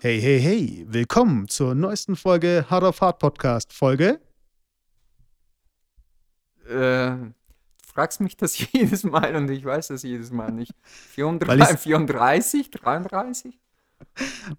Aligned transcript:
Hey, 0.00 0.20
hey, 0.20 0.40
hey, 0.40 0.84
willkommen 0.88 1.48
zur 1.48 1.74
neuesten 1.74 2.16
Folge 2.16 2.64
Hard 2.70 2.84
of 2.84 3.00
Hard 3.00 3.18
Podcast. 3.18 3.72
Folge? 3.72 4.20
Äh, 6.66 6.70
du 6.70 7.34
fragst 7.84 8.20
mich 8.20 8.36
das 8.36 8.56
jedes 8.72 9.02
Mal 9.04 9.34
und 9.36 9.50
ich 9.50 9.64
weiß 9.64 9.88
das 9.88 10.02
jedes 10.04 10.30
Mal 10.30 10.52
nicht. 10.52 10.72
Weil 11.16 11.60
ich's- 11.60 11.82
34, 11.82 12.68
34, 12.68 12.70
33? 12.70 13.58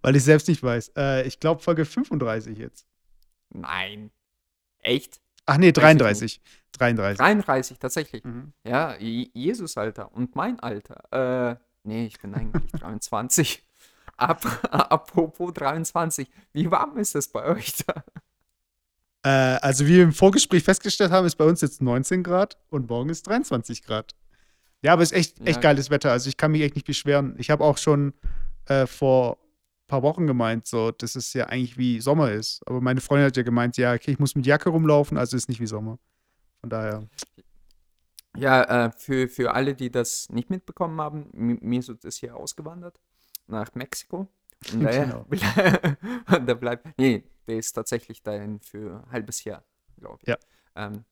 Weil 0.02 0.16
ich 0.18 0.24
selbst 0.24 0.50
nicht 0.50 0.62
weiß. 0.62 0.92
Äh, 0.98 1.26
ich 1.28 1.40
glaube 1.40 1.62
Folge 1.62 1.86
35 1.86 2.58
jetzt. 2.58 2.86
Nein. 3.50 4.12
Echt? 4.80 5.22
Ach 5.46 5.58
nee, 5.58 5.68
ich 5.68 5.74
33. 5.74 6.42
33. 6.74 7.18
33, 7.18 7.80
tatsächlich. 7.80 8.24
Mhm. 8.24 8.54
Ja, 8.64 8.96
Je- 8.98 9.30
Jesus 9.34 9.76
Alter 9.78 10.14
und 10.14 10.36
mein 10.36 10.60
Alter. 10.60 11.52
Äh, 11.52 11.56
nee, 11.84 12.06
ich 12.06 12.20
bin 12.20 12.34
eigentlich 12.36 12.72
23. 12.80 13.64
Ap 14.18 14.46
apropos 14.72 15.54
23, 15.54 16.30
wie 16.54 16.70
warm 16.70 16.98
ist 16.98 17.16
das 17.16 17.28
bei 17.30 17.46
euch 17.46 17.74
da? 17.88 18.04
Äh, 19.24 19.60
also 19.62 19.86
wie 19.86 19.96
wir 19.96 20.04
im 20.04 20.14
Vorgespräch 20.14 20.64
festgestellt 20.64 21.12
haben, 21.12 21.26
ist 21.26 21.36
bei 21.36 21.46
uns 21.46 21.62
jetzt 21.62 21.82
19 21.82 22.24
Grad 22.24 22.58
und 22.70 22.90
morgen 22.90 23.10
ist 23.10 23.28
23 23.28 23.84
Grad. 23.84 24.14
Ja, 24.82 24.94
aber 24.94 25.02
es 25.04 25.12
ist 25.12 25.18
echt, 25.18 25.40
echt 25.42 25.58
Ja. 25.58 25.62
geiles 25.62 25.90
Wetter. 25.90 26.12
Also 26.12 26.30
ich 26.30 26.38
kann 26.38 26.52
mich 26.52 26.62
echt 26.62 26.76
nicht 26.76 26.88
beschweren. 26.88 27.36
Ich 27.38 27.50
habe 27.50 27.64
auch 27.66 27.78
schon 27.78 28.14
äh, 28.66 28.86
vor 28.88 29.39
paar 29.90 30.04
Wochen 30.04 30.28
gemeint, 30.28 30.66
so, 30.66 30.92
dass 30.92 31.16
es 31.16 31.34
ja 31.34 31.48
eigentlich 31.48 31.78
wie 31.78 32.00
Sommer 32.00 32.32
ist. 32.32 32.62
Aber 32.66 32.80
meine 32.80 33.02
Freundin 33.02 33.28
hat 33.28 33.38
ja 33.38 33.44
gemeint, 33.44 33.76
ja, 33.78 33.94
okay, 33.94 34.12
ich 34.12 34.20
muss 34.20 34.36
mit 34.36 34.46
Jacke 34.46 34.70
rumlaufen, 34.70 35.18
also 35.18 35.36
ist 35.36 35.50
nicht 35.50 35.60
wie 35.60 35.68
Sommer. 35.68 36.00
Von 36.62 36.70
daher. 36.70 37.08
Ja, 38.38 38.86
äh, 38.86 38.92
für, 38.96 39.28
für 39.28 39.54
alle, 39.54 39.76
die 39.76 39.92
das 39.92 40.30
nicht 40.30 40.50
mitbekommen 40.50 41.02
haben, 41.02 41.28
Mesut 41.34 42.06
ist 42.06 42.18
hier 42.18 42.36
ausgewandert 42.36 43.00
nach 43.48 43.74
Mexiko. 43.76 44.28
Und 44.74 44.80
Genau. 44.80 45.26
der, 45.30 46.40
der 46.40 46.56
bleibt, 46.56 46.88
nee, 46.98 47.24
der 47.48 47.58
ist 47.58 47.74
tatsächlich 47.74 48.22
dahin 48.24 48.60
für 48.60 49.04
ein 49.06 49.12
halbes 49.12 49.44
Jahr, 49.44 49.64
glaube 49.98 50.20
ich. 50.22 50.28
Ja. 50.28 50.38
Ähm, 50.76 51.04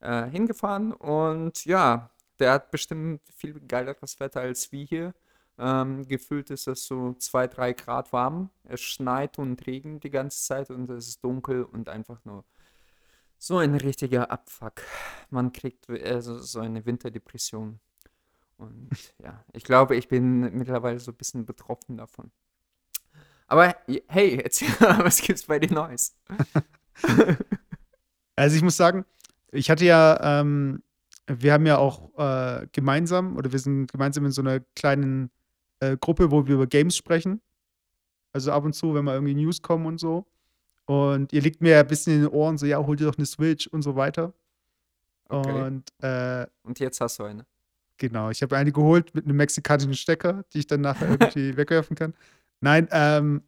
äh, 0.00 0.30
hingefahren 0.30 0.92
und 0.92 1.64
ja, 1.64 2.10
der 2.38 2.52
hat 2.52 2.70
bestimmt 2.70 3.20
viel 3.36 3.60
geileres 3.60 4.18
Wetter 4.18 4.40
als 4.40 4.72
wir 4.72 4.84
hier. 4.84 5.14
Ähm, 5.62 6.08
gefühlt 6.08 6.48
ist 6.48 6.66
es 6.66 6.86
so 6.86 7.12
2, 7.12 7.46
3 7.48 7.72
Grad 7.74 8.12
warm. 8.14 8.48
Es 8.64 8.80
schneit 8.80 9.38
und 9.38 9.66
regnet 9.66 10.04
die 10.04 10.10
ganze 10.10 10.42
Zeit 10.42 10.70
und 10.70 10.88
es 10.88 11.08
ist 11.08 11.22
dunkel 11.22 11.64
und 11.64 11.90
einfach 11.90 12.24
nur 12.24 12.44
so 13.36 13.58
ein 13.58 13.74
richtiger 13.74 14.30
Abfuck. 14.30 14.82
Man 15.28 15.52
kriegt 15.52 15.90
also 15.90 16.38
so 16.38 16.60
eine 16.60 16.86
Winterdepression. 16.86 17.78
Und 18.56 18.90
ja, 19.22 19.44
ich 19.52 19.64
glaube, 19.64 19.96
ich 19.96 20.08
bin 20.08 20.40
mittlerweile 20.56 20.98
so 20.98 21.12
ein 21.12 21.16
bisschen 21.16 21.44
betroffen 21.44 21.98
davon. 21.98 22.30
Aber 23.46 23.76
hey, 24.08 24.40
erzähl 24.42 24.68
mal, 24.80 25.04
was 25.04 25.20
gibt's 25.20 25.44
bei 25.44 25.58
dir 25.58 25.72
Neues? 25.72 26.16
Also 28.36 28.56
ich 28.56 28.62
muss 28.62 28.78
sagen, 28.78 29.04
ich 29.52 29.68
hatte 29.68 29.84
ja, 29.84 30.40
ähm, 30.40 30.82
wir 31.26 31.52
haben 31.52 31.66
ja 31.66 31.76
auch 31.76 32.10
äh, 32.16 32.66
gemeinsam, 32.72 33.36
oder 33.36 33.52
wir 33.52 33.58
sind 33.58 33.92
gemeinsam 33.92 34.24
in 34.24 34.32
so 34.32 34.40
einer 34.40 34.60
kleinen 34.74 35.30
äh, 35.80 35.96
Gruppe, 35.98 36.30
wo 36.30 36.46
wir 36.46 36.54
über 36.54 36.66
Games 36.66 36.96
sprechen. 36.96 37.40
Also 38.32 38.52
ab 38.52 38.64
und 38.64 38.74
zu, 38.74 38.94
wenn 38.94 39.04
mal 39.04 39.14
irgendwie 39.14 39.34
News 39.34 39.60
kommen 39.62 39.86
und 39.86 39.98
so. 39.98 40.26
Und 40.86 41.32
ihr 41.32 41.40
liegt 41.42 41.60
mir 41.60 41.70
ja 41.72 41.80
ein 41.80 41.86
bisschen 41.86 42.14
in 42.14 42.20
den 42.22 42.28
Ohren, 42.30 42.58
so, 42.58 42.66
ja, 42.66 42.78
hol 42.84 42.96
dir 42.96 43.06
doch 43.06 43.16
eine 43.16 43.26
Switch 43.26 43.66
und 43.68 43.82
so 43.82 43.96
weiter. 43.96 44.32
Okay. 45.28 45.62
Und 45.62 45.84
äh, 46.02 46.46
Und 46.64 46.80
jetzt 46.80 47.00
hast 47.00 47.18
du 47.18 47.24
eine. 47.24 47.46
genau, 47.98 48.30
ich 48.30 48.42
habe 48.42 48.56
eine 48.56 48.72
geholt 48.72 49.14
mit 49.14 49.24
einem 49.26 49.36
mexikanischen 49.36 49.94
Stecker, 49.94 50.44
die 50.52 50.60
ich 50.60 50.66
dann 50.66 50.80
nachher 50.80 51.08
irgendwie 51.10 51.56
wegwerfen 51.56 51.96
kann. 51.96 52.14
Nein, 52.60 52.88
ähm, 52.90 53.42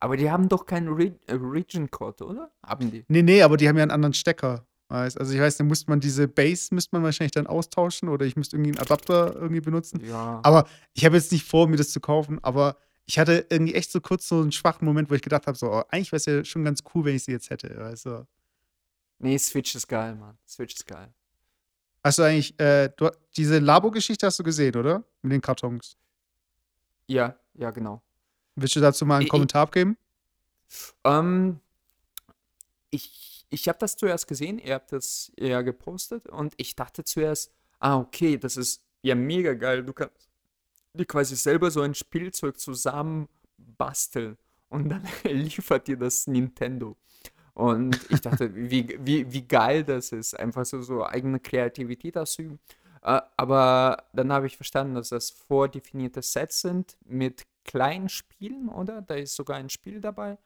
Aber 0.00 0.16
die 0.16 0.30
haben 0.30 0.48
doch 0.48 0.64
keinen 0.66 0.88
Re 0.88 1.14
äh, 1.26 1.34
Region 1.34 1.90
Code, 1.90 2.24
oder? 2.24 2.50
Haben 2.64 2.90
die? 2.90 3.04
Nee, 3.08 3.22
nee, 3.22 3.42
aber 3.42 3.56
die 3.56 3.68
haben 3.68 3.76
ja 3.76 3.82
einen 3.82 3.90
anderen 3.90 4.14
Stecker. 4.14 4.66
Weißt? 4.94 5.18
Also 5.18 5.32
ich 5.34 5.40
weiß, 5.40 5.56
dann 5.56 5.66
müsste 5.66 5.90
man 5.90 5.98
diese 5.98 6.28
Base 6.28 6.72
müsste 6.72 6.94
man 6.94 7.02
wahrscheinlich 7.02 7.32
dann 7.32 7.48
austauschen 7.48 8.08
oder 8.08 8.24
ich 8.26 8.36
müsste 8.36 8.54
irgendwie 8.56 8.70
einen 8.70 8.78
Adapter 8.78 9.34
irgendwie 9.34 9.60
benutzen. 9.60 10.00
Ja. 10.06 10.38
Aber 10.44 10.68
ich 10.92 11.04
habe 11.04 11.16
jetzt 11.16 11.32
nicht 11.32 11.44
vor, 11.44 11.66
mir 11.66 11.76
das 11.76 11.90
zu 11.90 11.98
kaufen, 12.00 12.38
aber 12.44 12.76
ich 13.04 13.18
hatte 13.18 13.44
irgendwie 13.50 13.74
echt 13.74 13.90
so 13.90 14.00
kurz 14.00 14.28
so 14.28 14.40
einen 14.40 14.52
schwachen 14.52 14.84
Moment, 14.84 15.10
wo 15.10 15.14
ich 15.14 15.20
gedacht 15.22 15.48
habe, 15.48 15.58
so, 15.58 15.66
oh, 15.72 15.82
eigentlich 15.88 16.12
wäre 16.12 16.18
es 16.18 16.26
ja 16.26 16.44
schon 16.44 16.64
ganz 16.64 16.84
cool, 16.94 17.04
wenn 17.06 17.16
ich 17.16 17.24
sie 17.24 17.32
jetzt 17.32 17.50
hätte. 17.50 17.76
Weißt 17.76 18.06
du? 18.06 18.24
Nee, 19.18 19.36
Switch 19.38 19.74
ist 19.74 19.88
geil, 19.88 20.14
Mann. 20.14 20.38
Switch 20.46 20.74
ist 20.76 20.86
geil. 20.86 21.12
Hast 22.04 22.18
du 22.18 22.22
eigentlich, 22.22 22.56
äh, 22.60 22.90
du, 22.96 23.10
diese 23.36 23.58
Labo-Geschichte 23.58 24.26
hast 24.26 24.38
du 24.38 24.44
gesehen, 24.44 24.76
oder? 24.76 25.02
Mit 25.22 25.32
den 25.32 25.40
Kartons. 25.40 25.96
Ja, 27.08 27.36
ja, 27.54 27.72
genau. 27.72 28.00
Willst 28.54 28.76
du 28.76 28.80
dazu 28.80 29.04
mal 29.06 29.16
einen 29.16 29.24
Ich- 29.24 29.28
Kommentar 29.30 29.62
abgeben? 29.62 29.96
Ähm, 31.02 31.58
ich 32.90 33.33
ich 33.54 33.68
habe 33.68 33.78
das 33.78 33.96
zuerst 33.96 34.26
gesehen, 34.26 34.58
ihr 34.58 34.74
habt 34.74 34.92
das 34.92 35.32
ja 35.38 35.62
gepostet 35.62 36.26
und 36.26 36.54
ich 36.56 36.74
dachte 36.74 37.04
zuerst, 37.04 37.52
ah, 37.78 37.98
okay, 37.98 38.36
das 38.36 38.56
ist 38.56 38.82
ja 39.02 39.14
mega 39.14 39.54
geil. 39.54 39.84
Du 39.84 39.92
kannst 39.92 40.28
dir 40.92 41.06
quasi 41.06 41.36
selber 41.36 41.70
so 41.70 41.82
ein 41.82 41.94
Spielzeug 41.94 42.58
zusammen 42.58 43.28
basteln 43.56 44.36
und 44.68 44.88
dann 44.88 45.02
liefert 45.24 45.86
dir 45.86 45.96
das 45.96 46.26
Nintendo. 46.26 46.96
Und 47.54 47.98
ich 48.10 48.20
dachte, 48.20 48.52
wie, 48.70 48.98
wie, 49.00 49.32
wie 49.32 49.46
geil 49.46 49.84
das 49.84 50.10
ist, 50.10 50.38
einfach 50.38 50.64
so, 50.64 50.82
so 50.82 51.06
eigene 51.06 51.38
Kreativität 51.38 52.18
ausüben. 52.18 52.58
Äh, 53.02 53.20
aber 53.36 54.04
dann 54.12 54.32
habe 54.32 54.46
ich 54.46 54.56
verstanden, 54.56 54.96
dass 54.96 55.10
das 55.10 55.30
vordefinierte 55.30 56.22
Sets 56.22 56.62
sind 56.62 56.96
mit 57.04 57.44
kleinen 57.64 58.08
Spielen, 58.08 58.68
oder? 58.68 59.00
Da 59.02 59.14
ist 59.14 59.36
sogar 59.36 59.58
ein 59.58 59.70
Spiel 59.70 60.00
dabei. 60.00 60.38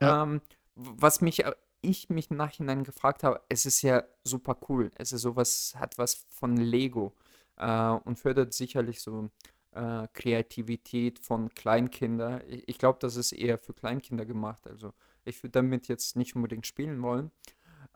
Ja. 0.00 0.24
Ähm, 0.24 0.42
was 0.74 1.20
mich, 1.20 1.44
ich 1.82 2.08
mich 2.10 2.30
im 2.30 2.36
Nachhinein 2.36 2.84
gefragt 2.84 3.22
habe, 3.24 3.40
es 3.48 3.66
ist 3.66 3.82
ja 3.82 4.04
super 4.24 4.56
cool. 4.68 4.90
Es 4.96 5.12
ist 5.12 5.22
sowas, 5.22 5.74
hat 5.76 5.98
was 5.98 6.26
von 6.30 6.56
Lego 6.56 7.14
äh, 7.56 7.90
und 7.90 8.18
fördert 8.18 8.52
sicherlich 8.54 9.00
so 9.00 9.30
äh, 9.72 10.06
Kreativität 10.12 11.18
von 11.20 11.48
Kleinkindern. 11.54 12.42
Ich, 12.48 12.68
ich 12.68 12.78
glaube, 12.78 12.98
das 13.00 13.16
ist 13.16 13.32
eher 13.32 13.58
für 13.58 13.74
Kleinkinder 13.74 14.26
gemacht. 14.26 14.66
Also 14.66 14.92
ich 15.24 15.42
würde 15.42 15.52
damit 15.52 15.88
jetzt 15.88 16.16
nicht 16.16 16.36
unbedingt 16.36 16.66
spielen 16.66 17.02
wollen. 17.02 17.30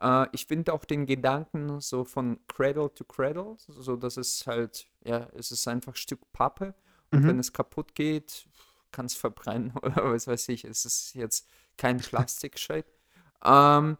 Äh, 0.01 0.27
ich 0.31 0.45
finde 0.47 0.73
auch 0.73 0.85
den 0.85 1.05
Gedanken 1.05 1.79
so 1.81 2.03
von 2.05 2.39
Cradle 2.47 2.93
to 2.93 3.03
Cradle, 3.05 3.55
so 3.57 3.95
dass 3.95 4.17
es 4.17 4.45
halt, 4.47 4.87
ja, 5.03 5.29
es 5.35 5.51
ist 5.51 5.67
einfach 5.67 5.93
ein 5.93 5.97
Stück 5.97 6.21
Pappe 6.33 6.73
und 7.11 7.23
Mhm. 7.23 7.27
wenn 7.27 7.39
es 7.39 7.53
kaputt 7.53 7.95
geht, 7.95 8.47
kann 8.91 9.05
es 9.05 9.15
verbrennen 9.15 9.71
oder 9.81 10.11
was 10.11 10.27
weiß 10.27 10.49
ich. 10.49 10.65
Es 10.65 10.85
ist 10.85 11.13
jetzt 11.15 11.47
kein 11.77 11.97
Plastik-Shit. 11.99 12.85
Ähm, 13.43 13.97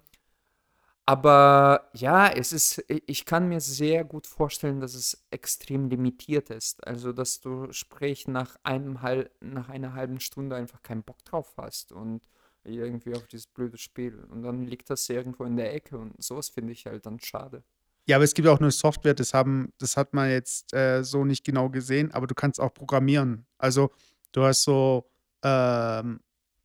aber 1.07 1.90
ja, 1.94 2.29
es 2.29 2.51
ist, 2.51 2.84
ich 2.88 3.25
kann 3.25 3.47
mir 3.47 3.59
sehr 3.59 4.03
gut 4.03 4.25
vorstellen, 4.25 4.79
dass 4.79 4.96
es 4.96 5.23
extrem 5.29 5.88
limitiert 5.88 6.50
ist. 6.50 6.85
Also, 6.85 7.13
dass 7.13 7.41
du, 7.41 7.72
sprich, 7.72 8.28
nach 8.28 8.57
einem 8.63 9.03
halb, 9.03 9.31
nach 9.40 9.69
einer 9.69 9.94
halben 9.94 10.19
Stunde 10.19 10.56
einfach 10.56 10.81
keinen 10.81 11.03
Bock 11.03 11.23
drauf 11.23 11.53
hast 11.57 11.91
und 11.91 12.28
irgendwie 12.63 13.16
auf 13.16 13.28
dieses 13.28 13.46
blöde 13.46 13.78
Spiel. 13.78 14.23
Und 14.31 14.41
dann 14.41 14.63
liegt 14.66 14.90
das 14.90 15.07
irgendwo 15.07 15.44
in 15.44 15.57
der 15.57 15.73
Ecke 15.75 15.97
und 15.97 16.22
sowas 16.23 16.50
finde 16.50 16.73
ich 16.73 16.88
halt 16.88 17.06
dann 17.06 17.19
schade. 17.19 17.63
Ja, 18.07 18.17
aber 18.17 18.25
es 18.25 18.34
gibt 18.34 18.47
auch 18.47 18.59
eine 18.59 18.72
Software, 18.72 19.13
das 19.13 19.34
haben, 19.34 19.73
das 19.78 19.97
hat 19.97 20.13
man 20.13 20.29
jetzt 20.29 20.73
äh, 20.73 21.03
so 21.03 21.25
nicht 21.25 21.44
genau 21.44 21.69
gesehen, 21.69 22.12
aber 22.12 22.28
du 22.28 22.35
kannst 22.35 22.59
auch 22.59 22.73
programmieren. 22.73 23.47
Also 23.57 23.91
du 24.31 24.44
hast 24.44 24.63
so 24.63 25.09
ähm, 25.44 26.19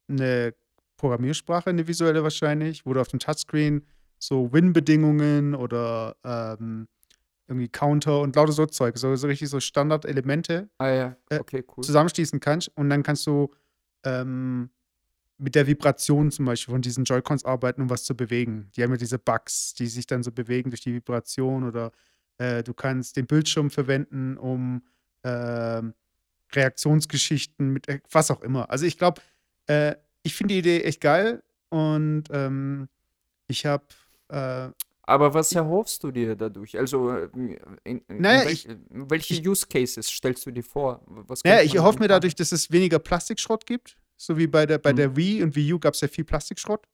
eine 0.08 0.54
Programmiersprache, 1.00 1.70
eine 1.70 1.88
visuelle 1.88 2.22
wahrscheinlich, 2.22 2.84
wo 2.84 2.92
du 2.92 3.00
auf 3.00 3.08
dem 3.08 3.18
Touchscreen 3.18 3.86
so 4.18 4.52
Win-Bedingungen 4.52 5.54
oder 5.54 6.14
ähm, 6.24 6.88
irgendwie 7.48 7.68
Counter 7.68 8.20
und 8.20 8.36
lauter 8.36 8.52
so 8.52 8.66
Zeug, 8.66 8.98
so, 8.98 9.16
so 9.16 9.26
richtig 9.26 9.48
so 9.48 9.60
Standardelemente 9.60 10.68
Ah 10.78 10.88
ja, 10.90 11.16
Äh, 11.30 11.38
okay, 11.38 11.64
cool. 11.74 11.82
zusammenschließen 11.82 12.38
kannst 12.38 12.70
und 12.76 12.90
dann 12.90 13.02
kannst 13.02 13.26
du 13.26 13.50
ähm, 14.04 14.70
mit 15.38 15.54
der 15.54 15.66
Vibration 15.66 16.30
zum 16.30 16.44
Beispiel 16.44 16.72
von 16.72 16.82
diesen 16.82 17.04
Joy-Cons 17.04 17.46
arbeiten, 17.46 17.80
um 17.80 17.88
was 17.88 18.04
zu 18.04 18.14
bewegen. 18.14 18.70
Die 18.76 18.82
haben 18.82 18.90
ja 18.90 18.98
diese 18.98 19.18
Bugs, 19.18 19.72
die 19.72 19.86
sich 19.86 20.06
dann 20.06 20.22
so 20.22 20.30
bewegen 20.32 20.68
durch 20.68 20.82
die 20.82 20.92
Vibration 20.92 21.64
oder 21.64 21.92
äh, 22.36 22.62
du 22.62 22.74
kannst 22.74 23.16
den 23.16 23.26
Bildschirm 23.26 23.70
verwenden, 23.70 24.36
um 24.36 24.82
ähm, 25.24 25.94
Reaktionsgeschichten 26.52 27.70
mit 27.70 27.88
äh, 27.88 28.00
was 28.10 28.30
auch 28.30 28.42
immer. 28.42 28.68
Also 28.70 28.84
ich 28.84 28.98
glaube, 28.98 29.22
äh, 29.66 29.94
ich 30.22 30.34
finde 30.34 30.54
die 30.54 30.58
Idee 30.60 30.80
echt 30.82 31.00
geil 31.00 31.42
und 31.70 32.24
ähm, 32.30 32.88
ich 33.48 33.66
habe 33.66 33.84
äh, 34.28 34.68
Aber 35.02 35.34
was 35.34 35.52
erhoffst 35.52 36.02
du 36.04 36.10
dir 36.10 36.36
dadurch? 36.36 36.78
Also, 36.78 37.10
äh, 37.10 37.28
in, 37.84 38.00
in 38.06 38.20
Naja, 38.20 38.44
welch, 38.46 38.68
welche 38.90 39.34
ich- 39.34 39.48
Use 39.48 39.66
Cases 39.66 40.06
stellst 40.06 40.46
du 40.46 40.50
dir 40.50 40.62
vor? 40.62 41.02
Was 41.06 41.42
Naja, 41.44 41.62
ich 41.62 41.74
erhoffe 41.74 41.98
mir 41.98 42.08
dadurch, 42.08 42.34
dass 42.34 42.52
es 42.52 42.70
weniger 42.70 42.98
Plastikschrott 42.98 43.66
gibt. 43.66 43.96
So 44.16 44.36
wie 44.36 44.46
bei 44.46 44.66
der, 44.66 44.78
bei 44.78 44.92
Mhm. 44.92 44.96
der 44.96 45.16
Wii 45.16 45.42
und 45.42 45.56
Wii 45.56 45.72
U 45.72 45.78
gab 45.78 45.94
es 45.94 46.00
ja 46.02 46.08
viel 46.08 46.24
Plastikschrott. 46.24 46.86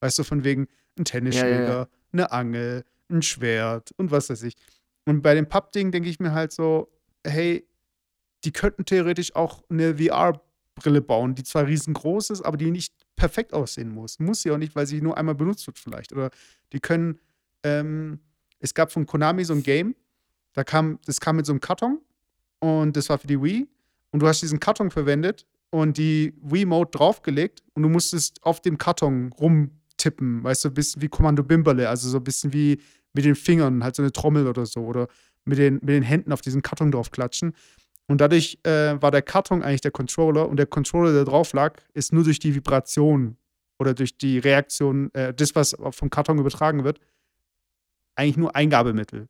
Weißt 0.00 0.18
du, 0.18 0.24
von 0.24 0.42
wegen 0.44 0.66
ein 0.98 1.04
Tennisschläger, 1.04 1.68
ja. 1.80 1.88
eine 2.12 2.32
Angel, 2.32 2.84
ein 3.10 3.22
Schwert 3.22 3.92
und 3.98 4.10
was 4.10 4.30
weiß 4.30 4.42
ich. 4.44 4.54
Und 5.04 5.22
bei 5.22 5.34
dem 5.34 5.46
Papp-Ding 5.48 5.92
denke 5.92 6.08
ich 6.08 6.18
mir 6.18 6.32
halt 6.32 6.52
so, 6.52 6.90
hey, 7.26 7.66
die 8.44 8.52
könnten 8.52 8.84
theoretisch 8.84 9.34
auch 9.36 9.62
eine 9.70 9.98
VR-Brille 10.76 11.00
bauen, 11.00 11.34
die 11.34 11.42
zwar 11.42 11.66
riesengroß 11.66 12.30
ist, 12.30 12.42
aber 12.42 12.56
die 12.56 12.70
nicht 12.70 12.92
perfekt 13.16 13.52
aussehen 13.52 13.90
muss. 13.90 14.18
Muss 14.18 14.42
sie 14.42 14.50
auch 14.50 14.58
nicht, 14.58 14.74
weil 14.76 14.86
sie 14.86 15.00
nur 15.00 15.16
einmal 15.16 15.34
benutzt 15.34 15.66
wird 15.66 15.78
vielleicht. 15.78 16.12
Oder 16.12 16.30
die 16.72 16.80
können, 16.80 17.18
ähm, 17.62 18.20
es 18.58 18.74
gab 18.74 18.92
von 18.92 19.06
Konami 19.06 19.44
so 19.44 19.54
ein 19.54 19.62
Game, 19.62 19.94
da 20.52 20.64
kam, 20.64 20.98
das 21.04 21.20
kam 21.20 21.36
mit 21.36 21.46
so 21.46 21.52
einem 21.52 21.60
Karton 21.60 22.00
und 22.60 22.96
das 22.96 23.08
war 23.08 23.18
für 23.18 23.26
die 23.26 23.42
Wii. 23.42 23.66
Und 24.10 24.20
du 24.20 24.28
hast 24.28 24.40
diesen 24.40 24.60
Karton 24.60 24.90
verwendet 24.90 25.46
und 25.70 25.98
die 25.98 26.34
Wii-Mode 26.40 26.90
draufgelegt 26.92 27.62
und 27.74 27.82
du 27.82 27.88
musstest 27.88 28.42
auf 28.44 28.60
dem 28.60 28.78
Karton 28.78 29.32
rumtippen, 29.32 30.42
weißt 30.44 30.64
du, 30.64 30.68
ein 30.68 30.74
bisschen 30.74 31.02
wie 31.02 31.08
Kommando 31.08 31.42
Bimberle, 31.42 31.88
also 31.88 32.08
so 32.08 32.18
ein 32.18 32.24
bisschen 32.24 32.52
wie 32.52 32.80
mit 33.12 33.24
den 33.24 33.34
Fingern, 33.34 33.82
halt 33.82 33.96
so 33.96 34.02
eine 34.02 34.12
Trommel 34.12 34.46
oder 34.46 34.64
so, 34.64 34.80
oder 34.80 35.08
mit 35.44 35.58
den, 35.58 35.74
mit 35.74 35.88
den 35.90 36.02
Händen 36.02 36.32
auf 36.32 36.40
diesen 36.40 36.62
Karton 36.62 36.90
draufklatschen. 36.90 37.54
Und 38.08 38.20
dadurch 38.20 38.58
äh, 38.62 39.00
war 39.00 39.10
der 39.10 39.22
Karton 39.22 39.62
eigentlich 39.62 39.80
der 39.80 39.90
Controller 39.90 40.48
und 40.48 40.56
der 40.58 40.66
Controller, 40.66 41.12
der 41.12 41.24
drauf 41.24 41.52
lag, 41.52 41.80
ist 41.92 42.12
nur 42.12 42.24
durch 42.24 42.38
die 42.38 42.54
Vibration 42.54 43.36
oder 43.78 43.94
durch 43.94 44.16
die 44.16 44.38
Reaktion, 44.38 45.12
äh, 45.14 45.34
das, 45.34 45.54
was 45.54 45.76
vom 45.90 46.10
Karton 46.10 46.38
übertragen 46.38 46.84
wird, 46.84 47.00
eigentlich 48.14 48.36
nur 48.36 48.54
Eingabemittel. 48.54 49.28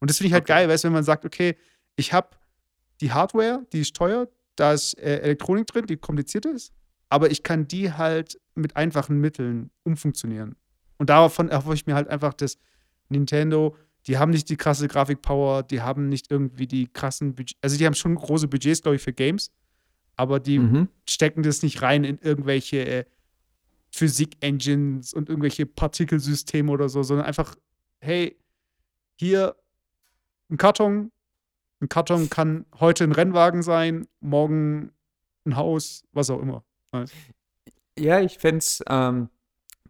Und 0.00 0.10
das 0.10 0.18
finde 0.18 0.28
ich 0.28 0.32
halt 0.32 0.44
okay. 0.44 0.52
geil, 0.52 0.68
weißt 0.68 0.84
du, 0.84 0.88
wenn 0.88 0.94
man 0.94 1.04
sagt, 1.04 1.24
okay, 1.24 1.56
ich 1.96 2.12
habe 2.12 2.30
die 3.00 3.12
Hardware, 3.12 3.64
die 3.72 3.80
ist 3.80 3.94
teuer, 3.94 4.28
da 4.56 4.72
ist 4.72 4.98
äh, 4.98 5.18
Elektronik 5.20 5.66
drin, 5.66 5.86
die 5.86 5.96
kompliziert 5.96 6.46
ist, 6.46 6.72
aber 7.08 7.30
ich 7.30 7.42
kann 7.42 7.68
die 7.68 7.92
halt 7.92 8.40
mit 8.54 8.76
einfachen 8.76 9.20
Mitteln 9.20 9.70
umfunktionieren. 9.84 10.56
Und 10.98 11.10
davon 11.10 11.48
erhoffe 11.48 11.74
ich 11.74 11.86
mir 11.86 11.94
halt 11.94 12.08
einfach, 12.08 12.34
dass 12.34 12.58
Nintendo, 13.08 13.76
die 14.06 14.18
haben 14.18 14.30
nicht 14.30 14.48
die 14.48 14.56
krasse 14.56 14.88
Grafikpower, 14.88 15.62
die 15.62 15.82
haben 15.82 16.08
nicht 16.08 16.30
irgendwie 16.30 16.66
die 16.66 16.86
krassen 16.86 17.34
Budgets, 17.34 17.58
also 17.60 17.76
die 17.76 17.86
haben 17.86 17.94
schon 17.94 18.14
große 18.14 18.48
Budgets, 18.48 18.82
glaube 18.82 18.96
ich, 18.96 19.02
für 19.02 19.12
Games, 19.12 19.50
aber 20.16 20.40
die 20.40 20.58
mhm. 20.58 20.88
stecken 21.08 21.42
das 21.42 21.62
nicht 21.62 21.82
rein 21.82 22.04
in 22.04 22.18
irgendwelche 22.18 22.86
äh, 22.86 23.04
Physik-Engines 23.90 25.14
und 25.14 25.28
irgendwelche 25.28 25.66
Partikelsysteme 25.66 26.70
oder 26.70 26.88
so, 26.88 27.02
sondern 27.02 27.26
einfach, 27.26 27.56
hey, 28.00 28.36
hier 29.16 29.56
ein 30.50 30.58
Karton, 30.58 31.10
ein 31.80 31.88
Karton 31.88 32.30
kann 32.30 32.66
heute 32.78 33.04
ein 33.04 33.12
Rennwagen 33.12 33.62
sein, 33.62 34.06
morgen 34.20 34.92
ein 35.44 35.56
Haus, 35.56 36.04
was 36.12 36.30
auch 36.30 36.40
immer. 36.40 36.64
Ja, 37.98 38.20
ich 38.20 38.38
fände 38.38 38.58
es 38.58 38.82
ähm, 38.88 39.30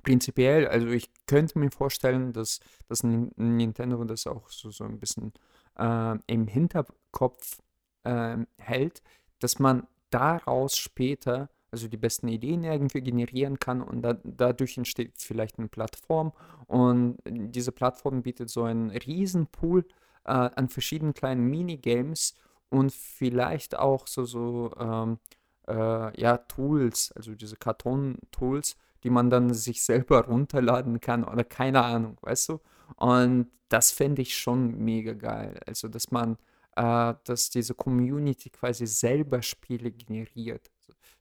prinzipiell, 0.07 0.69
also 0.69 0.87
ich 0.87 1.11
könnte 1.27 1.59
mir 1.59 1.71
vorstellen, 1.73 2.33
dass, 2.33 2.61
dass 2.89 3.03
Nintendo 3.03 4.05
das 4.05 4.27
auch 4.29 4.49
so, 4.49 4.71
so 4.71 4.85
ein 4.85 5.01
bisschen 5.01 5.33
äh, 5.77 6.17
im 6.29 6.47
Hinterkopf 6.47 7.61
äh, 8.05 8.37
hält, 8.57 9.03
dass 9.41 9.59
man 9.59 9.89
daraus 10.11 10.79
später 10.79 11.51
also 11.73 11.89
die 11.89 11.97
besten 11.97 12.29
Ideen 12.29 12.63
irgendwie 12.63 13.01
generieren 13.01 13.59
kann 13.59 13.83
und 13.83 14.03
da, 14.03 14.17
dadurch 14.23 14.79
entsteht 14.79 15.15
vielleicht 15.19 15.59
eine 15.59 15.67
Plattform 15.67 16.33
und 16.69 17.19
diese 17.27 17.73
Plattform 17.73 18.23
bietet 18.23 18.49
so 18.49 18.63
einen 18.63 18.91
riesen 18.91 19.49
Pool 19.49 19.85
äh, 20.25 20.31
an 20.31 20.69
verschiedenen 20.69 21.15
kleinen 21.15 21.47
Minigames 21.49 22.37
und 22.71 22.93
vielleicht 22.93 23.77
auch 23.77 24.07
so, 24.07 24.25
so 24.25 24.73
ähm, 24.79 25.19
äh, 25.67 26.21
ja, 26.21 26.39
Tools, 26.39 27.11
also 27.17 27.35
diese 27.35 27.57
Karton-Tools, 27.57 28.77
die 29.05 29.11
man 29.11 29.31
dann 29.31 29.53
sich 29.55 29.83
selber 29.83 30.27
runterladen 30.27 31.01
kann 31.01 31.25
oder 31.25 31.45
keine 31.45 31.83
Ahnung, 31.85 32.17
weißt 32.23 32.51
du? 32.51 32.61
Und 32.97 33.51
das 33.69 33.91
fände 33.91 34.23
ich 34.23 34.37
schon 34.37 34.79
mega 34.79 35.13
geil. 35.13 35.59
Also, 35.67 35.89
dass 35.89 36.11
man, 36.11 36.37
äh, 36.77 37.15
dass 37.25 37.51
diese 37.51 37.75
Community 37.75 38.51
quasi 38.51 38.87
selber 38.87 39.43
Spiele 39.43 39.91
generiert. 39.91 40.71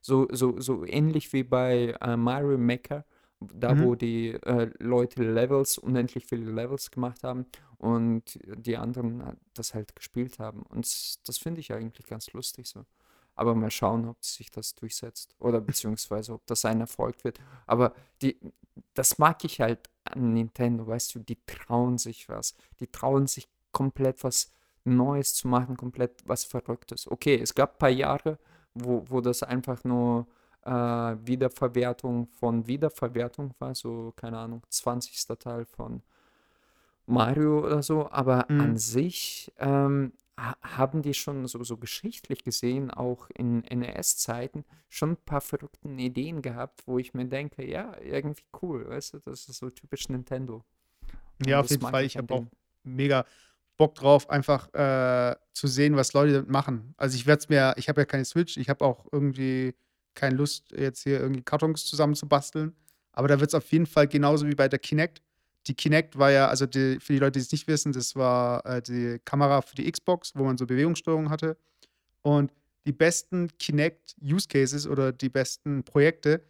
So, 0.00 0.28
so, 0.30 0.60
so 0.60 0.84
ähnlich 0.84 1.32
wie 1.32 1.42
bei 1.42 1.96
äh, 2.00 2.16
Mario 2.16 2.58
Maker, 2.58 3.04
da 3.40 3.74
mhm. 3.74 3.84
wo 3.84 3.94
die 3.94 4.30
äh, 4.30 4.70
Leute 4.78 5.22
Levels, 5.22 5.78
unendlich 5.78 6.26
viele 6.26 6.50
Levels 6.50 6.90
gemacht 6.90 7.22
haben 7.22 7.46
und 7.78 8.38
die 8.44 8.76
anderen 8.76 9.20
äh, 9.20 9.32
das 9.54 9.74
halt 9.74 9.94
gespielt 9.96 10.38
haben. 10.38 10.62
Und 10.62 10.86
das 11.28 11.38
finde 11.38 11.60
ich 11.60 11.72
eigentlich 11.72 12.06
ganz 12.06 12.32
lustig 12.32 12.66
so. 12.66 12.84
Aber 13.36 13.54
mal 13.54 13.70
schauen, 13.70 14.08
ob 14.08 14.24
sich 14.24 14.50
das 14.50 14.74
durchsetzt 14.74 15.36
oder 15.38 15.60
beziehungsweise 15.60 16.32
ob 16.32 16.46
das 16.46 16.64
ein 16.64 16.80
Erfolg 16.80 17.22
wird. 17.22 17.38
Aber 17.66 17.92
die, 18.22 18.38
das 18.94 19.18
mag 19.18 19.44
ich 19.44 19.60
halt 19.60 19.88
an 20.04 20.32
Nintendo, 20.32 20.86
weißt 20.86 21.14
du, 21.14 21.20
die 21.20 21.38
trauen 21.46 21.98
sich 21.98 22.28
was. 22.28 22.54
Die 22.80 22.86
trauen 22.86 23.26
sich 23.26 23.48
komplett 23.72 24.24
was 24.24 24.52
Neues 24.84 25.34
zu 25.34 25.48
machen, 25.48 25.76
komplett 25.76 26.22
was 26.26 26.44
Verrücktes. 26.44 27.10
Okay, 27.10 27.38
es 27.40 27.54
gab 27.54 27.74
ein 27.74 27.78
paar 27.78 27.88
Jahre, 27.90 28.38
wo, 28.74 29.04
wo 29.08 29.20
das 29.20 29.42
einfach 29.42 29.82
nur 29.84 30.26
äh, 30.62 30.70
Wiederverwertung 30.70 32.28
von 32.28 32.66
Wiederverwertung 32.66 33.54
war, 33.58 33.74
so, 33.74 34.12
keine 34.16 34.38
Ahnung, 34.38 34.62
20. 34.68 35.38
Teil 35.38 35.64
von 35.64 36.02
Mario 37.06 37.64
oder 37.64 37.82
so, 37.82 38.10
aber 38.10 38.46
mhm. 38.48 38.60
an 38.60 38.76
sich 38.76 39.52
ähm, 39.58 40.12
haben 40.36 41.02
die 41.02 41.14
schon 41.14 41.46
so, 41.46 41.62
so 41.64 41.78
geschichtlich 41.78 42.44
gesehen, 42.44 42.90
auch 42.90 43.30
in 43.30 43.60
NES-Zeiten, 43.60 44.64
schon 44.88 45.12
ein 45.12 45.16
paar 45.16 45.40
verrückte 45.40 45.88
Ideen 45.88 46.42
gehabt, 46.42 46.82
wo 46.86 46.98
ich 46.98 47.14
mir 47.14 47.26
denke, 47.26 47.66
ja, 47.66 47.96
irgendwie 48.02 48.44
cool, 48.60 48.88
weißt 48.88 49.14
du, 49.14 49.18
das 49.20 49.48
ist 49.48 49.58
so 49.58 49.70
typisch 49.70 50.08
Nintendo. 50.08 50.64
Und 51.38 51.46
ja, 51.46 51.60
auf 51.60 51.70
jeden 51.70 51.82
Fall, 51.82 52.04
ich 52.04 52.16
habe 52.16 52.34
auch 52.34 52.44
mega 52.82 53.24
Bock 53.76 53.94
drauf, 53.94 54.28
einfach 54.30 54.72
äh, 54.74 55.36
zu 55.52 55.66
sehen, 55.66 55.96
was 55.96 56.12
Leute 56.12 56.32
damit 56.32 56.50
machen. 56.50 56.94
Also 56.96 57.16
ich 57.16 57.26
werde 57.26 57.40
es 57.40 57.48
mir, 57.48 57.74
ich 57.76 57.88
habe 57.88 58.02
ja 58.02 58.04
keine 58.04 58.24
Switch, 58.24 58.56
ich 58.56 58.68
habe 58.68 58.84
auch 58.84 59.06
irgendwie 59.12 59.74
keine 60.14 60.36
Lust, 60.36 60.72
jetzt 60.72 61.02
hier 61.02 61.20
irgendwie 61.20 61.42
Kartons 61.42 61.84
zusammenzubasteln. 61.86 62.74
Aber 63.12 63.28
da 63.28 63.40
wird 63.40 63.50
es 63.50 63.54
auf 63.54 63.70
jeden 63.72 63.86
Fall 63.86 64.08
genauso 64.08 64.46
wie 64.46 64.54
bei 64.54 64.68
der 64.68 64.78
Kinect 64.78 65.22
die 65.66 65.74
Kinect 65.74 66.18
war 66.18 66.30
ja, 66.30 66.48
also 66.48 66.66
die, 66.66 66.98
für 67.00 67.12
die 67.12 67.18
Leute, 67.18 67.32
die 67.32 67.44
es 67.44 67.52
nicht 67.52 67.66
wissen, 67.66 67.92
das 67.92 68.14
war 68.14 68.64
äh, 68.66 68.80
die 68.82 69.18
Kamera 69.24 69.62
für 69.62 69.74
die 69.74 69.90
Xbox, 69.90 70.32
wo 70.34 70.44
man 70.44 70.56
so 70.56 70.66
Bewegungssteuerung 70.66 71.30
hatte. 71.30 71.56
Und 72.22 72.52
die 72.86 72.92
besten 72.92 73.48
Kinect-Use 73.58 74.46
Cases 74.48 74.86
oder 74.86 75.12
die 75.12 75.28
besten 75.28 75.82
Projekte 75.82 76.42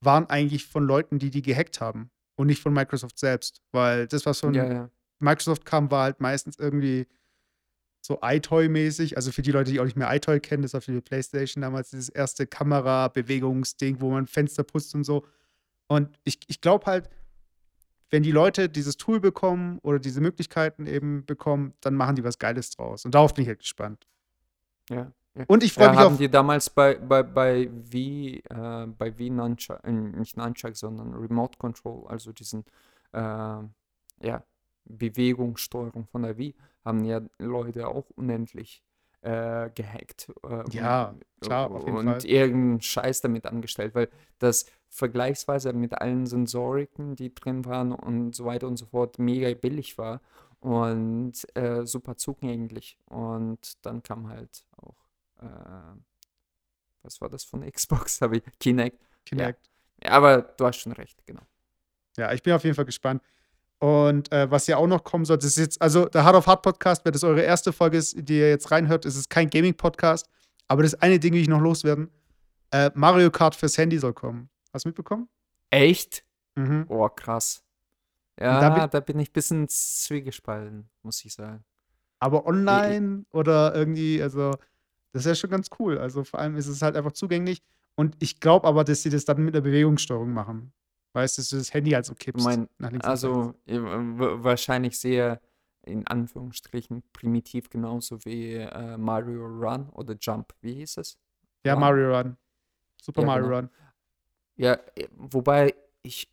waren 0.00 0.28
eigentlich 0.30 0.66
von 0.66 0.84
Leuten, 0.84 1.18
die 1.18 1.30
die 1.30 1.42
gehackt 1.42 1.80
haben 1.80 2.10
und 2.36 2.46
nicht 2.46 2.62
von 2.62 2.72
Microsoft 2.72 3.18
selbst. 3.18 3.62
Weil 3.72 4.06
das, 4.06 4.24
was 4.24 4.40
von 4.40 4.54
ja, 4.54 4.70
ja. 4.70 4.90
Microsoft 5.18 5.64
kam, 5.64 5.90
war 5.90 6.04
halt 6.04 6.20
meistens 6.20 6.58
irgendwie 6.58 7.06
so 8.00 8.20
iToy-mäßig. 8.20 9.16
Also 9.16 9.30
für 9.30 9.42
die 9.42 9.50
Leute, 9.52 9.72
die 9.72 9.80
auch 9.80 9.84
nicht 9.84 9.96
mehr 9.96 10.14
iToy 10.14 10.40
kennen, 10.40 10.62
das 10.62 10.74
war 10.74 10.80
für 10.80 10.92
die 10.92 11.00
PlayStation 11.00 11.62
damals 11.62 11.90
dieses 11.90 12.08
erste 12.08 12.46
Kamera-Bewegungsding, 12.46 14.00
wo 14.00 14.10
man 14.10 14.26
Fenster 14.26 14.62
putzt 14.62 14.94
und 14.94 15.04
so. 15.04 15.26
Und 15.86 16.18
ich, 16.24 16.38
ich 16.46 16.60
glaube 16.60 16.86
halt, 16.86 17.10
wenn 18.10 18.22
die 18.22 18.32
Leute 18.32 18.68
dieses 18.68 18.96
Tool 18.96 19.20
bekommen 19.20 19.78
oder 19.82 19.98
diese 19.98 20.20
Möglichkeiten 20.20 20.86
eben 20.86 21.24
bekommen, 21.24 21.74
dann 21.80 21.94
machen 21.94 22.16
die 22.16 22.24
was 22.24 22.38
Geiles 22.38 22.70
draus. 22.70 23.04
Und 23.04 23.14
darauf 23.14 23.34
bin 23.34 23.42
ich 23.42 23.48
halt 23.48 23.60
gespannt. 23.60 24.06
Ja. 24.90 25.12
ja. 25.34 25.44
Und 25.46 25.62
ich 25.62 25.72
freue 25.72 25.86
ja, 25.86 25.90
mich 25.90 26.00
haben 26.00 26.12
auf. 26.14 26.18
die 26.18 26.28
damals 26.28 26.70
bei, 26.70 26.96
bei, 26.96 27.22
bei 27.22 27.68
Wii, 27.72 28.42
äh, 28.48 28.86
bei 28.86 29.18
Wii 29.18 29.30
Nunchuck, 29.30 29.80
äh, 29.84 29.92
nicht 29.92 30.36
Nunchuck, 30.36 30.76
sondern 30.76 31.14
Remote 31.14 31.58
Control, 31.58 32.06
also 32.08 32.32
diesen, 32.32 32.64
äh, 33.12 33.18
ja, 33.18 34.42
Bewegungssteuerung 34.84 36.06
von 36.06 36.22
der 36.22 36.36
Wii, 36.36 36.54
haben 36.84 37.04
ja 37.04 37.20
Leute 37.38 37.88
auch 37.88 38.10
unendlich 38.10 38.82
äh, 39.24 39.70
gehackt. 39.74 40.30
Äh, 40.44 40.64
ja, 40.70 41.08
und, 41.08 41.24
klar, 41.40 41.70
auf 41.70 41.86
jeden 41.86 41.96
und 41.96 42.06
Fall. 42.06 42.26
irgendeinen 42.26 42.80
Scheiß 42.82 43.22
damit 43.22 43.46
angestellt, 43.46 43.94
weil 43.94 44.08
das 44.38 44.66
vergleichsweise 44.90 45.72
mit 45.72 45.94
allen 45.94 46.26
Sensoriken, 46.26 47.16
die 47.16 47.34
drin 47.34 47.64
waren 47.64 47.92
und 47.92 48.34
so 48.34 48.44
weiter 48.44 48.66
und 48.66 48.76
so 48.76 48.86
fort, 48.86 49.18
mega 49.18 49.52
billig 49.54 49.96
war 49.96 50.20
und 50.60 51.32
äh, 51.56 51.86
super 51.86 52.16
zugänglich. 52.16 52.98
Und 53.06 53.84
dann 53.84 54.02
kam 54.02 54.28
halt 54.28 54.66
auch, 54.76 54.96
äh, 55.40 55.96
was 57.02 57.20
war 57.20 57.30
das 57.30 57.44
von 57.44 57.60
Xbox? 57.70 58.20
Habe 58.20 58.36
ich 58.36 58.42
Kinect. 58.60 59.00
Kinect. 59.24 59.70
Ja. 60.02 60.10
aber 60.10 60.42
du 60.42 60.66
hast 60.66 60.76
schon 60.76 60.92
recht, 60.92 61.26
genau. 61.26 61.42
Ja, 62.18 62.32
ich 62.32 62.42
bin 62.42 62.52
auf 62.52 62.62
jeden 62.62 62.76
Fall 62.76 62.84
gespannt. 62.84 63.22
Und 63.78 64.32
äh, 64.32 64.50
was 64.50 64.66
ja 64.66 64.76
auch 64.76 64.86
noch 64.86 65.04
kommen 65.04 65.24
soll, 65.24 65.36
das 65.36 65.46
ist 65.46 65.58
jetzt, 65.58 65.82
also 65.82 66.06
der 66.06 66.24
Hard 66.24 66.36
of 66.36 66.46
Hard 66.46 66.62
Podcast, 66.62 67.04
wenn 67.04 67.12
das 67.12 67.24
eure 67.24 67.42
erste 67.42 67.72
Folge 67.72 67.98
ist, 67.98 68.16
die 68.16 68.38
ihr 68.38 68.48
jetzt 68.48 68.70
reinhört, 68.70 69.04
ist 69.04 69.16
es 69.16 69.28
kein 69.28 69.50
Gaming-Podcast. 69.50 70.28
Aber 70.68 70.82
das 70.82 70.94
eine 70.94 71.18
Ding 71.18 71.34
will 71.34 71.40
ich 71.42 71.48
noch 71.48 71.60
loswerden. 71.60 72.10
Äh, 72.70 72.90
Mario 72.94 73.30
Kart 73.30 73.54
fürs 73.54 73.76
Handy 73.76 73.98
soll 73.98 74.14
kommen. 74.14 74.48
Hast 74.72 74.84
du 74.84 74.88
mitbekommen? 74.88 75.28
Echt? 75.70 76.24
Mhm. 76.54 76.86
Oh, 76.88 77.08
krass. 77.08 77.62
Ja, 78.40 78.60
da 78.60 78.70
bin, 78.70 78.90
da 78.90 79.00
bin 79.00 79.18
ich 79.20 79.30
ein 79.30 79.32
bisschen 79.32 79.68
zwiegespalten, 79.68 80.88
muss 81.02 81.24
ich 81.24 81.34
sagen. 81.34 81.64
Aber 82.18 82.46
online 82.46 83.20
ich, 83.20 83.34
oder 83.34 83.74
irgendwie, 83.74 84.22
also, 84.22 84.52
das 85.12 85.22
ist 85.22 85.26
ja 85.26 85.34
schon 85.34 85.50
ganz 85.50 85.68
cool. 85.78 85.98
Also 85.98 86.24
vor 86.24 86.40
allem 86.40 86.56
ist 86.56 86.66
es 86.66 86.82
halt 86.82 86.96
einfach 86.96 87.12
zugänglich. 87.12 87.62
Und 87.94 88.16
ich 88.18 88.40
glaube 88.40 88.66
aber, 88.66 88.82
dass 88.82 89.02
sie 89.02 89.10
das 89.10 89.24
dann 89.24 89.44
mit 89.44 89.54
der 89.54 89.60
Bewegungssteuerung 89.60 90.32
machen. 90.32 90.72
Weißt 91.14 91.38
du, 91.38 91.56
das 91.56 91.72
Handy 91.72 91.92
halt 91.92 92.04
so 92.04 92.14
kippst. 92.14 92.44
Mein, 92.44 92.68
also 93.02 93.54
wahrscheinlich 93.66 94.98
sehr 94.98 95.40
in 95.82 96.06
Anführungsstrichen 96.06 97.02
primitiv, 97.12 97.70
genauso 97.70 98.24
wie 98.24 98.54
äh, 98.54 98.96
Mario 98.96 99.46
Run 99.46 99.90
oder 99.90 100.16
Jump. 100.20 100.52
Wie 100.60 100.74
hieß 100.74 100.96
es? 100.96 101.18
Ja, 101.64 101.74
Run? 101.74 101.80
Mario 101.80 102.16
Run. 102.16 102.36
Super 103.00 103.20
Ja, 103.20 103.26
Mario 103.26 103.44
genau. 103.44 103.56
Run. 103.56 103.70
Ja, 104.56 104.72
äh, 104.96 105.08
wobei 105.12 105.74
ich 106.02 106.28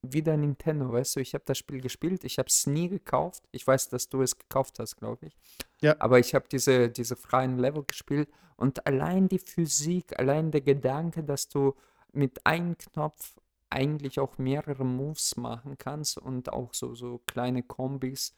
wieder 0.00 0.36
Nintendo, 0.38 0.90
weißt 0.90 1.16
du, 1.16 1.20
ich 1.20 1.34
habe 1.34 1.44
das 1.46 1.58
Spiel 1.58 1.82
gespielt, 1.82 2.24
ich 2.24 2.38
habe 2.38 2.48
es 2.48 2.66
nie 2.66 2.88
gekauft. 2.88 3.44
Ich 3.52 3.66
weiß, 3.66 3.90
dass 3.90 4.08
du 4.08 4.22
es 4.22 4.38
gekauft 4.38 4.78
hast, 4.78 4.96
glaube 4.96 5.26
ich. 5.26 5.36
Ja. 5.82 5.96
Aber 5.98 6.18
ich 6.18 6.34
habe 6.34 6.46
diese, 6.50 6.88
diese 6.88 7.16
freien 7.16 7.58
Level 7.58 7.84
gespielt 7.84 8.30
und 8.56 8.86
allein 8.86 9.28
die 9.28 9.38
Physik, 9.38 10.18
allein 10.18 10.50
der 10.50 10.62
Gedanke, 10.62 11.22
dass 11.22 11.48
du 11.48 11.74
mit 12.12 12.46
einem 12.46 12.78
Knopf 12.78 13.36
eigentlich 13.70 14.20
auch 14.20 14.38
mehrere 14.38 14.84
Moves 14.84 15.36
machen 15.36 15.76
kannst 15.78 16.18
und 16.18 16.52
auch 16.52 16.72
so, 16.74 16.94
so 16.94 17.18
kleine 17.26 17.62
Kombis. 17.62 18.34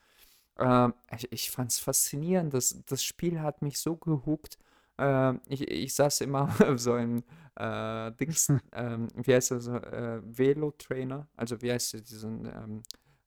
Ähm, 0.58 0.94
ich 1.14 1.30
ich 1.32 1.50
fand 1.50 1.70
es 1.73 1.78
faszinierend. 1.78 2.54
Das, 2.54 2.82
das 2.87 3.02
Spiel 3.02 3.40
hat 3.40 3.62
mich 3.62 3.78
so 3.78 3.97
gehuckt. 3.97 4.58
Ähm, 4.99 5.40
ich, 5.47 5.62
ich 5.68 5.94
saß 5.94 6.23
immer 6.23 6.49
auf 6.66 6.78
so 6.78 6.92
einem 6.92 7.23
äh, 7.56 8.12
Dings, 8.12 8.49
ähm, 8.73 9.08
wie 9.14 9.35
heißt 9.35 9.52
das, 9.52 9.68
äh, 9.68 10.20
Velo-Trainer, 10.25 11.28
also 11.37 11.61
wie 11.62 11.73
heißt 11.73 11.94
das, 11.94 12.02
diesen 12.02 12.47
ähm, 12.47 12.82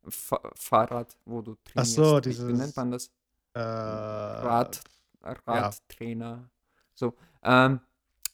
Fa 0.08 0.41
Fahrrad, 0.55 1.15
wo 1.25 1.41
du 1.41 1.58
Ach 1.75 1.86
so, 1.86 2.20
trainierst. 2.20 2.41
Wie, 2.41 2.46
nennt 2.46 2.62
dieses, 2.62 2.75
man 2.75 2.91
das? 2.91 3.12
Äh, 3.53 3.60
Rad, 3.60 4.81
ja. 5.24 5.31
Radtrainer. 5.48 6.50
So. 6.93 7.13
Ähm, 7.43 7.79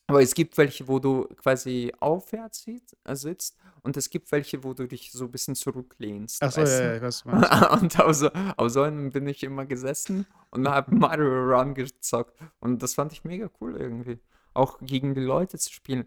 aber 0.07 0.21
es 0.21 0.33
gibt 0.33 0.57
welche, 0.57 0.87
wo 0.87 0.99
du 0.99 1.25
quasi 1.35 1.91
aufwärts 1.99 2.63
sitzt, 2.63 2.95
äh, 3.03 3.15
sitzt 3.15 3.57
und 3.83 3.97
es 3.97 4.09
gibt 4.09 4.31
welche, 4.31 4.63
wo 4.63 4.73
du 4.73 4.87
dich 4.87 5.11
so 5.11 5.25
ein 5.25 5.31
bisschen 5.31 5.55
zurücklehnst, 5.55 6.41
Ach 6.41 6.51
so, 6.51 6.61
weißt 6.61 6.79
ja, 6.79 6.85
ja, 6.85 6.95
ich 6.95 7.01
weiß, 7.01 7.25
was. 7.25 7.81
Und 7.81 7.99
auf 7.99 8.13
so, 8.15 8.29
auf 8.55 8.69
so 8.71 8.81
einem 8.83 9.09
bin 9.11 9.27
ich 9.27 9.43
immer 9.43 9.65
gesessen 9.65 10.25
und 10.49 10.67
habe 10.67 10.95
Mario 10.95 11.27
Run 11.27 11.73
gezockt. 11.73 12.33
Und 12.59 12.81
das 12.81 12.93
fand 12.93 13.11
ich 13.11 13.23
mega 13.23 13.49
cool 13.59 13.75
irgendwie. 13.75 14.19
Auch 14.53 14.79
gegen 14.81 15.13
die 15.13 15.21
Leute 15.21 15.57
zu 15.57 15.71
spielen. 15.71 16.05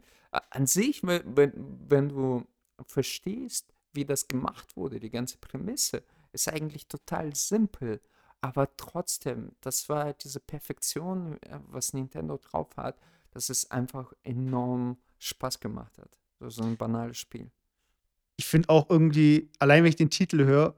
An 0.50 0.66
sich, 0.66 1.02
wenn, 1.02 1.52
wenn 1.88 2.08
du 2.08 2.46
verstehst, 2.86 3.72
wie 3.92 4.04
das 4.04 4.28
gemacht 4.28 4.76
wurde, 4.76 5.00
die 5.00 5.10
ganze 5.10 5.38
Prämisse, 5.38 6.02
ist 6.32 6.48
eigentlich 6.48 6.86
total 6.88 7.34
simpel. 7.34 8.00
Aber 8.40 8.74
trotzdem, 8.76 9.52
das 9.60 9.88
war 9.88 10.14
diese 10.14 10.40
Perfektion, 10.40 11.36
äh, 11.42 11.58
was 11.68 11.92
Nintendo 11.92 12.38
drauf 12.38 12.76
hat, 12.76 12.98
dass 13.30 13.48
es 13.50 13.70
einfach 13.70 14.12
enorm 14.22 14.96
Spaß 15.18 15.60
gemacht 15.60 15.98
hat. 15.98 16.18
So, 16.40 16.62
ein 16.62 16.76
banales 16.76 17.18
Spiel. 17.18 17.50
Ich 18.36 18.46
finde 18.46 18.70
auch 18.70 18.88
irgendwie, 18.88 19.50
allein 19.58 19.82
wenn 19.84 19.90
ich 19.90 19.96
den 19.96 20.10
Titel 20.10 20.44
höre, 20.44 20.74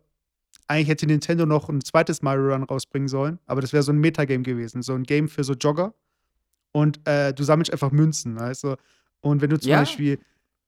eigentlich 0.67 0.89
hätte 0.89 1.07
Nintendo 1.07 1.47
noch 1.47 1.69
ein 1.69 1.81
zweites 1.83 2.23
Mario 2.23 2.53
Run 2.53 2.65
rausbringen 2.65 3.09
sollen, 3.09 3.39
aber 3.47 3.61
das 3.61 3.73
wäre 3.73 3.83
so 3.83 3.93
ein 3.93 3.99
Metagame 3.99 4.43
gewesen, 4.43 4.83
so 4.83 4.95
ein 4.95 5.05
Game 5.05 5.29
für 5.29 5.45
so 5.45 5.53
Jogger. 5.55 5.95
Und 6.73 7.07
äh, 7.07 7.33
du 7.35 7.45
sammelst 7.45 7.73
einfach 7.73 7.91
Münzen, 7.93 8.39
weißt 8.39 8.65
du? 8.65 8.77
Und 9.21 9.41
wenn 9.43 9.51
du 9.51 9.61
zum 9.61 9.71
Ja. 9.71 9.81
Beispiel 9.81 10.19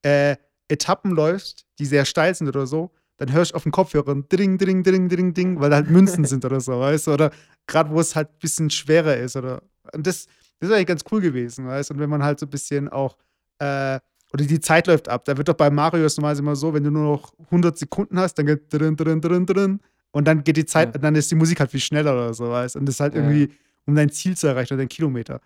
äh, 0.02 0.36
Etappen 0.68 1.12
läufst, 1.12 1.66
die 1.78 1.86
sehr 1.86 2.04
steil 2.04 2.34
sind 2.34 2.48
oder 2.48 2.66
so, 2.66 2.92
dann 3.16 3.32
hörst 3.32 3.52
du 3.52 3.56
auf 3.56 3.62
dem 3.62 3.72
Kopfhörer 3.72 4.14
Dring, 4.28 4.58
Dring, 4.58 4.82
Dring, 4.82 5.08
Dring, 5.08 5.34
Ding, 5.34 5.60
weil 5.60 5.70
da 5.70 5.76
halt 5.76 5.90
Münzen 5.90 6.24
sind 6.24 6.44
oder 6.44 6.60
so, 6.60 6.78
weißt 6.78 7.06
du? 7.06 7.12
Oder 7.12 7.30
gerade 7.66 7.90
wo 7.90 8.00
es 8.00 8.14
halt 8.14 8.28
ein 8.30 8.38
bisschen 8.40 8.70
schwerer 8.70 9.16
ist 9.16 9.36
oder. 9.36 9.62
Und 9.92 10.06
das, 10.06 10.26
das 10.60 10.68
ist 10.70 10.74
eigentlich 10.74 10.86
ganz 10.86 11.04
cool 11.10 11.20
gewesen, 11.20 11.66
weißt 11.66 11.90
du? 11.90 11.94
Und 11.94 12.00
wenn 12.00 12.10
man 12.10 12.22
halt 12.22 12.40
so 12.40 12.46
ein 12.46 12.50
bisschen 12.50 12.88
auch. 12.88 13.16
Äh, 13.58 13.98
oder 14.32 14.44
die 14.44 14.58
Zeit 14.58 14.88
läuft 14.88 15.08
ab. 15.08 15.24
Da 15.26 15.36
wird 15.36 15.48
doch 15.48 15.54
bei 15.54 15.70
Mario 15.70 16.04
ist 16.06 16.16
normalerweise 16.16 16.42
immer 16.42 16.56
so, 16.56 16.74
wenn 16.74 16.82
du 16.82 16.90
nur 16.90 17.04
noch 17.04 17.34
100 17.50 17.78
Sekunden 17.78 18.18
hast, 18.18 18.34
dann 18.34 18.46
geht 18.46 18.72
drin, 18.72 18.96
drin, 18.96 19.20
drin, 19.20 19.46
drin. 19.46 19.80
Und 20.10 20.26
dann 20.26 20.42
geht 20.42 20.56
die 20.56 20.64
Zeit, 20.66 20.92
Ja. 20.94 21.00
dann 21.00 21.14
ist 21.14 21.30
die 21.30 21.36
Musik 21.36 21.60
halt 21.60 21.70
viel 21.70 21.78
schneller 21.80 22.12
oder 22.14 22.34
so, 22.34 22.48
weißt 22.50 22.74
du? 22.74 22.80
Und 22.80 22.86
das 22.86 22.96
ist 22.96 23.00
halt 23.00 23.14
Ja. 23.14 23.20
irgendwie, 23.20 23.52
um 23.86 23.94
dein 23.94 24.10
Ziel 24.10 24.36
zu 24.36 24.48
erreichen 24.48 24.72
oder 24.74 24.78
deinen 24.82 24.88
Kilometer. 24.88 25.40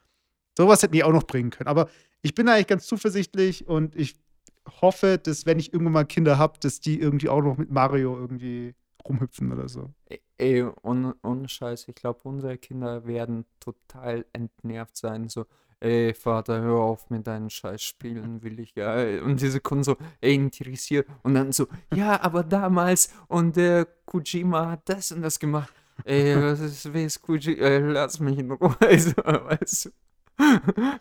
Sowas 0.57 0.83
hätten 0.83 0.95
die 0.95 1.05
auch 1.05 1.12
noch 1.12 1.25
bringen 1.25 1.50
können. 1.50 1.69
Aber 1.69 1.88
ich 2.23 2.35
bin 2.35 2.49
eigentlich 2.49 2.67
ganz 2.67 2.87
zuversichtlich 2.87 3.67
und 3.69 3.95
ich 3.95 4.17
hoffe, 4.81 5.19
dass, 5.23 5.45
wenn 5.45 5.59
ich 5.59 5.73
irgendwann 5.73 5.93
mal 5.93 6.05
Kinder 6.05 6.38
habe, 6.38 6.59
dass 6.61 6.81
die 6.81 6.99
irgendwie 6.99 7.29
auch 7.29 7.43
noch 7.43 7.59
mit 7.59 7.71
Mario 7.71 8.17
irgendwie 8.19 8.75
rumhüpfen 9.09 9.53
oder 9.53 9.69
so. 9.69 9.91
Ey, 10.07 10.21
Ey, 10.41 10.65
ohne, 10.83 11.17
ohne 11.25 11.49
Scheiß, 11.49 11.88
ich 11.88 11.97
glaube, 11.97 12.21
unsere 12.23 12.59
Kinder 12.59 13.05
werden 13.07 13.45
total 13.59 14.25
entnervt 14.33 14.97
sein. 14.97 15.29
So, 15.29 15.47
ey, 15.81 16.15
Vater, 16.15 16.61
hör 16.61 16.79
auf 16.79 17.11
mit 17.11 17.27
deinen 17.27 17.50
Scheißspielen, 17.50 18.45
will 18.45 18.61
ich 18.61 18.73
ja. 18.77 19.21
Und 19.25 19.41
diese 19.41 19.61
Kunden 19.61 19.83
so, 19.83 19.97
ey, 20.21 20.37
interessiert. 20.37 21.09
Und 21.25 21.35
dann 21.35 21.50
so, 21.50 21.67
ja, 21.93 22.21
aber 22.23 22.45
damals 22.45 23.12
und 23.27 23.57
der 23.57 23.88
Kojima 24.07 24.71
hat 24.71 24.88
das 24.88 25.11
und 25.11 25.23
das 25.23 25.41
gemacht. 25.41 25.73
Ey, 26.05 26.41
was 26.41 26.61
ist, 26.61 26.93
wer 26.93 27.07
ist 27.07 27.21
Kojima? 27.21 27.67
Lass 27.91 28.21
mich 28.21 28.38
in 28.38 28.53
Ruhe. 28.53 28.77
Also, 28.81 29.11
weißt 29.17 29.87
du. 29.87 29.91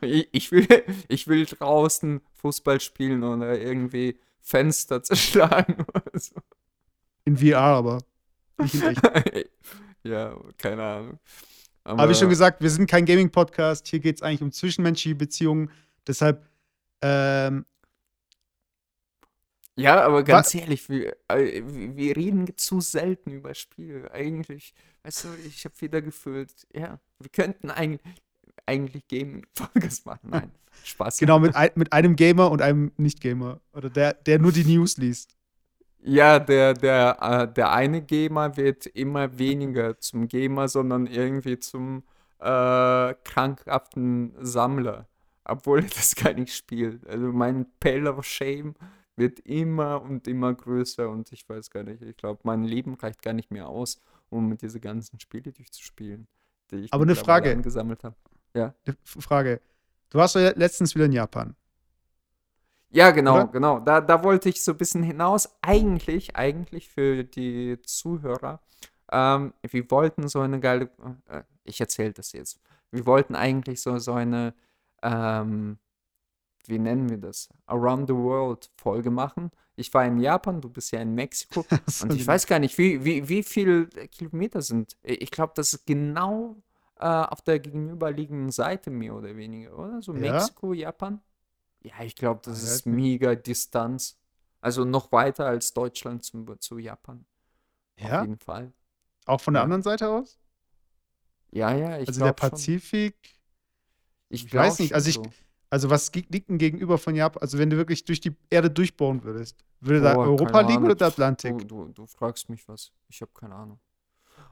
Ich, 0.01 0.51
will, 0.51 0.67
ich 1.09 1.27
will 1.27 1.45
draußen 1.45 2.21
Fußball 2.33 2.79
spielen 2.79 3.23
oder 3.23 3.59
irgendwie 3.59 4.17
Fenster 4.41 5.03
zerschlagen 5.03 5.85
oder 5.93 6.19
so. 6.19 6.35
In 7.27 7.35
VR 7.35 7.57
aber. 7.57 7.99
Nicht 8.57 8.75
in 8.75 8.83
echt. 8.83 9.01
ja, 10.03 10.33
keine 10.57 10.81
Ahnung. 10.81 11.19
Habe 11.83 12.13
ich 12.13 12.17
schon 12.17 12.29
gesagt, 12.29 12.61
wir 12.61 12.69
sind 12.69 12.89
kein 12.89 13.05
Gaming-Podcast. 13.05 13.85
Hier 13.85 13.99
geht 13.99 14.15
es 14.15 14.21
eigentlich 14.21 14.41
um 14.41 14.53
zwischenmenschliche 14.53 15.15
Beziehungen. 15.15 15.69
Deshalb, 16.07 16.47
ähm, 17.01 17.65
Ja, 19.75 20.05
aber 20.05 20.23
ganz 20.23 20.55
ehrlich, 20.55 20.87
wir, 20.87 21.17
äh, 21.27 21.61
wir 21.65 21.97
wir 21.97 22.15
reden 22.15 22.47
zu 22.55 22.79
selten 22.79 23.31
über 23.31 23.53
Spiele. 23.53 24.09
Eigentlich, 24.11 24.73
weißt 25.03 25.25
du, 25.25 25.27
ich 25.45 25.65
habe 25.65 25.75
wieder 25.81 26.01
gefühlt, 26.01 26.53
ja, 26.73 26.97
wir 27.19 27.29
könnten 27.29 27.71
eigentlich, 27.71 28.01
eigentlich 28.65 29.05
Gaming-Podcast 29.09 30.05
machen. 30.05 30.29
Nein, 30.29 30.51
Spaß. 30.85 31.17
genau, 31.17 31.39
mit, 31.39 31.57
ein, 31.57 31.71
mit 31.75 31.91
einem 31.91 32.15
Gamer 32.15 32.49
und 32.51 32.61
einem 32.61 32.93
Nicht-Gamer. 32.95 33.59
Oder 33.73 33.89
der, 33.89 34.13
der 34.13 34.39
nur 34.39 34.53
die 34.53 34.63
News 34.63 34.95
liest. 34.95 35.36
Ja, 35.99 36.39
der, 36.39 36.73
der, 36.73 37.17
äh, 37.21 37.53
der 37.53 37.71
eine 37.71 38.01
Gamer 38.01 38.55
wird 38.55 38.85
immer 38.85 39.37
weniger 39.39 39.99
zum 39.99 40.27
Gamer, 40.27 40.67
sondern 40.67 41.07
irgendwie 41.07 41.59
zum 41.59 42.03
äh, 42.39 43.13
krankhaften 43.23 44.33
Sammler, 44.39 45.07
obwohl 45.43 45.79
er 45.83 45.89
das 45.89 46.15
gar 46.15 46.33
nicht 46.33 46.53
spielt. 46.55 47.05
Also 47.07 47.31
mein 47.31 47.65
Pale 47.79 48.13
of 48.13 48.25
Shame 48.25 48.75
wird 49.15 49.39
immer 49.41 50.01
und 50.01 50.27
immer 50.27 50.53
größer 50.53 51.09
und 51.09 51.31
ich 51.31 51.49
weiß 51.49 51.71
gar 51.71 51.83
nicht, 51.83 52.01
ich 52.03 52.15
glaube, 52.17 52.41
mein 52.43 52.63
Leben 52.63 52.93
reicht 52.93 53.21
gar 53.23 53.33
nicht 53.33 53.49
mehr 53.51 53.67
aus, 53.67 53.99
um 54.29 54.47
mit 54.47 54.61
diese 54.61 54.79
ganzen 54.79 55.19
Spiele 55.19 55.51
durchzuspielen, 55.51 56.27
die 56.71 56.75
ich 56.77 56.93
Aber 56.93 57.03
eine 57.03 57.15
Frage. 57.15 57.51
angesammelt 57.51 58.03
habe. 58.03 58.15
Eine 58.85 58.97
F- 59.03 59.17
Frage. 59.23 59.61
Du 60.09 60.19
warst 60.19 60.35
ja 60.35 60.51
letztens 60.55 60.95
wieder 60.95 61.05
in 61.05 61.11
Japan. 61.11 61.55
Ja, 62.89 63.11
genau, 63.11 63.35
Oder? 63.35 63.47
genau. 63.47 63.79
Da, 63.79 64.01
da 64.01 64.23
wollte 64.23 64.49
ich 64.49 64.63
so 64.63 64.71
ein 64.71 64.77
bisschen 64.77 65.03
hinaus. 65.03 65.49
Eigentlich, 65.61 66.35
eigentlich 66.35 66.89
für 66.89 67.23
die 67.23 67.81
Zuhörer, 67.83 68.61
ähm, 69.11 69.53
wir 69.61 69.91
wollten 69.91 70.27
so 70.27 70.39
eine 70.39 70.59
geile, 70.59 70.89
äh, 71.27 71.43
ich 71.63 71.79
erzähle 71.79 72.13
das 72.13 72.31
jetzt. 72.31 72.59
Wir 72.91 73.05
wollten 73.05 73.35
eigentlich 73.35 73.81
so, 73.81 73.97
so 73.97 74.13
eine, 74.13 74.53
ähm, 75.01 75.77
wie 76.65 76.79
nennen 76.79 77.09
wir 77.09 77.17
das? 77.17 77.49
Around 77.65 78.07
the 78.09 78.15
World 78.15 78.69
Folge 78.77 79.11
machen. 79.11 79.51
Ich 79.75 79.93
war 79.93 80.05
in 80.05 80.19
Japan, 80.19 80.59
du 80.59 80.69
bist 80.69 80.91
ja 80.91 80.99
in 81.01 81.13
Mexiko. 81.13 81.65
Und 82.01 82.13
ich 82.13 82.25
weiß 82.25 82.47
gar 82.47 82.59
nicht, 82.59 82.77
wie, 82.77 83.03
wie, 83.03 83.27
wie 83.29 83.43
viel 83.43 83.87
Kilometer 84.11 84.61
sind. 84.61 84.97
Ich 85.03 85.31
glaube, 85.31 85.53
das 85.55 85.73
ist 85.73 85.85
genau 85.85 86.55
äh, 86.99 87.05
auf 87.05 87.41
der 87.41 87.59
gegenüberliegenden 87.59 88.51
Seite 88.51 88.89
mehr 88.89 89.13
oder 89.13 89.35
weniger, 89.35 89.77
oder? 89.77 90.01
So 90.01 90.13
Ja? 90.13 90.33
Mexiko, 90.33 90.73
Japan. 90.73 91.21
Ja, 91.81 92.03
ich 92.03 92.15
glaube, 92.15 92.41
das 92.43 92.63
ist 92.63 92.85
mega 92.85 93.35
Distanz. 93.35 94.19
Also 94.61 94.83
noch 94.85 95.11
weiter 95.11 95.45
als 95.45 95.73
Deutschland 95.73 96.23
zum, 96.23 96.59
zu 96.59 96.77
Japan. 96.79 97.25
Auf 97.99 98.05
Ja? 98.09 98.21
jeden 98.21 98.39
Fall. 98.39 98.73
Auch 99.27 99.41
von 99.41 99.53
der 99.53 99.61
Ja. 99.61 99.63
anderen 99.63 99.83
Seite 99.83 100.09
aus? 100.09 100.39
Ja, 101.51 101.73
ja, 101.75 101.97
ich 101.99 102.07
also 102.07 102.21
der 102.21 102.33
glaube 102.33 102.39
schon. 102.41 102.71
Pazifik. 102.73 103.15
Ich 104.29 104.45
ich 104.45 104.55
weiß 104.55 104.79
glaub 104.79 104.79
nicht, 104.79 104.93
also 104.93 105.09
ich- 105.09 105.21
so. 105.21 105.33
Also 105.69 105.89
was 105.89 106.13
liegt 106.13 106.49
denn 106.49 106.59
gegenüber 106.59 106.97
von 106.97 107.13
Japan? 107.13 107.41
Also 107.41 107.57
wenn 107.57 107.69
du 107.69 107.75
wirklich 107.75 108.05
durch 108.05 108.21
die 108.21 108.33
Erde 108.49 108.71
durchbohren 108.71 109.23
würdest, 109.25 109.65
würde 109.81 110.01
da 110.01 110.15
Boah, 110.15 110.23
Europa 110.23 110.61
keine 110.61 110.61
liegen 110.61 110.85
oder 110.85 110.95
Ahnung. 110.95 110.95
der 110.95 111.07
Atlantik? 111.07 111.55
Du, 111.55 111.63
du, 111.63 111.87
du 111.89 112.05
fragst 112.07 112.49
mich 112.49 112.67
was. 112.67 112.91
Ich 113.09 113.21
habe 113.21 113.31
keine 113.33 113.55
Ahnung. 113.55 113.79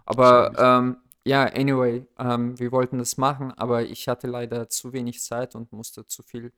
Aber 0.05 0.51
ähm, 0.57 0.97
ja, 1.25 1.45
anyway, 1.45 2.05
ähm, 2.19 2.57
wir 2.59 2.71
wollten 2.71 2.99
das 2.99 3.17
machen, 3.17 3.51
aber 3.51 3.83
ich 3.83 4.07
hatte 4.07 4.27
leider 4.27 4.69
zu 4.69 4.93
wenig 4.93 5.21
Zeit 5.21 5.55
und 5.55 5.71
musste 5.73 6.05
zu 6.05 6.21
viel 6.21 6.51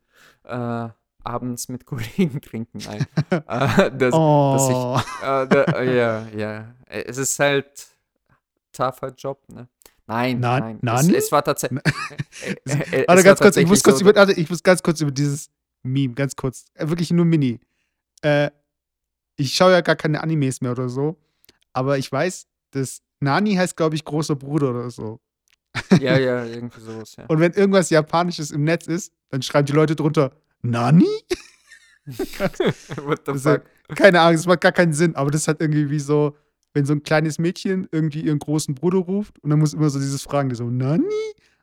äh, 0.44 0.90
abends 1.24 1.70
mit 1.70 1.86
Kollegen 1.86 2.42
trinken. 2.42 2.80
Nein. 2.86 3.06
äh, 3.32 3.92
das, 3.92 4.12
dass 4.12 4.12
ich, 4.12 4.14
oh, 4.14 5.00
äh, 5.22 5.48
da, 5.48 5.64
äh, 5.80 5.98
ja, 5.98 6.28
ja. 6.36 6.76
Äh, 6.88 7.04
Es 7.06 7.18
ist 7.18 7.40
halt 7.40 7.88
tougher 8.74 9.14
Job, 9.18 9.42
ne? 9.50 9.68
Nein, 10.06 10.40
Na- 10.40 10.60
nein. 10.60 10.80
Nein? 10.82 11.10
Es, 11.12 11.26
es 11.26 11.32
war 11.32 11.44
tatsächlich. 11.44 11.82
Äh, 12.66 13.06
warte 13.08 13.08
war 13.08 13.24
ganz 13.24 13.40
kurz, 13.40 13.58
ich 13.58 13.68
muss 13.68 13.82
kurz 13.82 13.98
so, 14.00 14.06
über, 14.06 14.14
warte, 14.16 14.34
ich 14.34 14.50
muss 14.50 14.62
ganz 14.62 14.84
kurz 14.84 15.02
über 15.02 15.10
dieses 15.10 15.50
Meme, 15.82 16.14
ganz 16.14 16.36
kurz, 16.36 16.66
wirklich 16.78 17.10
nur 17.10 17.26
Mini. 17.26 17.60
Ich 19.38 19.54
schaue 19.56 19.72
ja 19.72 19.82
gar 19.82 19.96
keine 19.96 20.22
Animes 20.22 20.62
mehr 20.62 20.72
oder 20.72 20.88
so, 20.88 21.18
aber 21.74 21.98
ich 21.98 22.12
weiß, 22.12 22.46
dass 22.72 23.02
Nani 23.20 23.56
heißt, 23.56 23.76
glaube 23.76 23.96
ich, 23.96 24.04
großer 24.06 24.36
Bruder 24.36 24.70
oder 24.72 24.90
so. 24.90 25.20
Ja, 26.00 26.18
ja, 26.18 26.44
irgendwie 26.46 26.80
sowas, 26.82 27.16
ja. 27.18 27.26
Und 27.28 27.40
wenn 27.40 27.54
irgendwas 27.54 27.90
Japanisches 27.90 28.52
im 28.52 28.64
Netz 28.64 28.88
ist, 28.88 29.12
dann 29.30 29.42
schreiben 29.42 29.66
die 29.66 29.74
Leute 29.74 29.96
drunter, 29.96 30.32
Nani? 30.62 31.06
What 32.06 33.22
the 33.26 33.32
Also, 33.32 33.52
fuck? 33.54 33.64
keine 33.96 34.22
Ahnung, 34.22 34.36
das 34.36 34.46
macht 34.46 34.62
gar 34.62 34.72
keinen 34.72 34.94
Sinn, 34.94 35.16
aber 35.16 35.32
das 35.32 35.42
ist 35.42 35.48
halt 35.48 35.62
irgendwie 35.62 35.90
wie 35.90 36.00
so, 36.00 36.36
wenn 36.74 36.86
so 36.86 36.94
ein 36.94 37.04
kleines 37.04 37.40
Mädchen 37.40 37.88
irgendwie 37.92 38.22
ihren 38.22 38.40
großen 38.40 38.76
Bruder 38.76 39.00
ruft 39.00 39.40
und 39.44 39.50
dann 39.50 39.60
muss 39.60 39.74
immer 39.74 39.90
so 39.90 40.00
dieses 40.00 40.24
Fragen, 40.24 40.50
die 40.50 40.56
so, 40.56 40.70
Nani? 40.70 41.04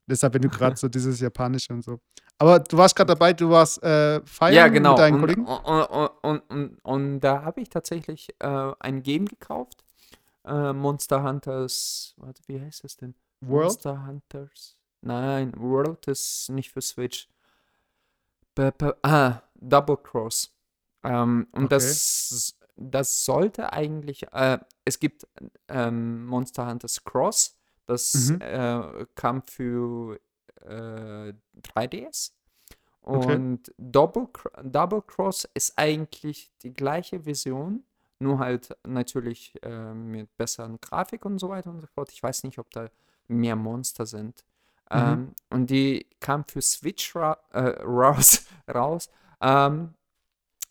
Deshalb, 0.06 0.34
wenn 0.34 0.42
du 0.42 0.50
gerade 0.50 0.76
so 0.76 0.88
dieses 0.88 1.18
Japanische 1.20 1.72
und 1.72 1.82
so. 1.82 1.98
Aber 2.36 2.58
du 2.58 2.76
warst 2.76 2.94
gerade 2.94 3.08
dabei, 3.14 3.32
du 3.32 3.48
warst 3.48 3.82
äh, 3.82 4.20
feiern 4.26 4.54
Ja, 4.54 4.68
genau. 4.68 4.90
mit 4.90 4.98
deinen 4.98 5.14
Und, 5.14 5.20
Kollegen? 5.20 5.46
und, 5.46 5.64
und, 5.64 6.10
und, 6.22 6.40
und, 6.50 6.78
und 6.82 7.20
da 7.20 7.42
habe 7.42 7.62
ich 7.62 7.70
tatsächlich 7.70 8.28
äh, 8.40 8.72
ein 8.80 9.02
Game 9.02 9.24
gekauft. 9.24 9.83
Äh, 10.44 10.72
Monster 10.72 11.22
Hunters. 11.22 12.14
Warte, 12.18 12.42
wie 12.46 12.60
heißt 12.60 12.84
das 12.84 12.96
denn? 12.96 13.14
World? 13.40 13.64
Monster 13.64 14.06
Hunters. 14.06 14.78
Nein, 15.00 15.52
World 15.56 16.06
ist 16.08 16.48
nicht 16.50 16.70
für 16.72 16.80
Switch. 16.80 17.28
Be- 18.54 18.96
ah, 19.02 19.42
Double 19.54 19.96
Cross. 19.96 20.54
Ähm, 21.02 21.48
und 21.52 21.64
Okay. 21.64 21.74
das, 21.74 22.56
das 22.76 23.24
sollte 23.24 23.72
eigentlich. 23.72 24.24
Äh, 24.32 24.58
es 24.84 24.98
gibt 24.98 25.26
ähm, 25.68 26.24
Monster 26.26 26.66
Hunters 26.68 27.02
Cross. 27.04 27.58
Das 27.86 28.14
Mhm. 28.14 28.40
äh, 28.40 29.06
kam 29.14 29.42
für 29.42 30.18
äh, 30.62 31.34
3DS. 31.62 32.32
Okay. 33.02 33.36
Und 33.36 33.74
Double, 33.76 34.28
Cro- 34.32 34.62
Double 34.62 35.02
Cross 35.02 35.46
ist 35.52 35.74
eigentlich 35.76 36.50
die 36.62 36.72
gleiche 36.72 37.20
Version, 37.20 37.84
nur 38.18 38.38
halt 38.38 38.76
natürlich 38.86 39.54
äh, 39.62 39.94
mit 39.94 40.36
besseren 40.36 40.80
Grafik 40.80 41.24
und 41.24 41.38
so 41.38 41.48
weiter 41.48 41.70
und 41.70 41.80
so 41.80 41.86
fort. 41.88 42.10
Ich 42.12 42.22
weiß 42.22 42.44
nicht, 42.44 42.58
ob 42.58 42.70
da 42.70 42.88
mehr 43.28 43.56
Monster 43.56 44.06
sind. 44.06 44.44
Mhm. 44.94 45.18
Ähm, 45.18 45.34
und 45.50 45.70
die 45.70 46.06
kam 46.20 46.44
für 46.44 46.62
Switch 46.62 47.14
ra 47.16 47.38
äh, 47.52 47.82
raus. 47.82 48.46
raus. 48.72 49.10
Ähm, 49.40 49.94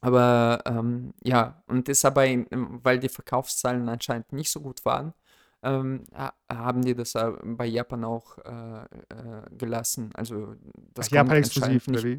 aber 0.01 0.61
ähm, 0.65 1.13
ja, 1.23 1.63
und 1.67 1.87
ist 1.89 2.03
aber, 2.05 2.25
in, 2.25 2.47
weil 2.83 2.99
die 2.99 3.09
Verkaufszahlen 3.09 3.87
anscheinend 3.89 4.33
nicht 4.33 4.51
so 4.51 4.59
gut 4.61 4.83
waren, 4.85 5.13
ähm, 5.63 6.03
ha- 6.13 6.33
haben 6.51 6.81
die 6.83 6.93
das 6.95 7.13
bei 7.43 7.65
Japan 7.65 8.03
auch 8.03 8.37
äh, 8.39 8.83
äh, 8.83 9.43
gelassen. 9.57 10.11
Also 10.15 10.55
das 10.93 11.09
Ach, 11.09 11.11
Japan 11.11 11.37
exklusiv, 11.37 11.87
nicht 11.87 12.09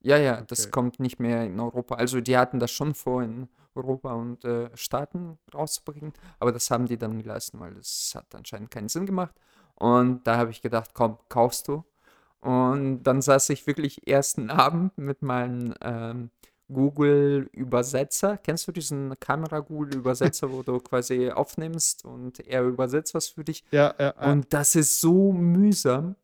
ja, 0.00 0.16
ja, 0.16 0.40
das 0.42 0.62
Okay. 0.62 0.70
kommt 0.70 1.00
nicht 1.00 1.18
mehr 1.20 1.44
in 1.44 1.58
Europa. 1.60 1.96
Also 1.96 2.20
die 2.20 2.36
hatten 2.36 2.58
das 2.60 2.70
schon 2.70 2.94
vor, 2.94 3.22
in 3.22 3.48
Europa 3.74 4.12
und 4.12 4.44
äh, 4.44 4.70
Staaten 4.76 5.38
rauszubringen, 5.54 6.12
aber 6.40 6.52
das 6.52 6.70
haben 6.70 6.86
die 6.86 6.98
dann 6.98 7.22
gelassen, 7.22 7.60
weil 7.60 7.74
das 7.74 8.12
hat 8.14 8.34
anscheinend 8.34 8.70
keinen 8.70 8.88
Sinn 8.88 9.06
gemacht. 9.06 9.34
Und 9.76 10.26
da 10.26 10.36
habe 10.36 10.50
ich 10.50 10.62
gedacht, 10.62 10.90
komm, 10.94 11.18
kaufst 11.28 11.68
du. 11.68 11.84
Und 12.40 13.02
dann 13.04 13.22
saß 13.22 13.50
ich 13.50 13.66
wirklich 13.66 14.06
ersten 14.06 14.50
Abend 14.50 14.96
mit 14.98 15.22
meinem 15.22 15.74
ähm, 15.80 16.30
Google-Übersetzer. 16.72 18.36
Kennst 18.38 18.68
du 18.68 18.72
diesen 18.72 19.18
Kamera-Google-Übersetzer, 19.20 20.50
wo 20.52 20.62
du 20.62 20.78
quasi 20.80 21.30
aufnimmst 21.30 22.04
und 22.04 22.40
er 22.40 22.64
übersetzt 22.64 23.14
was 23.14 23.28
für 23.28 23.44
dich? 23.44 23.64
Ja, 23.70 23.94
ja, 23.98 24.14
ja. 24.20 24.32
Und 24.32 24.52
das 24.52 24.74
ist 24.74 25.00
so 25.00 25.32
mühsam, 25.32 26.16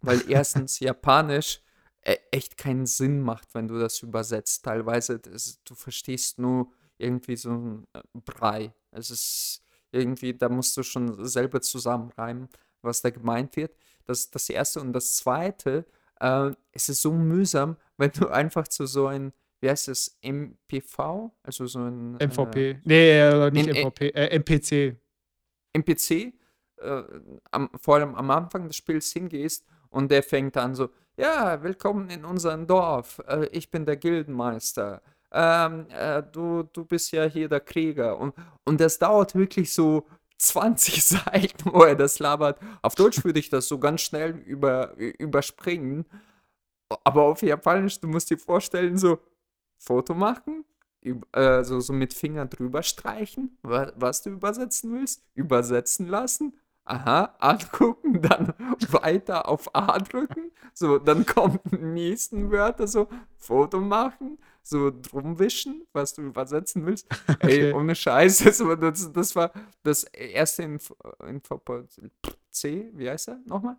weil 0.00 0.22
erstens 0.28 0.80
Japanisch 0.80 1.60
echt 2.02 2.56
keinen 2.56 2.86
Sinn 2.86 3.20
macht, 3.20 3.54
wenn 3.54 3.68
du 3.68 3.78
das 3.78 4.00
übersetzt. 4.02 4.64
Teilweise, 4.64 5.18
das, 5.18 5.60
du 5.64 5.74
verstehst 5.74 6.38
nur 6.38 6.72
irgendwie 6.98 7.36
so 7.36 7.50
ein 7.50 7.86
äh, 7.94 8.00
Brei. 8.24 8.72
Es 8.90 9.10
ist 9.10 9.62
irgendwie, 9.92 10.34
da 10.34 10.48
musst 10.48 10.76
du 10.76 10.82
schon 10.82 11.24
selber 11.26 11.60
zusammenreimen, 11.60 12.48
was 12.82 13.02
da 13.02 13.10
gemeint 13.10 13.56
wird. 13.56 13.76
Das 14.06 14.20
ist 14.20 14.34
das 14.34 14.48
Erste. 14.48 14.80
Und 14.80 14.92
das 14.92 15.16
Zweite, 15.16 15.84
äh, 16.20 16.50
es 16.72 16.88
ist 16.88 17.02
so 17.02 17.12
mühsam, 17.12 17.76
wenn 17.96 18.10
du 18.12 18.28
einfach 18.28 18.66
zu 18.68 18.86
so 18.86 19.06
ein, 19.06 19.32
wie 19.60 19.68
heißt 19.68 19.88
es, 19.88 20.18
MPV, 20.22 21.30
also 21.42 21.66
so 21.66 21.80
ein 21.80 22.18
äh, 22.18 22.26
MVP. 22.26 22.80
Nee, 22.84 23.18
äh, 23.18 23.50
nicht 23.50 23.68
in- 23.68 23.76
äh, 23.76 23.84
MVP, 23.84 24.08
äh, 24.10 24.38
MPC. 24.38 24.96
NPC 25.74 26.32
äh, 26.78 27.02
am, 27.50 27.70
vor 27.80 27.96
allem 27.96 28.14
am 28.14 28.30
Anfang 28.30 28.66
des 28.66 28.76
Spiels 28.76 29.12
hingehst 29.12 29.66
und 29.90 30.10
der 30.10 30.22
fängt 30.22 30.56
an 30.56 30.74
so, 30.74 30.88
ja, 31.16 31.62
willkommen 31.62 32.08
in 32.10 32.24
unserem 32.24 32.66
Dorf, 32.66 33.20
äh, 33.28 33.46
ich 33.52 33.70
bin 33.70 33.84
der 33.84 33.96
Gildenmeister, 33.96 35.02
ähm, 35.32 35.86
äh, 35.90 36.22
du, 36.22 36.64
du 36.64 36.84
bist 36.84 37.12
ja 37.12 37.24
hier 37.24 37.48
der 37.48 37.60
Krieger. 37.60 38.18
Und, 38.18 38.34
und 38.64 38.80
das 38.80 38.98
dauert 38.98 39.34
wirklich 39.34 39.72
so 39.72 40.06
20 40.38 41.04
Seiten, 41.04 41.72
wo 41.72 41.82
er 41.82 41.94
das 41.94 42.18
labert. 42.18 42.58
Auf 42.82 42.94
Deutsch 42.94 43.24
würde 43.24 43.38
ich 43.38 43.48
das 43.48 43.68
so 43.68 43.78
ganz 43.78 44.00
schnell 44.00 44.36
über, 44.38 44.96
überspringen, 44.96 46.06
aber 47.04 47.22
auf 47.22 47.42
Japanisch, 47.42 48.00
du 48.00 48.08
musst 48.08 48.30
dir 48.30 48.38
vorstellen, 48.38 48.96
so 48.96 49.18
Foto 49.78 50.14
machen, 50.14 50.64
äh, 51.32 51.64
so, 51.64 51.92
mit 51.92 52.12
Finger 52.12 52.46
drüber 52.46 52.82
streichen, 52.82 53.58
wa 53.62 53.92
was 53.96 54.22
du 54.22 54.30
übersetzen 54.30 54.92
willst, 54.92 55.22
übersetzen 55.34 56.06
lassen, 56.06 56.56
aha, 56.90 57.34
angucken, 57.38 58.20
dann 58.22 58.54
weiter 58.90 59.48
auf 59.48 59.74
A 59.74 59.98
drücken, 59.98 60.50
so, 60.74 60.98
dann 60.98 61.24
kommen 61.26 61.58
die 61.70 61.76
nächsten 61.78 62.50
Wörter, 62.50 62.86
so, 62.88 63.08
Foto 63.36 63.80
machen, 63.80 64.38
so 64.62 64.90
drum 64.90 65.38
wischen, 65.38 65.86
was 65.92 66.14
du 66.14 66.22
übersetzen 66.22 66.86
willst. 66.86 67.06
Ey, 67.40 67.70
Okay. 67.70 67.72
ohne 67.72 67.94
Scheiß, 67.94 68.38
das, 68.44 68.60
war- 68.60 68.76
das, 68.76 69.12
das 69.12 69.36
war 69.36 69.52
das 69.82 70.04
erste 70.04 70.62
in, 70.64 70.78
in 71.26 71.42
C, 72.50 72.90
wie 72.94 73.08
heißt 73.10 73.28
er 73.28 73.40
nochmal? 73.46 73.76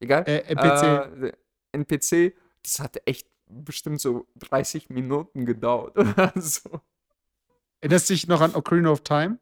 Egal. 0.00 0.24
Äh, 0.26 0.38
NPC. 0.48 1.26
Äh, 1.28 1.32
NPC, 1.72 2.34
das 2.62 2.80
hat 2.80 3.00
echt 3.06 3.28
bestimmt 3.48 4.00
so 4.00 4.26
30 4.36 4.90
Minuten 4.90 5.46
gedauert 5.46 5.96
oder 5.98 6.32
so. 6.36 6.80
Erinnerst 7.80 8.10
du 8.10 8.14
dich 8.14 8.26
noch 8.26 8.40
an 8.40 8.54
Ocarina 8.54 8.90
of 8.90 9.02
Time? 9.02 9.38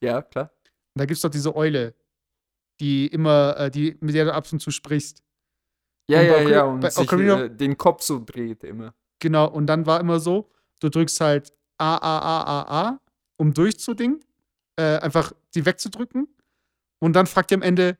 Ja, 0.00 0.22
klar. 0.22 0.50
Da 0.98 1.04
gibt 1.06 1.16
es 1.16 1.22
doch 1.22 1.30
diese 1.30 1.54
Eule, 1.54 1.94
die 2.80 3.06
immer, 3.06 3.56
äh, 3.58 3.70
die, 3.70 3.96
mit 4.00 4.14
der 4.14 4.26
du 4.26 4.34
ab 4.34 4.46
und 4.52 4.60
zu 4.60 4.70
sprichst. 4.70 5.22
Ja, 6.08 6.20
Und 6.20 6.26
ja, 6.26 6.34
Ocar- 6.34 6.50
ja, 6.50 6.62
und 6.64 6.80
bei 6.80 6.90
sich 6.90 7.12
äh, 7.12 7.48
den 7.48 7.76
Kopf 7.76 8.02
so 8.02 8.22
dreht 8.24 8.64
immer. 8.64 8.94
Genau, 9.20 9.48
und 9.48 9.66
dann 9.66 9.86
war 9.86 9.98
immer 10.00 10.20
so, 10.20 10.50
du 10.80 10.88
drückst 10.88 11.20
halt 11.20 11.52
A, 11.78 11.96
A, 11.96 12.18
A, 12.18 12.42
A, 12.42 12.80
A, 12.88 13.00
um 13.38 13.52
durchzudingen, 13.52 14.20
äh, 14.76 14.98
einfach 14.98 15.32
die 15.54 15.64
wegzudrücken. 15.66 16.28
Und 17.00 17.14
dann 17.14 17.26
fragt 17.26 17.50
ihr 17.50 17.56
am 17.56 17.62
Ende, 17.62 17.98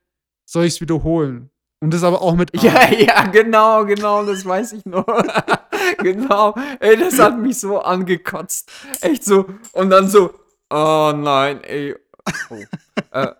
soll 0.48 0.64
ich 0.64 0.74
es 0.74 0.80
wiederholen? 0.80 1.50
Und 1.80 1.92
das 1.92 2.02
aber 2.04 2.22
auch 2.22 2.34
mit 2.34 2.54
A. 2.58 2.62
Ja, 2.62 2.90
ja, 2.92 3.26
genau, 3.26 3.84
genau, 3.84 4.24
das 4.24 4.44
weiß 4.44 4.72
ich 4.74 4.84
noch. 4.86 5.06
genau, 5.98 6.54
ey, 6.80 6.96
das 6.96 7.18
hat 7.18 7.38
mich 7.38 7.58
so 7.60 7.80
angekotzt. 7.80 8.70
Echt 9.00 9.24
so. 9.24 9.46
Und 9.72 9.90
dann 9.90 10.08
so, 10.08 10.32
oh 10.70 11.12
nein, 11.14 11.62
ey. 11.64 11.94
Oh. 12.50 12.56
Äh, 13.16 13.34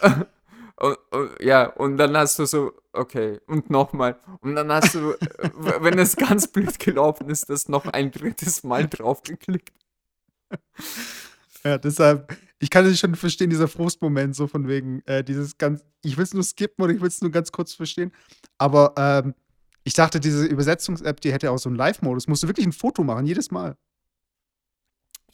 äh, 0.00 0.10
und, 0.76 0.98
und, 1.10 1.42
ja, 1.42 1.66
und 1.66 1.96
dann 1.96 2.16
hast 2.16 2.38
du 2.38 2.46
so, 2.46 2.72
okay, 2.92 3.40
und 3.46 3.70
nochmal. 3.70 4.18
Und 4.40 4.54
dann 4.54 4.70
hast 4.72 4.94
du, 4.94 5.12
äh, 5.12 5.50
wenn 5.80 5.98
es 5.98 6.16
ganz 6.16 6.48
blöd 6.48 6.78
gelaufen 6.78 7.30
ist, 7.30 7.50
das 7.50 7.68
noch 7.68 7.86
ein 7.86 8.10
drittes 8.10 8.64
Mal 8.64 8.88
draufgeklickt. 8.88 9.72
Ja, 11.64 11.78
deshalb, 11.78 12.36
ich 12.58 12.70
kann 12.70 12.84
es 12.86 12.98
schon 12.98 13.14
verstehen, 13.14 13.48
dieser 13.48 13.68
Frustmoment, 13.68 14.34
so 14.34 14.48
von 14.48 14.66
wegen, 14.66 15.00
äh, 15.06 15.22
dieses 15.22 15.58
ganz, 15.58 15.84
ich 16.02 16.16
will 16.16 16.24
es 16.24 16.34
nur 16.34 16.42
skippen 16.42 16.82
oder 16.82 16.92
ich 16.92 17.00
will 17.00 17.06
es 17.06 17.20
nur 17.20 17.30
ganz 17.30 17.52
kurz 17.52 17.72
verstehen. 17.72 18.10
Aber 18.58 18.94
ähm, 18.96 19.34
ich 19.84 19.94
dachte, 19.94 20.20
diese 20.20 20.44
Übersetzungs-App, 20.44 21.20
die 21.20 21.32
hätte 21.32 21.50
auch 21.50 21.58
so 21.58 21.68
einen 21.68 21.76
Live-Modus. 21.76 22.28
Musst 22.28 22.42
du 22.42 22.48
wirklich 22.48 22.66
ein 22.66 22.72
Foto 22.72 23.04
machen, 23.04 23.26
jedes 23.26 23.50
Mal. 23.50 23.76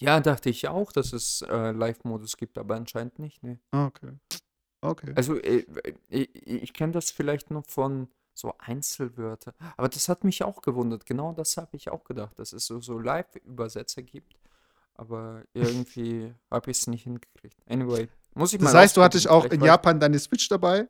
Ja, 0.00 0.20
dachte 0.20 0.48
ich 0.50 0.68
auch, 0.68 0.92
dass 0.92 1.12
es 1.12 1.42
äh, 1.42 1.72
Live-Modus 1.72 2.36
gibt, 2.36 2.56
aber 2.58 2.76
anscheinend 2.76 3.18
nicht, 3.18 3.42
ne. 3.42 3.58
Ah, 3.72 3.86
okay. 3.86 4.12
Okay. 4.80 5.12
Also, 5.16 5.36
äh, 5.36 5.64
ich, 6.08 6.46
ich 6.46 6.72
kenne 6.72 6.92
das 6.92 7.10
vielleicht 7.10 7.50
noch 7.50 7.64
von 7.66 8.08
so 8.32 8.54
Einzelwörter, 8.58 9.52
aber 9.76 9.88
das 9.88 10.08
hat 10.08 10.22
mich 10.22 10.44
auch 10.44 10.62
gewundert. 10.62 11.04
Genau 11.06 11.32
das 11.32 11.56
habe 11.56 11.76
ich 11.76 11.90
auch 11.90 12.04
gedacht, 12.04 12.38
dass 12.38 12.52
es 12.52 12.66
so, 12.66 12.80
so 12.80 12.96
Live-Übersetzer 13.00 14.02
gibt, 14.02 14.36
aber 14.94 15.42
irgendwie 15.52 16.32
habe 16.50 16.70
ich 16.70 16.78
es 16.78 16.86
nicht 16.86 17.02
hingekriegt. 17.02 17.56
Anyway, 17.68 18.08
muss 18.34 18.52
ich 18.52 18.60
Das 18.60 18.72
mal 18.72 18.80
heißt, 18.82 18.96
du 18.96 19.02
hattest 19.02 19.28
auch 19.28 19.44
in 19.46 19.60
Japan 19.64 19.98
deine 19.98 20.20
Switch 20.20 20.48
dabei 20.48 20.88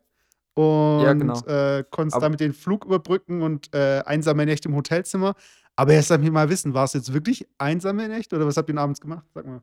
und 0.53 1.19
genau. 1.19 1.41
äh, 1.47 1.83
konntest 1.91 2.17
Aber- 2.17 2.27
damit 2.27 2.41
den 2.41 2.53
Flug 2.53 2.85
überbrücken 2.85 3.41
und 3.41 3.73
äh, 3.75 4.03
einsame 4.05 4.45
Nächte 4.45 4.69
im 4.69 4.77
Hotelzimmer. 4.77 5.35
Aber 5.79 5.93
jetzt 5.93 6.09
lass 6.09 6.19
mich 6.19 6.33
mal 6.33 6.49
wissen, 6.51 6.75
war 6.75 6.83
es 6.83 6.95
jetzt 6.95 7.13
wirklich 7.13 7.47
einsame 7.57 8.09
Nächte 8.09 8.35
oder 8.35 8.49
was 8.49 8.57
habt 8.57 8.69
ihr 8.69 8.77
abends 8.77 9.01
gemacht? 9.01 9.25
Sag 9.33 9.47
mal. 9.47 9.63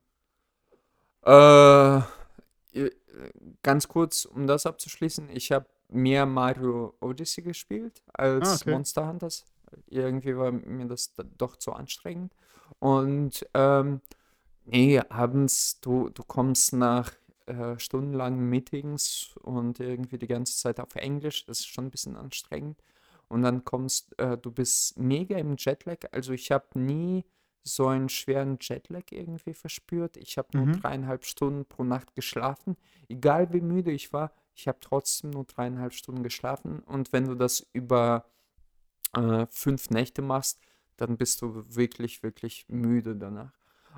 Äh, 2.74 2.80
äh, 2.80 2.92
ganz 3.64 3.90
kurz, 3.90 4.24
um 4.24 4.48
das 4.48 4.66
abzuschließen, 4.66 5.30
ich 5.30 5.52
habe 5.52 5.66
mehr 5.90 6.26
Mario 6.26 6.96
Odyssey 7.02 7.44
gespielt 7.44 8.02
als 8.14 8.48
Ah, 8.48 8.56
okay. 8.56 8.72
Monster 8.72 9.10
Hunters. 9.10 9.44
Irgendwie 9.88 10.38
war 10.38 10.54
mir 10.54 10.86
das 10.86 11.12
da 11.12 11.24
doch 11.38 11.58
zu 11.58 11.74
anstrengend. 11.74 12.34
Und 12.80 13.46
ähm, 13.54 14.00
nee, 14.64 15.02
abends, 15.10 15.82
du, 15.82 16.08
du 16.12 16.24
kommst 16.24 16.72
nach 16.72 17.12
äh, 17.46 17.78
stundenlangen 17.78 18.50
Meetings 18.50 19.36
und 19.42 19.82
irgendwie 19.82 20.18
die 20.18 20.28
ganze 20.28 20.56
Zeit 20.58 20.80
auf 20.80 20.96
Englisch. 20.96 21.46
Das 21.46 21.60
ist 21.60 21.68
schon 21.68 21.88
ein 21.88 21.92
bisschen 21.92 22.16
anstrengend. 22.16 22.82
Und 23.28 23.42
dann 23.42 23.64
kommst, 23.66 24.18
äh, 24.20 24.38
du 24.38 24.52
bist 24.52 24.98
mega 24.98 25.38
im 25.38 25.56
Jetlag. 25.58 25.98
Also 26.12 26.34
ich 26.34 26.52
habe 26.52 26.80
nie 26.80 27.26
so 27.64 27.88
einen 27.88 28.10
schweren 28.10 28.58
Jetlag 28.62 29.06
irgendwie 29.12 29.54
verspürt. 29.56 30.18
Ich 30.18 30.38
habe 30.38 30.50
nur 30.56 30.68
Mhm. 30.68 30.82
dreieinhalb 30.82 31.26
Stunden 31.26 31.66
pro 31.66 31.84
Nacht 31.84 32.14
geschlafen. 32.16 32.78
Egal 33.10 33.52
wie 33.54 33.62
müde 33.62 33.92
ich 33.92 34.14
war, 34.14 34.32
ich 34.54 34.68
habe 34.68 34.78
trotzdem 34.82 35.32
nur 35.32 35.46
dreieinhalb 35.46 35.94
Stunden 35.94 36.22
geschlafen. 36.24 36.80
Und 36.82 37.12
wenn 37.12 37.26
du 37.26 37.36
das 37.36 37.68
über 37.74 38.26
äh, 39.14 39.48
fünf 39.50 39.90
Nächte 39.90 40.22
machst, 40.22 40.60
dann 40.98 41.18
bist 41.18 41.42
du 41.42 41.64
wirklich, 41.76 42.22
wirklich 42.22 42.66
müde 42.68 43.16
danach. 43.16 43.52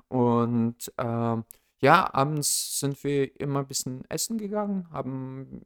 Und 0.08 0.92
ähm, 0.98 1.44
ja, 1.80 2.12
abends 2.14 2.80
sind 2.80 3.04
wir 3.04 3.40
immer 3.40 3.60
ein 3.60 3.68
bisschen 3.68 4.04
essen 4.10 4.38
gegangen, 4.38 4.90
haben, 4.92 5.62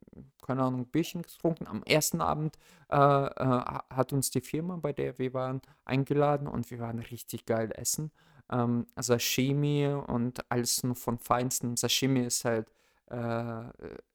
keine 0.46 0.62
Ahnung, 0.62 0.86
Bierchen 0.86 1.22
getrunken. 1.22 1.66
Am 1.66 1.82
ersten 1.84 2.20
Abend 2.20 2.56
äh, 2.90 2.96
äh, 2.96 2.98
ha- 2.98 3.84
hat 3.90 4.12
uns 4.12 4.30
die 4.30 4.40
Firma, 4.42 4.76
bei 4.76 4.92
der 4.92 5.18
wir 5.18 5.32
waren, 5.34 5.62
eingeladen 5.84 6.46
und 6.48 6.70
wir 6.70 6.78
waren 6.80 6.98
richtig 6.98 7.46
geil 7.46 7.70
essen. 7.76 8.10
Ähm, 8.50 8.86
Sashimi 8.96 9.86
und 9.88 10.44
alles 10.50 10.82
nur 10.82 10.96
von 10.96 11.18
Feinstem. 11.18 11.76
Sashimi 11.76 12.20
ist 12.20 12.44
halt 12.44 12.70
äh, 13.06 13.64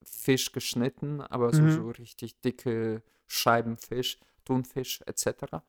Fisch 0.04 0.52
geschnitten, 0.52 1.22
aber 1.22 1.54
so, 1.54 1.68
Mhm. 1.68 1.70
so 1.70 1.90
richtig 1.90 2.40
dicke 2.42 3.02
Scheiben 3.28 3.78
Fisch, 3.78 4.20
Thunfisch 4.46 5.02
etc. 5.06 5.64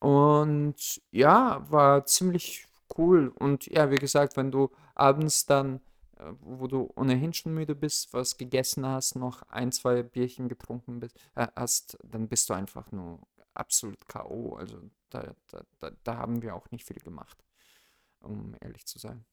Und 0.00 1.00
ja, 1.12 1.64
war 1.70 2.06
ziemlich 2.06 2.66
cool. 2.98 3.28
Und 3.28 3.66
ja, 3.66 3.90
wie 3.90 3.96
gesagt, 3.96 4.36
wenn 4.36 4.50
du 4.50 4.70
abends 4.94 5.46
dann, 5.46 5.80
äh, 6.16 6.32
wo 6.40 6.66
du 6.66 6.90
ohnehin 6.96 7.32
schon 7.32 7.54
müde 7.54 7.74
bist, 7.74 8.12
was 8.12 8.36
gegessen 8.36 8.86
hast, 8.86 9.16
noch 9.16 9.42
ein, 9.50 9.72
zwei 9.72 10.02
Bierchen 10.02 10.48
getrunken 10.48 11.00
bist, 11.00 11.16
äh, 11.34 11.46
hast, 11.56 11.98
dann 12.04 12.28
bist 12.28 12.48
du 12.48 12.54
einfach 12.54 12.92
nur 12.92 13.20
absolut 13.54 14.06
K.O. 14.08 14.54
Also 14.54 14.78
da, 15.10 15.34
da, 15.80 15.90
da, 16.04 16.16
haben 16.16 16.42
wir 16.42 16.54
auch 16.54 16.70
nicht 16.70 16.84
viel 16.86 17.00
gemacht, 17.00 17.42
um 18.20 18.54
ehrlich 18.60 18.86
zu 18.86 18.98
sein. 18.98 19.24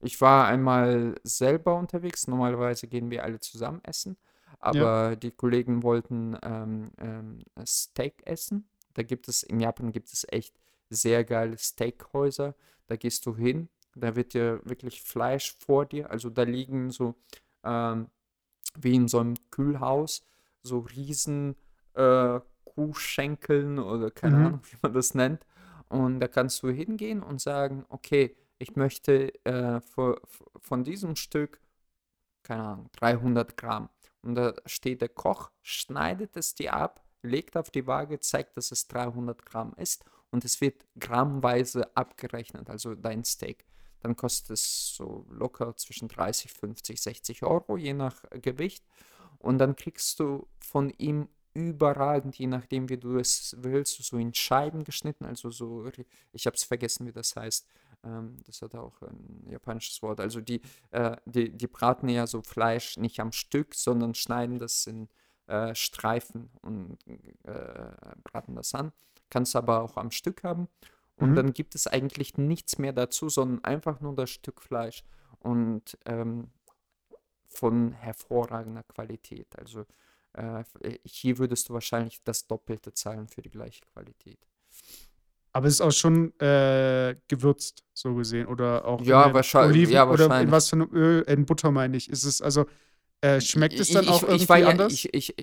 Ich 0.00 0.20
war 0.20 0.46
einmal 0.46 1.16
selber 1.24 1.76
unterwegs. 1.76 2.28
Normalerweise 2.28 2.86
gehen 2.86 3.10
wir 3.10 3.24
alle 3.24 3.40
zusammen 3.40 3.80
essen. 3.84 4.16
Aber 4.60 5.16
die 5.16 5.30
Kollegen 5.30 5.82
wollten 5.82 6.36
ähm, 6.42 6.90
ähm, 6.98 7.44
Steak 7.64 8.26
essen. 8.26 8.68
Da 8.94 9.02
gibt 9.02 9.28
es, 9.28 9.42
in 9.42 9.60
Japan 9.60 9.92
gibt 9.92 10.12
es 10.12 10.26
echt 10.30 10.58
sehr 10.90 11.24
geile 11.24 11.58
Steakhäuser. 11.58 12.54
Da 12.86 12.96
gehst 12.96 13.26
du 13.26 13.36
hin, 13.36 13.68
da 13.94 14.16
wird 14.16 14.34
dir 14.34 14.60
wirklich 14.64 15.02
Fleisch 15.02 15.56
vor 15.58 15.86
dir. 15.86 16.10
Also 16.10 16.30
da 16.30 16.42
liegen 16.42 16.90
so 16.90 17.14
ähm, 17.64 18.08
wie 18.76 18.94
in 18.94 19.08
so 19.08 19.18
einem 19.20 19.34
Kühlhaus 19.50 20.24
so 20.62 20.80
riesen 20.80 21.56
äh, 21.94 22.40
Kuhschenkeln 22.64 23.78
oder 23.78 24.10
keine 24.10 24.36
Mhm. 24.36 24.40
Ahnung, 24.40 24.62
wie 24.70 24.76
man 24.82 24.92
das 24.92 25.14
nennt. 25.14 25.44
Und 25.88 26.20
da 26.20 26.28
kannst 26.28 26.62
du 26.62 26.68
hingehen 26.70 27.22
und 27.22 27.40
sagen, 27.40 27.84
okay, 27.88 28.36
ich 28.58 28.76
möchte 28.76 29.32
äh, 29.44 29.80
vo- 29.94 30.18
von 30.60 30.84
diesem 30.84 31.16
Stück, 31.16 31.60
keine 32.42 32.64
Ahnung, 32.64 32.88
300 32.92 33.56
Gramm. 33.56 33.88
Und 34.22 34.34
da 34.36 34.54
steht 34.66 35.00
der 35.02 35.08
Koch, 35.08 35.50
schneidet 35.62 36.36
es 36.36 36.54
dir 36.54 36.74
ab, 36.74 37.04
legt 37.22 37.56
auf 37.56 37.70
die 37.70 37.86
Waage, 37.86 38.20
zeigt, 38.20 38.56
dass 38.56 38.70
es 38.70 38.86
300 38.88 39.44
Gramm 39.44 39.74
ist 39.76 40.04
und 40.30 40.44
es 40.44 40.60
wird 40.60 40.84
grammweise 40.98 41.96
abgerechnet, 41.96 42.70
also 42.70 42.94
dein 42.94 43.24
Steak. 43.24 43.64
Dann 44.00 44.14
kostet 44.14 44.50
es 44.50 44.94
so 44.94 45.26
locker 45.30 45.76
zwischen 45.76 46.08
30, 46.08 46.52
50, 46.52 47.00
60 47.00 47.42
Euro, 47.42 47.76
je 47.76 47.94
nach 47.94 48.22
Gewicht. 48.30 48.84
Und 49.38 49.58
dann 49.58 49.74
kriegst 49.74 50.20
du 50.20 50.46
von 50.60 50.90
ihm 50.98 51.28
überragend, 51.54 52.36
je 52.38 52.46
nachdem, 52.46 52.88
wie 52.88 52.98
du 52.98 53.18
es 53.18 53.56
willst, 53.58 54.02
so 54.04 54.16
in 54.16 54.34
Scheiben 54.34 54.84
geschnitten, 54.84 55.24
also 55.24 55.50
so, 55.50 55.90
ich 56.32 56.46
habe 56.46 56.54
es 56.54 56.62
vergessen, 56.62 57.06
wie 57.06 57.12
das 57.12 57.34
heißt. 57.34 57.66
Ähm, 58.04 58.36
das 58.46 58.62
hat 58.62 58.74
auch 58.76 59.02
ein 59.02 59.44
japanisches 59.50 60.00
Wort. 60.02 60.20
Also 60.20 60.40
die, 60.40 60.60
äh, 60.90 61.16
die, 61.24 61.50
die 61.50 61.66
braten 61.66 62.08
ja 62.08 62.26
so 62.26 62.42
Fleisch 62.42 62.96
nicht 62.96 63.18
am 63.18 63.32
Stück, 63.32 63.74
sondern 63.74 64.14
schneiden 64.14 64.58
das 64.58 64.86
in 64.86 65.08
äh, 65.48 65.74
Streifen 65.74 66.50
und 66.62 66.98
äh, 67.06 67.90
braten 68.24 68.54
das 68.54 68.74
an. 68.74 68.92
Kannst 69.30 69.56
aber 69.56 69.82
auch 69.82 69.96
am 69.96 70.10
Stück 70.10 70.42
haben. 70.44 70.68
Und 71.16 71.30
Mhm. 71.30 71.34
dann 71.34 71.52
gibt 71.52 71.74
es 71.74 71.86
eigentlich 71.86 72.38
nichts 72.38 72.78
mehr 72.78 72.92
dazu, 72.92 73.28
sondern 73.28 73.64
einfach 73.64 74.00
nur 74.00 74.14
das 74.14 74.30
Stück 74.30 74.62
Fleisch. 74.62 75.02
Und 75.40 75.98
ähm, 76.06 76.50
von 77.48 77.92
hervorragender 77.92 78.82
Qualität. 78.84 79.48
Also 79.58 79.84
äh, 80.34 80.62
hier 81.04 81.38
würdest 81.38 81.68
du 81.68 81.74
wahrscheinlich 81.74 82.22
das 82.24 82.46
Doppelte 82.46 82.92
zahlen 82.92 83.26
für 83.28 83.42
die 83.42 83.50
gleiche 83.50 83.80
Qualität. 83.92 84.38
Aber 85.52 85.66
es 85.66 85.74
ist 85.74 85.80
auch 85.80 85.90
schon 85.92 86.38
äh, 86.40 87.16
gewürzt, 87.26 87.82
so 87.94 88.14
gesehen. 88.14 88.46
Oder 88.46 88.84
auch 88.84 89.00
Ja, 89.00 89.26
in 89.26 89.34
wahrscheinlich- 89.34 89.76
Oliven 89.76 89.94
ja, 89.94 90.04
oder 90.08 90.24
in 90.24 90.30
wahrscheinlich. 90.30 90.52
was 90.52 90.68
für 90.68 90.76
einem 90.76 90.90
Öl, 90.92 91.22
in 91.22 91.46
Butter 91.46 91.70
meine 91.72 91.96
ich. 91.96 92.08
Ist 92.10 92.24
es 92.24 92.40
also, 92.42 92.66
äh, 93.20 93.40
schmeckt 93.40 93.78
es 93.78 93.90
dann 93.90 94.04
ich, 94.04 94.10
auch 94.10 94.22
ich, 94.22 94.28
irgendwie 94.28 94.60
ja, 94.60 94.68
anders? 94.68 94.92
Ich, 94.92 95.14
ich, 95.14 95.34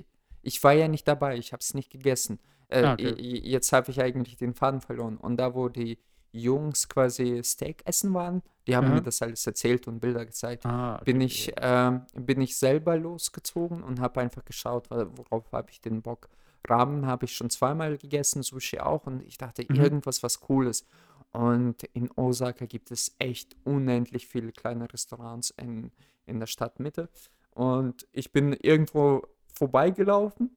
ich 0.42 0.64
war 0.64 0.74
ja 0.74 0.88
nicht 0.88 1.08
dabei, 1.08 1.38
ich 1.38 1.54
habe 1.54 1.62
es 1.62 1.74
nicht 1.74 1.92
gegessen. 1.92 2.40
Äh, 2.68 2.84
Ah, 2.84 2.94
okay. 2.94 3.14
Jetzt 3.20 3.72
habe 3.74 3.92
ich 3.92 4.02
eigentlich 4.02 4.38
den 4.38 4.54
Faden 4.54 4.82
verloren. 4.82 5.18
Und 5.18 5.38
da, 5.38 5.54
wo 5.54 5.70
die 5.70 6.00
Jungs 6.32 6.90
quasi 6.90 7.42
Steak 7.44 7.82
essen 7.86 8.14
waren, 8.14 8.42
die 8.68 8.76
haben 8.76 8.88
Aha. 8.88 8.96
mir 8.96 9.02
das 9.02 9.22
alles 9.22 9.46
erzählt 9.46 9.88
und 9.88 10.00
Bilder 10.00 10.26
gezeigt. 10.26 10.66
ah, 10.66 10.96
okay, 10.96 11.04
bin 11.06 11.18
okay. 11.18 11.26
ich, 11.26 11.54
ähm, 11.62 12.02
bin 12.14 12.42
ich 12.42 12.58
selber 12.58 12.98
losgezogen 12.98 13.84
und 13.84 14.00
habe 14.00 14.20
einfach 14.22 14.44
geschaut, 14.44 14.90
worauf 14.90 15.52
habe 15.52 15.70
ich 15.72 15.82
den 15.82 16.02
Bock. 16.02 16.28
Ramen 16.68 17.06
habe 17.06 17.26
ich 17.26 17.36
schon 17.36 17.50
zweimal 17.52 17.98
gegessen, 17.98 18.42
Sushi 18.42 18.80
auch 18.80 19.06
und 19.06 19.22
ich 19.24 19.38
dachte, 19.38 19.64
Mhm. 19.70 19.76
irgendwas 19.76 20.24
was 20.24 20.40
Cooles. 20.40 20.86
Und 21.32 21.84
in 21.94 22.10
Osaka 22.16 22.66
gibt 22.66 22.92
es 22.92 23.16
echt 23.20 23.56
unendlich 23.66 24.28
viele 24.28 24.52
kleine 24.52 24.92
Restaurants 24.92 25.52
in, 25.52 25.92
in 26.26 26.40
der 26.40 26.48
Stadtmitte. 26.48 27.10
Und 27.56 28.08
ich 28.12 28.32
bin 28.32 28.54
irgendwo 28.54 29.24
vorbeigelaufen 29.56 30.56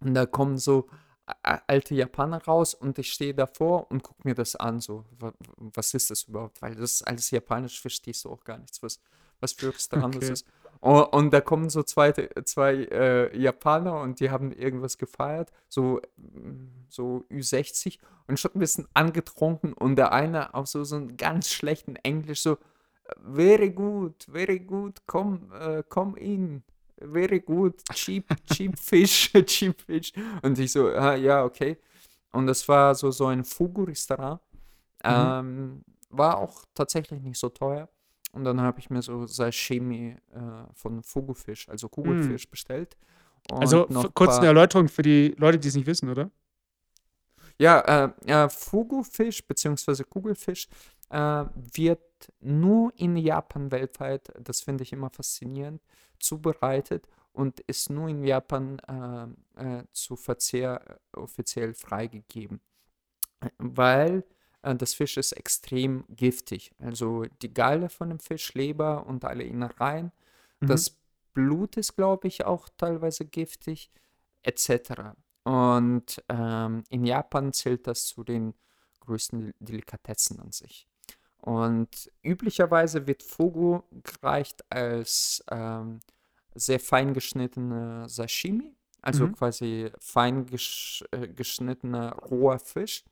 und 0.00 0.14
da 0.14 0.26
kommen 0.26 0.58
so 0.58 0.88
alte 1.42 1.94
Japaner 1.94 2.42
raus 2.44 2.74
und 2.74 2.98
ich 2.98 3.12
stehe 3.12 3.34
davor 3.34 3.90
und 3.90 4.02
gucke 4.02 4.20
mir 4.24 4.34
das 4.34 4.56
an, 4.56 4.80
so, 4.80 5.04
wa- 5.18 5.32
was 5.56 5.94
ist 5.94 6.10
das 6.10 6.24
überhaupt? 6.24 6.60
Weil 6.62 6.74
das 6.76 6.92
ist 6.92 7.02
alles 7.02 7.30
japanisch, 7.30 7.80
verstehst 7.80 8.24
du 8.24 8.30
auch 8.30 8.44
gar 8.44 8.58
nichts, 8.58 8.82
was, 8.82 9.00
was 9.40 9.54
für 9.54 9.74
Restaurant 9.74 10.16
das 10.16 10.24
Okay. 10.24 10.32
ist. 10.32 10.46
Und, 10.80 11.02
und 11.14 11.30
da 11.32 11.40
kommen 11.40 11.70
so 11.70 11.82
zwei, 11.82 12.12
zwei 12.12 12.74
äh, 12.92 13.36
Japaner 13.38 14.00
und 14.02 14.20
die 14.20 14.30
haben 14.30 14.52
irgendwas 14.52 14.98
gefeiert, 14.98 15.50
so, 15.68 16.00
so 16.88 17.24
Ü60 17.30 17.98
und 18.26 18.38
schon 18.38 18.52
ein 18.54 18.58
bisschen 18.60 18.86
angetrunken 18.94 19.72
und 19.72 19.96
der 19.96 20.12
eine 20.12 20.54
auf 20.54 20.66
so, 20.66 20.84
so 20.84 20.96
einen 20.96 21.16
ganz 21.16 21.50
schlechten 21.50 21.96
Englisch 21.96 22.42
so, 22.42 22.58
very 23.18 23.70
good, 23.70 24.14
very 24.28 24.58
good, 24.60 25.00
komm, 25.06 25.50
äh, 25.52 25.82
komm 25.88 26.16
in, 26.16 26.62
very 27.00 27.40
good, 27.40 27.74
cheap, 27.92 28.26
cheap 28.52 28.78
fish, 28.78 29.30
cheap 29.46 29.80
fish. 29.80 30.12
Und 30.42 30.58
ich 30.58 30.72
so, 30.72 30.88
ah, 30.88 31.14
ja, 31.14 31.44
okay. 31.44 31.78
Und 32.32 32.46
das 32.46 32.66
war 32.68 32.94
so, 32.94 33.10
so 33.10 33.26
ein 33.26 33.44
Fugu-Restaurant. 33.44 34.40
Ähm, 35.04 35.84
war 36.10 36.38
auch 36.38 36.64
tatsächlich 36.74 37.20
nicht 37.22 37.38
so 37.38 37.48
teuer. 37.48 37.88
Und 38.32 38.44
dann 38.44 38.60
habe 38.60 38.80
ich 38.80 38.90
mir 38.90 39.02
so 39.02 39.26
Sashimi 39.26 40.16
äh, 40.32 40.40
von 40.74 41.02
Fugu-Fisch, 41.02 41.68
also 41.68 41.88
Kugelfisch, 41.88 42.48
bestellt. 42.50 42.96
Und 43.50 43.60
Also 43.60 43.86
noch 43.90 44.06
f- 44.06 44.10
kurz 44.14 44.38
eine 44.38 44.46
Erläuterung 44.46 44.88
für 44.88 45.02
die 45.02 45.34
Leute, 45.38 45.58
die 45.58 45.68
es 45.68 45.74
nicht 45.76 45.86
wissen, 45.86 46.08
oder? 46.08 46.30
Ja, 47.58 47.80
äh, 47.80 48.10
äh, 48.26 48.48
Fugu-Fisch 48.48 49.46
bzw. 49.46 50.02
Kugelfisch 50.04 50.66
äh, 51.10 51.44
wird 51.74 52.00
nur 52.40 52.92
in 52.96 53.16
Japan 53.16 53.70
weltweit, 53.70 54.32
das 54.40 54.60
finde 54.60 54.82
ich 54.82 54.92
immer 54.92 55.10
faszinierend, 55.10 55.82
zubereitet 56.18 57.06
und 57.32 57.60
ist 57.60 57.90
nur 57.90 58.08
in 58.08 58.24
Japan 58.24 58.78
äh, 59.56 59.78
äh, 59.78 59.84
zu 59.92 60.16
Verzehr 60.16 61.00
äh, 61.14 61.18
offiziell 61.18 61.74
freigegeben. 61.74 62.60
Weil 63.58 64.24
äh, 64.62 64.74
das 64.74 64.94
Fisch 64.94 65.16
ist 65.16 65.32
extrem 65.32 66.04
giftig. 66.08 66.72
Also 66.78 67.24
die 67.42 67.52
Galle 67.52 67.88
von 67.88 68.08
dem 68.08 68.20
Fisch, 68.20 68.54
Leber 68.54 69.06
und 69.06 69.24
alle 69.24 69.44
Innereien. 69.44 70.12
Mhm. 70.60 70.66
Das 70.66 70.96
Blut 71.34 71.76
ist, 71.76 71.96
glaube 71.96 72.28
ich, 72.28 72.44
auch 72.44 72.68
teilweise 72.76 73.24
giftig, 73.24 73.90
etc. 74.42 75.16
Und 75.42 76.22
ähm, 76.28 76.84
in 76.88 77.04
Japan 77.04 77.52
zählt 77.52 77.86
das 77.86 78.06
zu 78.06 78.22
den 78.24 78.54
größten 79.00 79.52
Delikatessen 79.58 80.40
an 80.40 80.52
sich. 80.52 80.88
Und 81.44 82.10
üblicherweise 82.22 83.06
wird 83.06 83.22
Fugu 83.22 83.82
gereicht 84.02 84.64
als 84.70 85.44
ähm, 85.50 86.00
sehr 86.54 86.80
fein 86.80 87.12
geschnittene 87.12 88.08
Sashimi, 88.08 88.74
also 89.02 89.26
Mhm. 89.26 89.32
quasi 89.34 89.90
fein 90.00 90.46
gesch 90.46 91.04
äh, 91.10 91.28
geschnittener 91.28 92.12
roher 92.30 92.58
Fisch. 92.58 93.04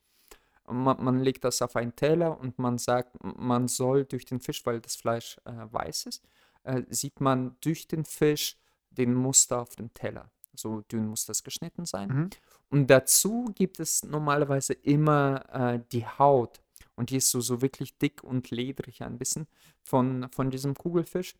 Man, 0.67 1.03
man 1.03 1.19
legt 1.19 1.43
das 1.43 1.61
auf 1.61 1.75
einen 1.75 1.95
Teller 1.95 2.39
und 2.39 2.57
man 2.57 2.79
sagt, 2.79 3.23
man 3.23 3.67
soll 3.67 4.05
durch 4.05 4.25
den 4.25 4.39
Fisch, 4.39 4.65
weil 4.65 4.81
das 4.81 4.95
Fleisch 4.95 5.37
äh, 5.45 5.51
weiß 5.71 6.07
ist, 6.07 6.23
äh, 6.63 6.81
sieht 6.89 7.21
man 7.21 7.55
durch 7.61 7.87
den 7.87 8.03
Fisch 8.03 8.57
den 8.89 9.13
Muster 9.13 9.61
auf 9.61 9.75
dem 9.75 9.93
Teller. 9.93 10.31
So 10.55 10.81
dünn 10.81 11.05
muss 11.07 11.27
das 11.27 11.43
geschnitten 11.43 11.85
sein. 11.85 12.09
Mhm. 12.09 12.29
Und 12.71 12.87
dazu 12.87 13.45
gibt 13.53 13.79
es 13.79 14.01
normalerweise 14.03 14.73
immer 14.73 15.45
äh, 15.53 15.79
die 15.91 16.07
Haut. 16.07 16.62
Und 16.95 17.09
die 17.09 17.17
ist 17.17 17.31
so, 17.31 17.41
so 17.41 17.61
wirklich 17.61 17.97
dick 17.97 18.23
und 18.23 18.51
ledrig 18.51 19.01
ein 19.01 19.17
bisschen 19.17 19.47
von, 19.83 20.27
von 20.31 20.49
diesem 20.51 20.75
Kugelfisch. 20.75 21.35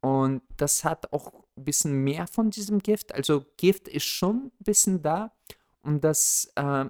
Und 0.00 0.42
das 0.56 0.84
hat 0.84 1.12
auch 1.12 1.44
ein 1.56 1.64
bisschen 1.64 1.92
mehr 2.04 2.26
von 2.26 2.50
diesem 2.50 2.78
Gift. 2.78 3.14
Also 3.14 3.44
Gift 3.56 3.88
ist 3.88 4.04
schon 4.04 4.46
ein 4.46 4.64
bisschen 4.64 5.02
da. 5.02 5.32
Und 5.82 6.02
das, 6.02 6.50
äh, 6.56 6.86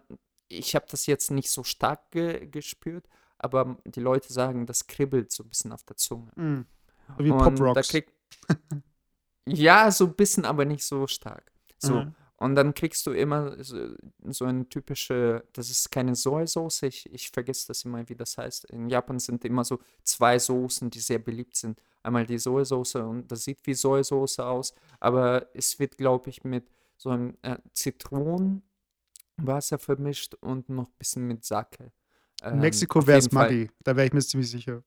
ich 0.48 0.74
habe 0.74 0.86
das 0.88 1.06
jetzt 1.06 1.30
nicht 1.30 1.50
so 1.50 1.64
stark 1.64 2.10
ge 2.10 2.46
gespürt, 2.46 3.08
aber 3.38 3.76
die 3.84 4.00
Leute 4.00 4.32
sagen, 4.32 4.66
das 4.66 4.86
kribbelt 4.86 5.32
so 5.32 5.42
ein 5.42 5.48
bisschen 5.48 5.72
auf 5.72 5.82
der 5.84 5.96
Zunge. 5.96 6.30
So 7.18 7.24
Wie 7.24 7.30
Pop 7.30 7.60
Rocks. 7.60 7.92
ja, 9.46 9.90
so 9.90 10.06
ein 10.06 10.14
bisschen, 10.14 10.44
aber 10.44 10.64
nicht 10.64 10.84
so 10.84 11.06
stark. 11.06 11.52
So. 11.78 11.94
Mhm. 11.94 12.14
Und 12.38 12.54
dann 12.54 12.74
kriegst 12.74 13.06
du 13.06 13.12
immer 13.12 13.62
so, 13.64 13.94
so 14.28 14.44
eine 14.44 14.68
typische, 14.68 15.44
das 15.54 15.70
ist 15.70 15.90
keine 15.90 16.14
Sojasauce, 16.14 16.82
ich, 16.82 17.10
ich 17.12 17.30
vergesse 17.30 17.68
das 17.68 17.84
immer, 17.84 18.06
wie 18.08 18.14
das 18.14 18.36
heißt. 18.36 18.66
In 18.66 18.88
Japan 18.90 19.18
sind 19.18 19.44
immer 19.44 19.64
so 19.64 19.78
zwei 20.02 20.38
Soßen, 20.38 20.90
die 20.90 21.00
sehr 21.00 21.18
beliebt 21.18 21.56
sind. 21.56 21.80
Einmal 22.02 22.26
die 22.26 22.38
Sojasauce 22.38 22.96
und 22.96 23.32
das 23.32 23.44
sieht 23.44 23.66
wie 23.66 23.74
Sojasauce 23.74 24.38
aus, 24.40 24.74
aber 25.00 25.48
es 25.54 25.78
wird, 25.78 25.96
glaube 25.96 26.28
ich, 26.30 26.44
mit 26.44 26.70
so 26.98 27.10
einem 27.10 27.36
äh, 27.42 27.56
Zitronenwasser 27.72 28.62
vermischt 29.78 30.34
und 30.40 30.68
noch 30.68 30.88
ein 30.88 30.94
bisschen 30.98 31.26
mit 31.26 31.44
Sake. 31.44 31.90
In 32.44 32.52
Ähm, 32.54 32.60
Mexiko 32.60 32.98
auf 33.00 33.06
wäre 33.06 33.18
es. 33.18 33.32
Maggi. 33.32 33.70
Da 33.82 33.96
wäre 33.96 34.06
ich 34.06 34.12
mir 34.12 34.20
ziemlich 34.20 34.50
sicher. 34.50 34.82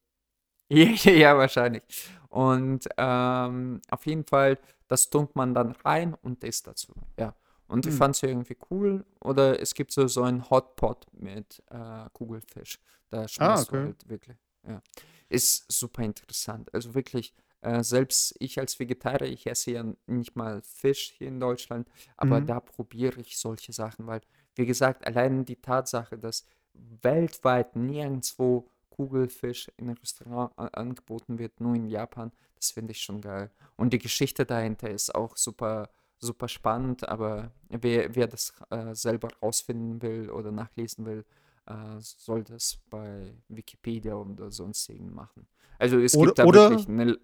Ja, 0.69 0.85
ja, 1.03 1.11
ja, 1.11 1.37
wahrscheinlich. 1.37 1.83
Und 2.29 2.87
ähm, 2.97 3.81
auf 3.89 4.05
jeden 4.05 4.23
Fall, 4.23 4.57
das 4.89 5.09
tunkt 5.09 5.37
man 5.37 5.53
dann 5.53 5.71
rein 5.85 6.13
und 6.15 6.43
isst 6.43 6.67
dazu. 6.67 6.91
Ja. 7.17 7.33
Und 7.67 7.85
ich 7.85 7.93
Hm. 7.93 7.97
fand 7.99 8.15
es 8.15 8.23
irgendwie 8.23 8.57
cool. 8.69 9.05
Oder 9.21 9.61
es 9.61 9.73
gibt 9.75 9.91
so, 9.93 10.07
so 10.07 10.23
einen 10.23 10.49
Hotpot 10.49 11.05
mit 11.13 11.63
äh, 11.69 12.09
Kugelfisch. 12.13 12.79
Da 13.09 13.27
schmeckt 13.27 13.57
du 13.71 13.75
okay. 13.75 13.83
halt 13.85 14.09
wirklich. 14.09 14.37
Ja. 14.67 14.81
Ist 15.29 15.71
super 15.71 16.03
interessant. 16.03 16.73
Also 16.73 16.93
wirklich, 16.95 17.33
äh, 17.61 17.83
selbst 17.83 18.35
ich 18.39 18.59
als 18.59 18.79
Vegetarier, 18.79 19.27
ich 19.31 19.45
esse 19.47 19.71
ja 19.71 19.83
nicht 20.07 20.35
mal 20.35 20.61
Fisch 20.63 21.13
hier 21.17 21.27
in 21.27 21.39
Deutschland, 21.39 21.87
aber 22.17 22.41
Mhm. 22.41 22.47
da 22.47 22.59
probiere 22.59 23.21
ich 23.21 23.37
solche 23.37 23.71
Sachen, 23.71 24.07
weil, 24.07 24.21
wie 24.55 24.65
gesagt, 24.65 25.05
allein 25.05 25.45
die 25.45 25.55
Tatsache, 25.61 26.17
dass 26.17 26.45
weltweit 26.73 27.75
nirgendwo 27.75 28.69
Kugelfisch 28.89 29.69
in 29.77 29.87
einem 29.89 29.97
Restaurant 29.97 30.51
a- 30.57 30.65
angeboten 30.67 31.37
wird, 31.39 31.59
nur 31.61 31.75
in 31.75 31.87
Japan, 31.87 32.31
das 32.59 32.71
finde 32.71 32.91
ich 32.91 33.01
schon 33.01 33.21
geil. 33.21 33.49
Und 33.75 33.93
die 33.93 33.99
Geschichte 33.99 34.45
dahinter 34.45 34.89
ist 34.89 35.13
auch 35.15 35.35
super, 35.37 35.89
super 36.19 36.47
spannend, 36.47 37.07
aber 37.07 37.51
wer, 37.69 38.15
wer 38.15 38.27
das 38.27 38.53
äh, 38.69 38.93
selber 38.93 39.29
rausfinden 39.41 40.01
will 40.01 40.29
oder 40.29 40.51
nachlesen 40.51 41.05
will, 41.05 41.25
äh, 41.65 41.73
soll 41.99 42.43
das 42.43 42.79
bei 42.89 43.33
Wikipedia 43.47 44.15
oder 44.15 44.51
sonstigen 44.51 45.13
machen. 45.13 45.47
Also 45.77 45.99
es 45.99 46.15
Oder- 46.15 46.25
gibt 46.27 46.39
da 46.39 46.45
oder- 46.45 46.69
wirklich 46.71 46.87
eine... 46.89 47.17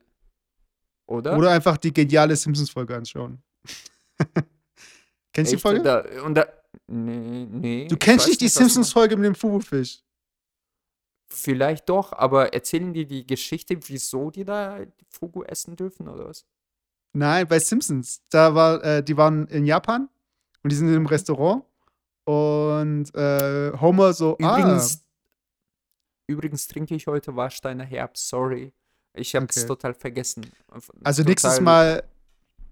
Oder? 1.08 1.38
Oder 1.38 1.52
einfach 1.52 1.78
die 1.78 1.94
geniale 1.94 2.36
Simpsons-Folge 2.36 2.96
anschauen. 2.96 3.44
Kennst 5.34 5.52
du 5.52 5.56
die? 5.58 5.62
Folge? 5.62 5.84
Da, 5.84 6.24
und 6.24 6.34
da, 6.36 6.48
nee, 6.88 7.46
nee. 7.52 7.88
Du 7.88 7.98
kennst 7.98 8.28
nicht 8.28 8.42
die. 8.42 8.48
Simpsons-Folge 8.48 9.16
mit 9.18 9.26
dem 9.26 9.36
Fubufisch. 9.36 10.02
Vielleicht 11.28 11.90
doch, 11.90 12.14
aber 12.14 12.54
erzählen 12.54 12.94
die 12.94 13.06
die 13.06 13.26
Geschichte, 13.26 13.78
wieso 13.88 14.30
die 14.32 14.46
da 14.46 14.80
Fugu 15.10 15.44
essen 15.44 15.76
dürfen 15.76 16.08
oder 16.08 16.28
was? 16.30 16.46
Nein, 17.14 17.48
bei 17.48 17.60
Simpsons. 17.60 18.22
Da 18.30 18.54
war, 18.54 18.84
äh, 18.84 19.04
die 19.04 19.18
waren 19.18 19.48
in 19.48 19.66
Japan 19.66 20.10
und 20.64 20.72
die 20.72 20.76
sind 20.76 20.88
in 20.90 20.96
einem 20.96 21.06
Restaurant 21.08 21.64
und 22.26 23.14
äh, 23.16 23.72
Homer 23.80 24.14
so, 24.14 24.36
Übrigens, 24.38 25.04
übrigens 26.28 26.68
trinke 26.68 26.96
ich 26.96 27.08
heute 27.08 27.36
Warsteiner 27.36 27.84
Herbst, 27.86 28.28
sorry. 28.28 28.74
Ich 29.14 29.34
habe 29.36 29.46
es 29.50 29.58
Okay. 29.58 29.68
total 29.68 29.94
vergessen. 29.94 30.46
ah, 30.70 30.80
also 31.04 31.24
nächstes 31.24 31.52
Total- 31.58 31.64
Mal, 31.64 32.04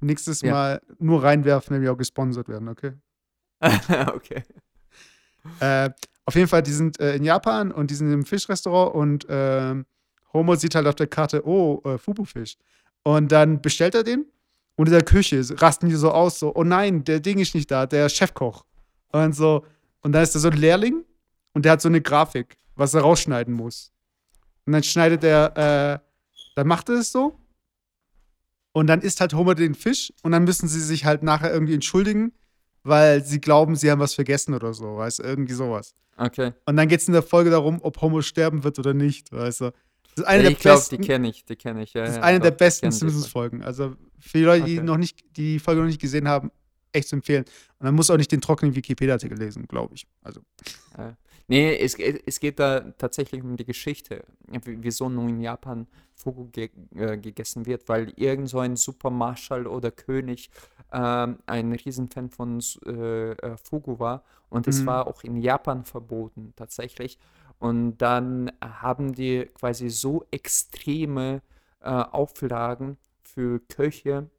nächstes 0.01 0.41
Ja. 0.41 0.51
Mal 0.51 0.81
nur 0.99 1.23
reinwerfen, 1.23 1.75
wenn 1.75 1.81
wir 1.81 1.93
auch 1.93 1.97
gesponsert 1.97 2.49
werden, 2.49 2.67
okay? 2.67 2.93
okay. 4.13 4.43
Äh, 5.59 5.89
auf 6.25 6.35
jeden 6.35 6.47
Fall, 6.47 6.63
die 6.63 6.71
sind 6.71 6.99
äh, 6.99 7.15
in 7.15 7.23
Japan 7.23 7.71
und 7.71 7.91
die 7.91 7.95
sind 7.95 8.11
im 8.11 8.25
Fischrestaurant 8.25 8.95
und 8.95 9.25
ähm, 9.29 9.85
Homer 10.31 10.55
sieht 10.55 10.75
halt 10.75 10.87
auf 10.87 10.95
der 10.95 11.07
Karte, 11.07 11.45
oh, 11.45 11.81
äh, 11.83 11.97
Fubu-Fisch. 11.97 12.57
Und 13.03 13.31
dann 13.31 13.61
bestellt 13.61 13.95
er 13.95 14.03
den 14.03 14.25
und 14.75 14.87
in 14.87 14.93
der 14.93 15.03
Küche 15.03 15.43
rasten 15.61 15.89
die 15.89 15.95
so 15.95 16.11
aus, 16.11 16.39
so, 16.39 16.55
oh 16.55 16.63
nein, 16.63 17.03
der 17.03 17.19
Ding 17.19 17.39
ist 17.39 17.53
nicht 17.53 17.69
da, 17.69 17.85
der 17.85 18.09
Chefkoch. 18.09 18.65
Und 19.11 19.35
so, 19.35 19.65
und 20.01 20.13
dann 20.13 20.23
ist 20.23 20.33
da 20.35 20.39
so 20.39 20.49
ein 20.49 20.57
Lehrling 20.57 21.03
und 21.53 21.65
der 21.65 21.73
hat 21.73 21.81
so 21.81 21.89
eine 21.89 22.01
Grafik, 22.01 22.57
was 22.75 22.93
er 22.93 23.01
rausschneiden 23.01 23.53
muss. 23.53 23.91
Und 24.65 24.73
dann 24.73 24.83
schneidet 24.83 25.23
er, 25.23 25.57
äh, 25.57 25.99
dann 26.55 26.67
macht 26.67 26.89
er 26.89 26.95
es 26.95 27.11
so. 27.11 27.37
Und 28.71 28.87
dann 28.87 29.01
isst 29.01 29.21
halt 29.21 29.33
Homer 29.33 29.53
den 29.53 29.75
Fisch 29.75 30.11
und 30.23 30.31
dann 30.31 30.45
müssen 30.45 30.67
sie 30.67 30.81
sich 30.81 31.05
halt 31.05 31.21
nachher 31.21 31.53
irgendwie 31.53 31.75
entschuldigen, 31.75 32.33
weil 32.83 33.23
sie 33.23 33.39
glauben, 33.41 33.75
sie 33.75 33.89
haben 33.89 33.99
was 33.99 34.13
vergessen 34.13 34.53
oder 34.53 34.73
so, 34.73 34.97
weißt 34.97 35.19
du, 35.19 35.23
irgendwie 35.23 35.53
sowas. 35.53 35.95
Okay. 36.17 36.53
Und 36.65 36.77
dann 36.77 36.87
geht 36.87 36.99
es 36.99 37.07
in 37.07 37.13
der 37.13 37.23
Folge 37.23 37.49
darum, 37.49 37.79
ob 37.81 37.99
Homer 38.01 38.21
sterben 38.21 38.63
wird 38.63 38.77
oder 38.79 38.93
nicht, 38.93 39.31
weißt 39.31 39.61
du. 39.61 39.65
Das 40.15 40.23
ist 40.23 40.27
eine 40.27 40.37
Ja, 40.37 40.43
der 40.43 40.51
ich 40.51 40.59
glaube, 40.59 40.77
besten, 40.79 41.01
die 41.01 41.07
kenne 41.07 41.29
ich, 41.29 41.45
die 41.45 41.55
kenne 41.55 41.81
ich. 41.83 41.93
Ja, 41.93 42.01
das 42.01 42.11
ist 42.11 42.15
ja, 42.17 42.21
eine 42.23 42.37
doch, 42.39 42.43
der 42.43 42.51
besten. 42.51 42.91
Simpsons-Folgen. 42.91 43.63
Also 43.63 43.95
für 44.19 44.37
die 44.37 44.43
Leute, 44.43 44.65
die 44.65 44.77
Okay. 44.77 44.85
noch 44.85 44.97
nicht 44.97 45.23
die 45.37 45.57
Folge 45.57 45.81
noch 45.81 45.87
nicht 45.87 45.99
gesehen 46.01 46.27
haben, 46.27 46.51
echt 46.91 47.07
zu 47.07 47.15
empfehlen. 47.15 47.45
Und 47.79 47.85
dann 47.87 47.95
muss 47.95 48.11
auch 48.11 48.17
nicht 48.17 48.31
den 48.31 48.41
trockenen 48.41 48.75
Wikipedia-Artikel 48.75 49.37
lesen, 49.39 49.67
glaube 49.67 49.95
ich. 49.95 50.05
Also 50.21 50.41
Ja. 50.97 51.17
Nee, 51.47 51.75
es, 51.77 51.95
es 51.99 52.39
geht 52.39 52.59
da 52.59 52.79
tatsächlich 52.97 53.43
um 53.43 53.57
die 53.57 53.65
Geschichte, 53.65 54.23
wie- 54.47 54.77
wieso 54.81 55.09
nun 55.09 55.29
in 55.29 55.41
Japan 55.41 55.87
Fugu 56.15 56.45
ge 56.51 56.69
äh, 56.95 57.17
gegessen 57.17 57.65
wird, 57.65 57.89
weil 57.89 58.13
irgend 58.15 58.49
so 58.49 58.59
ein 58.59 58.75
Supermarschall 58.77 59.67
oder 59.67 59.91
König 59.91 60.49
ähm, 60.91 61.39
ein 61.45 61.73
Riesenfan 61.73 62.29
von 62.29 62.59
äh, 62.85 63.31
äh, 63.31 63.57
Fugu 63.57 63.99
war 63.99 64.23
und 64.49 64.67
es 64.67 64.85
Mhm. 64.85 64.85
war 64.85 65.07
auch 65.07 65.23
in 65.23 65.37
Japan 65.37 65.83
verboten 65.83 66.53
tatsächlich. 66.55 67.17
Und 67.59 67.97
dann 67.97 68.51
haben 68.61 69.13
die 69.13 69.45
quasi 69.53 69.89
so 69.89 70.25
extreme 70.31 71.41
äh, 71.81 71.89
Auflagen 71.89 72.97
für 73.23 73.59
Köche 73.67 74.29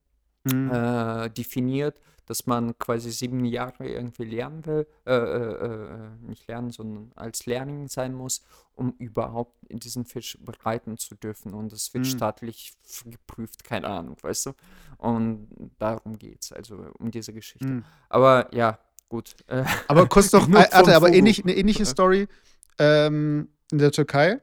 mhm. 0.44 0.74
äh, 0.74 1.30
definiert, 1.30 2.00
dass 2.26 2.46
man 2.46 2.76
quasi 2.78 3.10
sieben 3.10 3.44
Jahre 3.44 3.86
irgendwie 3.88 4.24
lernen 4.24 4.64
will, 4.66 4.86
äh, 5.06 5.14
äh, 5.14 5.66
äh, 5.66 6.08
nicht 6.26 6.46
lernen, 6.48 6.70
sondern 6.70 7.12
als 7.16 7.46
Lehrling 7.46 7.88
sein 7.88 8.14
muss, 8.14 8.42
um 8.74 8.92
überhaupt 8.98 9.56
diesen 9.70 10.04
Fisch 10.04 10.38
bereiten 10.40 10.96
zu 10.98 11.14
dürfen. 11.14 11.52
Und 11.54 11.72
das 11.72 11.92
wird 11.94 12.04
Mhm. 12.04 12.08
staatlich 12.10 12.72
geprüft, 13.04 13.64
keine 13.64 13.86
Ahnung, 13.88 14.16
weißt 14.22 14.46
du? 14.46 14.52
Und 14.98 15.48
darum 15.78 16.18
geht 16.18 16.42
es, 16.42 16.52
also 16.52 16.76
um 16.98 17.10
diese 17.10 17.32
Geschichte. 17.32 17.66
Mhm. 17.66 17.84
Aber 18.08 18.48
ja, 18.54 18.78
gut. 19.08 19.36
Äh, 19.46 19.64
Aber 19.88 20.06
kurz 20.08 20.32
noch, 20.32 20.48
äh, 20.48 20.54
hatte 20.54 20.84
vom 20.86 20.94
aber 20.94 21.12
ähnlich, 21.12 21.42
eine 21.42 21.54
ähnliche. 21.54 21.84
Story 21.84 22.26
ähm, 22.78 23.48
in 23.70 23.78
der 23.78 23.92
Türkei. 23.92 24.40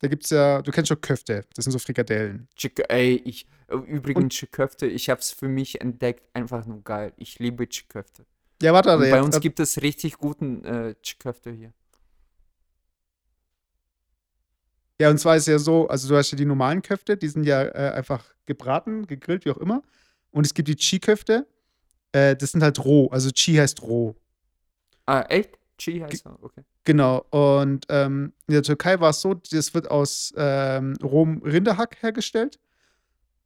Da 0.00 0.06
gibt 0.06 0.24
es 0.24 0.30
ja, 0.30 0.62
du 0.62 0.70
kennst 0.70 0.88
schon 0.88 1.00
Köfte, 1.00 1.44
das 1.54 1.64
sind 1.64 1.72
so 1.72 1.78
Frikadellen. 1.78 2.48
Chick 2.54 2.80
ey, 2.88 3.20
ich, 3.24 3.46
äh, 3.66 3.76
übrigens 3.76 4.34
Chiköfte, 4.34 4.86
ich 4.86 5.10
habe 5.10 5.20
es 5.20 5.32
für 5.32 5.48
mich 5.48 5.80
entdeckt, 5.80 6.22
einfach 6.34 6.64
nur 6.66 6.82
geil. 6.84 7.12
Ich 7.16 7.38
liebe 7.40 7.68
Chiköfte. 7.68 8.24
Ja, 8.62 8.72
warte, 8.72 8.96
Und 8.96 9.10
bei 9.10 9.22
uns 9.22 9.36
äh, 9.36 9.40
gibt 9.40 9.58
es 9.58 9.82
richtig 9.82 10.18
guten 10.18 10.64
äh, 10.64 10.94
Chiköfte 11.02 11.50
hier. 11.50 11.72
Ja, 15.00 15.10
und 15.10 15.18
zwar 15.18 15.36
ist 15.36 15.46
ja 15.46 15.58
so, 15.58 15.88
also 15.88 16.08
du 16.08 16.16
hast 16.16 16.30
ja 16.32 16.36
die 16.36 16.44
normalen 16.44 16.82
Köfte, 16.82 17.16
die 17.16 17.28
sind 17.28 17.44
ja 17.44 17.62
äh, 17.62 17.92
einfach 17.94 18.24
gebraten, 18.46 19.06
gegrillt, 19.06 19.44
wie 19.44 19.50
auch 19.50 19.58
immer. 19.58 19.82
Und 20.30 20.44
es 20.44 20.54
gibt 20.54 20.68
die 20.68 20.76
Chi-Köfte, 20.76 21.46
äh, 22.12 22.36
das 22.36 22.52
sind 22.52 22.62
halt 22.62 22.84
roh, 22.84 23.08
also 23.08 23.30
Chi 23.30 23.54
heißt 23.54 23.82
roh. 23.82 24.16
Ah, 25.06 25.22
echt? 25.28 25.57
Chi 25.78 26.00
heißt 26.00 26.26
er, 26.26 26.42
okay. 26.42 26.62
Genau. 26.84 27.24
Und 27.30 27.86
ähm, 27.88 28.32
in 28.46 28.54
der 28.54 28.62
Türkei 28.62 29.00
war 29.00 29.10
es 29.10 29.20
so, 29.20 29.34
das 29.34 29.74
wird 29.74 29.90
aus 29.90 30.32
ähm, 30.36 30.94
rohem 31.02 31.38
Rinderhack 31.42 32.02
hergestellt. 32.02 32.58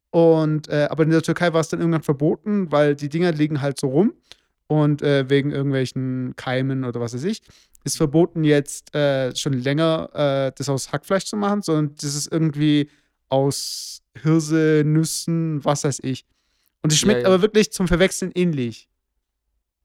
Und 0.09 0.67
äh, 0.69 0.87
aber 0.89 1.03
in 1.03 1.09
der 1.09 1.21
Türkei 1.21 1.53
war 1.53 1.61
es 1.61 1.69
dann 1.69 1.79
irgendwann 1.79 2.03
verboten, 2.03 2.71
weil 2.71 2.95
die 2.95 3.09
Dinger 3.09 3.31
liegen 3.31 3.61
halt 3.61 3.79
so 3.79 3.87
rum 3.87 4.13
und 4.67 5.01
äh, 5.01 5.29
wegen 5.29 5.51
irgendwelchen 5.51 6.35
Keimen 6.35 6.83
oder 6.85 6.99
was 6.99 7.13
weiß 7.13 7.23
ich, 7.23 7.41
ist 7.83 7.97
verboten 7.97 8.43
jetzt 8.43 8.93
äh, 8.95 9.35
schon 9.35 9.53
länger 9.53 10.09
äh, 10.13 10.51
das 10.55 10.69
aus 10.69 10.91
Hackfleisch 10.91 11.25
zu 11.25 11.35
machen, 11.35 11.61
sondern 11.63 11.95
das 11.95 12.15
ist 12.15 12.31
irgendwie 12.31 12.89
aus 13.29 14.03
Hirse, 14.21 14.83
Nüssen, 14.85 15.65
was 15.65 15.83
weiß 15.83 15.99
ich. 16.03 16.25
Und 16.83 16.91
es 16.91 16.99
Ja, 17.01 17.05
schmeckt 17.05 17.21
ja. 17.23 17.27
aber 17.27 17.41
wirklich 17.41 17.71
zum 17.71 17.87
Verwechseln 17.87 18.31
ähnlich. 18.35 18.87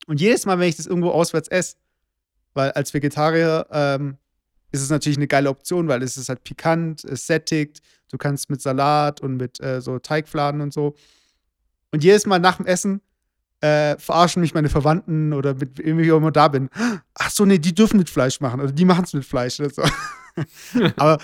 Und 0.07 0.21
jedes 0.21 0.45
Mal, 0.47 0.59
wenn 0.59 0.69
ich 0.69 0.77
das 0.77 0.87
irgendwo 0.87 1.11
auswärts 1.11 1.49
esse, 1.49 1.77
weil 2.55 2.71
als 2.73 2.95
Vegetarier 2.95 3.67
ähm, 3.71 4.17
ist 4.71 4.83
es 4.83 4.91
natürlich 4.91 5.19
eine 5.19 5.27
geile 5.27 5.51
Option, 5.51 5.89
weil 5.89 6.03
es 6.03 6.17
ist 6.17 6.29
halt 6.29 6.45
pikant, 6.45 7.05
es 7.05 7.27
sättigt, 7.27 7.81
du 8.11 8.19
kannst 8.19 8.51
mit 8.51 8.61
Salat 8.61 9.21
und 9.21 9.37
mit 9.37 9.61
äh, 9.61 9.81
so 9.81 9.99
Teigfladen 9.99 10.61
und 10.61 10.73
so. 10.73 10.95
Und 11.91 12.05
jedes 12.05 12.27
Mal 12.27 12.39
nach 12.39 12.57
dem 12.57 12.67
Essen 12.67 13.01
äh, 13.61 13.97
verarschen 13.99 14.41
mich 14.41 14.55
meine 14.55 14.69
Verwandten 14.69 15.33
oder 15.33 15.55
mit 15.55 15.79
wem 15.79 15.99
ich 15.99 16.13
auch 16.13 16.19
immer 16.19 16.31
da 16.31 16.49
bin. 16.49 16.69
Ach 17.15 17.31
so, 17.31 17.45
nee, 17.45 17.59
die 17.59 17.75
dürfen 17.75 17.99
mit 17.99 18.11
Fleisch 18.11 18.41
machen 18.41 18.61
oder 18.61 18.73
die 18.73 18.85
machen 18.85 19.05
es 19.05 19.15
mit 19.15 19.25
Fleisch 19.25 19.59
oder 19.59 19.71
so. 19.71 19.83
Aber 20.97 21.19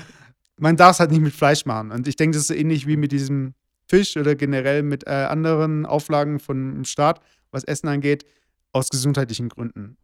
man 0.58 0.76
darf 0.76 0.92
es 0.92 1.00
halt 1.00 1.10
nicht 1.10 1.20
mit 1.20 1.34
Fleisch 1.34 1.64
machen. 1.66 1.92
Und 1.92 2.08
ich 2.08 2.16
denke, 2.16 2.34
das 2.34 2.42
ist 2.42 2.48
so 2.48 2.54
ähnlich 2.54 2.87
wie 2.87 2.96
mit 2.96 3.12
diesem 3.12 3.54
Fisch 3.87 4.16
oder 4.16 4.34
generell 4.34 4.82
mit 4.82 5.06
äh, 5.06 5.10
anderen 5.10 5.87
Auflagen 5.87 6.40
vom 6.40 6.84
Staat, 6.84 7.20
was 7.50 7.64
Essen 7.64 7.88
angeht, 7.88 8.24
aus 8.72 8.88
gesundheitlichen 8.88 9.48
Gründen. 9.48 9.96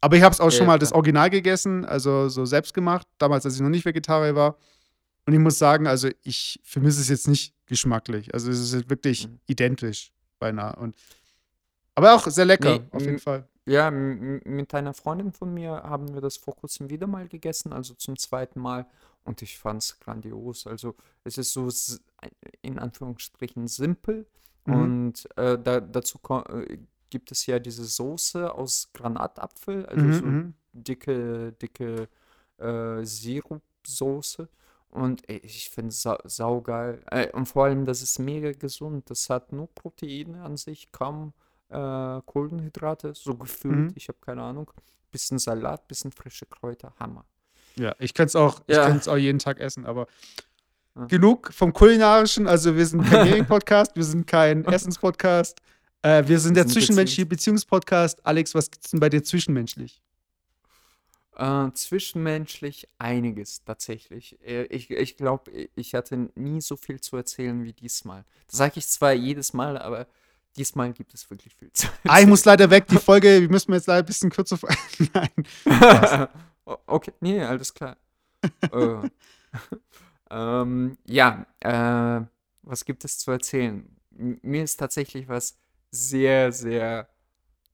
Aber 0.00 0.16
ich 0.16 0.22
habe 0.22 0.32
es 0.32 0.40
auch 0.40 0.50
ja, 0.50 0.58
schon 0.58 0.66
mal 0.66 0.78
das 0.78 0.92
Original 0.92 1.30
gegessen, 1.30 1.84
also 1.84 2.28
so 2.28 2.44
selbst 2.44 2.74
gemacht, 2.74 3.06
damals, 3.18 3.44
als 3.44 3.56
ich 3.56 3.60
noch 3.60 3.68
nicht 3.68 3.84
Vegetarier 3.84 4.34
war. 4.34 4.56
Und 5.26 5.32
ich 5.32 5.40
muss 5.40 5.58
sagen, 5.58 5.86
also 5.86 6.08
ich 6.22 6.60
vermisse 6.62 7.00
es 7.00 7.08
jetzt 7.08 7.28
nicht 7.28 7.54
geschmacklich. 7.66 8.32
Also 8.32 8.50
es 8.50 8.60
ist 8.60 8.88
wirklich 8.88 9.26
mhm. 9.26 9.40
identisch 9.46 10.12
beinahe. 10.38 10.76
Und, 10.76 10.94
aber 11.94 12.14
auch 12.14 12.26
sehr 12.26 12.44
lecker, 12.44 12.78
nee, 12.78 12.84
auf 12.92 13.02
jeden 13.02 13.18
Fall. 13.18 13.48
Ja, 13.64 13.90
mit 13.90 14.72
einer 14.74 14.94
Freundin 14.94 15.32
von 15.32 15.52
mir 15.52 15.70
haben 15.82 16.14
wir 16.14 16.20
das 16.20 16.36
vor 16.36 16.54
kurzem 16.54 16.88
wieder 16.88 17.08
mal 17.08 17.26
gegessen, 17.26 17.72
also 17.72 17.94
zum 17.94 18.16
zweiten 18.16 18.60
Mal. 18.60 18.86
Und 19.24 19.42
ich 19.42 19.58
fand 19.58 19.82
es 19.82 19.98
grandios. 19.98 20.68
Also 20.68 20.94
es 21.24 21.36
ist 21.36 21.52
so 21.52 21.68
in 22.62 22.78
Anführungsstrichen 22.78 23.66
simpel. 23.66 24.26
Mhm. 24.66 24.74
Und 24.74 25.36
äh, 25.36 25.58
da, 25.58 25.80
dazu 25.80 26.20
äh, 26.48 26.78
gibt 27.10 27.32
es 27.32 27.46
ja 27.46 27.58
diese 27.58 27.84
Soße 27.84 28.52
aus 28.52 28.90
Granatapfel, 28.92 29.86
also 29.86 30.04
mhm, 30.04 30.12
so 30.12 30.24
mhm. 30.24 30.54
dicke, 30.72 31.52
dicke 31.52 32.08
äh, 32.58 33.04
Sirupsoße. 33.04 34.48
Und 34.90 35.28
ey, 35.28 35.38
ich 35.38 35.68
finde 35.68 35.90
es 35.90 36.02
sa 36.02 36.18
saugeil. 36.24 37.02
Äh, 37.10 37.30
und 37.32 37.46
vor 37.46 37.66
allem, 37.66 37.84
das 37.84 38.02
ist 38.02 38.18
mega 38.18 38.52
gesund. 38.52 39.10
Das 39.10 39.28
hat 39.28 39.52
nur 39.52 39.68
Proteine 39.74 40.42
an 40.42 40.56
sich, 40.56 40.90
kaum 40.90 41.34
äh, 41.68 42.20
Kohlenhydrate, 42.24 43.14
so 43.14 43.34
gefühlt. 43.34 43.90
Mhm. 43.90 43.92
Ich 43.94 44.08
habe 44.08 44.18
keine 44.20 44.42
Ahnung. 44.42 44.70
Bisschen 45.12 45.38
Salat, 45.38 45.86
bisschen 45.88 46.12
frische 46.12 46.46
Kräuter, 46.46 46.94
Hammer. 46.98 47.24
Ja, 47.76 47.94
ich 47.98 48.14
könnte 48.14 48.28
es 48.28 48.36
auch, 48.36 48.60
ja. 48.68 48.98
auch 49.06 49.16
jeden 49.16 49.38
Tag 49.38 49.60
essen, 49.60 49.84
aber 49.84 50.06
ja. 50.94 51.04
genug 51.06 51.52
vom 51.52 51.72
Kulinarischen. 51.72 52.46
Also 52.46 52.74
wir 52.74 52.86
sind 52.86 53.04
kein 53.04 53.28
Gaming-Podcast, 53.28 53.96
wir 53.96 54.04
sind 54.04 54.26
kein 54.26 54.64
Essens-Podcast. 54.66 55.60
Äh, 56.06 56.28
wir 56.28 56.38
sind 56.38 56.54
wir 56.54 56.62
der 56.62 56.72
zwischenmenschliche 56.72 57.26
Beziehungspodcast. 57.26 58.24
Alex, 58.24 58.54
was 58.54 58.70
gibt 58.70 58.84
es 58.84 58.92
denn 58.92 59.00
bei 59.00 59.08
dir 59.08 59.24
zwischenmenschlich? 59.24 60.00
Äh, 61.36 61.72
zwischenmenschlich 61.72 62.88
einiges 62.98 63.64
tatsächlich. 63.64 64.38
Äh, 64.46 64.66
ich, 64.66 64.88
ich 64.88 65.16
glaube, 65.16 65.50
ich 65.74 65.94
hatte 65.96 66.30
nie 66.36 66.60
so 66.60 66.76
viel 66.76 67.00
zu 67.00 67.16
erzählen 67.16 67.64
wie 67.64 67.72
diesmal. 67.72 68.24
Das 68.46 68.58
sage 68.58 68.74
ich 68.76 68.86
zwar 68.86 69.14
jedes 69.14 69.52
Mal, 69.52 69.76
aber 69.76 70.06
diesmal 70.56 70.92
gibt 70.92 71.12
es 71.12 71.28
wirklich 71.28 71.56
viel 71.56 71.72
zu 71.72 71.88
erzählen. 71.88 72.14
Ah, 72.14 72.20
ich 72.20 72.26
muss 72.28 72.44
leider 72.44 72.70
weg. 72.70 72.86
Die 72.86 72.98
Folge, 72.98 73.40
wir 73.40 73.50
müssen 73.50 73.72
jetzt 73.72 73.88
leider 73.88 74.04
ein 74.04 74.06
bisschen 74.06 74.30
kürzer. 74.30 74.58
Nein. 75.12 76.28
okay, 76.86 77.12
nee, 77.18 77.42
alles 77.42 77.74
klar. 77.74 77.96
äh, 78.70 79.10
ähm, 80.30 80.98
ja, 81.04 81.46
äh, 81.58 82.24
was 82.62 82.84
gibt 82.84 83.04
es 83.04 83.18
zu 83.18 83.32
erzählen? 83.32 83.84
M 84.16 84.38
mir 84.42 84.62
ist 84.62 84.76
tatsächlich 84.76 85.26
was 85.26 85.56
sehr, 85.90 86.52
sehr 86.52 87.08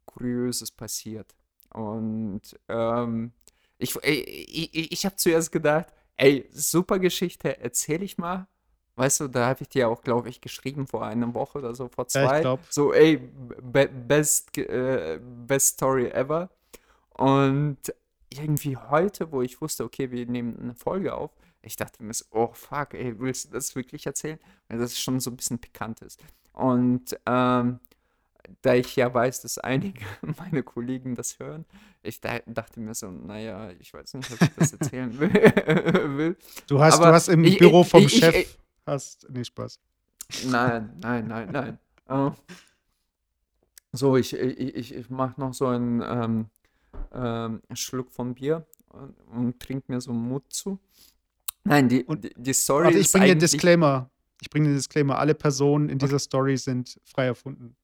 Kurioses 0.05 0.70
passiert. 0.70 1.35
Und 1.70 2.42
ähm, 2.68 3.33
ich, 3.79 3.96
ich, 4.03 4.75
ich, 4.75 4.92
ich 4.92 5.05
habe 5.05 5.16
zuerst 5.16 5.51
gedacht, 5.53 5.87
ey, 6.16 6.48
super 6.53 6.98
Geschichte, 6.98 7.59
erzähl 7.59 8.03
ich 8.03 8.18
mal. 8.18 8.46
Weißt 8.94 9.20
du, 9.20 9.29
da 9.29 9.46
habe 9.46 9.62
ich 9.62 9.70
dir 9.70 9.88
auch, 9.88 10.03
glaube 10.03 10.29
ich, 10.29 10.42
geschrieben 10.42 10.87
vor 10.87 11.07
einer 11.07 11.33
Woche 11.33 11.59
oder 11.59 11.75
so, 11.75 11.88
vor 11.88 12.09
zwei. 12.09 12.42
Ja, 12.42 12.59
so, 12.68 12.92
ey, 12.92 13.16
be 13.16 13.88
best, 13.88 14.57
äh, 14.59 15.18
best 15.22 15.75
Story 15.75 16.09
ever. 16.09 16.51
Und 17.14 17.79
irgendwie 18.29 18.77
heute, 18.77 19.33
wo 19.33 19.42
ich 19.42 19.61
wusste, 19.61 19.85
okay, 19.85 20.11
wir 20.11 20.27
nehmen 20.27 20.59
eine 20.61 20.75
Folge 20.75 21.14
auf, 21.14 21.31
ich 21.62 21.77
dachte 21.77 22.03
mir 22.03 22.12
so, 22.12 22.25
oh 22.31 22.51
fuck, 22.53 22.94
ey, 22.94 23.18
willst 23.18 23.46
du 23.46 23.53
das 23.53 23.75
wirklich 23.75 24.05
erzählen? 24.07 24.38
Weil 24.68 24.79
das 24.79 24.98
schon 24.98 25.20
so 25.20 25.31
ein 25.31 25.37
bisschen 25.37 25.59
pikant 25.59 26.01
ist. 26.03 26.20
Und 26.53 27.16
ähm, 27.25 27.81
da 28.61 28.75
ich 28.75 28.95
ja 28.97 29.12
weiß, 29.12 29.43
dass 29.43 29.59
einige 29.59 30.05
meiner 30.38 30.62
Kollegen 30.62 31.15
das 31.15 31.38
hören, 31.38 31.65
ich 32.03 32.21
da, 32.21 32.41
dachte 32.47 32.81
mir 32.81 32.95
so, 32.95 33.11
naja, 33.11 33.71
ich 33.79 33.93
weiß 33.93 34.15
nicht, 34.15 34.33
ob 34.33 34.43
ich 34.43 34.55
das 34.57 34.73
erzählen 34.73 35.19
will. 35.19 36.37
Du 36.67 36.81
hast, 36.81 36.99
du 36.99 37.07
hast 37.07 37.29
im 37.29 37.45
ich, 37.45 37.59
Büro 37.59 37.85
vom 37.85 38.05
ich, 38.05 38.19
Chef, 38.19 38.35
ich, 38.35 38.59
hast, 38.87 39.27
nee, 39.31 39.45
Spaß. 39.45 39.81
Nein, 40.47 40.93
nein, 41.01 41.27
nein, 41.27 41.49
nein. 41.51 41.79
Uh, 42.11 42.33
so, 43.93 44.17
ich, 44.17 44.35
ich, 44.35 44.95
ich 44.95 45.11
mache 45.11 45.41
noch 45.41 45.55
so 45.55 45.67
einen 45.67 46.03
ähm, 46.03 46.47
ähm, 47.12 47.61
Schluck 47.75 48.11
von 48.11 48.35
Bier 48.35 48.67
und, 48.88 49.15
und 49.31 49.61
trinke 49.61 49.93
mir 49.93 50.01
so 50.01 50.12
Mut 50.12 50.45
zu. 50.53 50.79
Nein, 51.65 51.88
die, 51.88 52.03
und, 52.05 52.25
die, 52.25 52.33
die 52.37 52.53
Story 52.53 52.87
warte, 52.87 52.99
ich 52.99 53.12
bringe 53.12 53.27
den 53.29 53.38
Disclaimer. 53.38 54.11
Ich 54.41 54.51
bringe 54.51 54.69
den 54.69 54.77
Disclaimer. 54.77 55.19
Alle 55.19 55.35
Personen 55.35 55.88
in 55.88 55.99
dieser 55.99 56.19
Story 56.19 56.57
sind 56.57 57.01
frei 57.05 57.27
erfunden. 57.27 57.77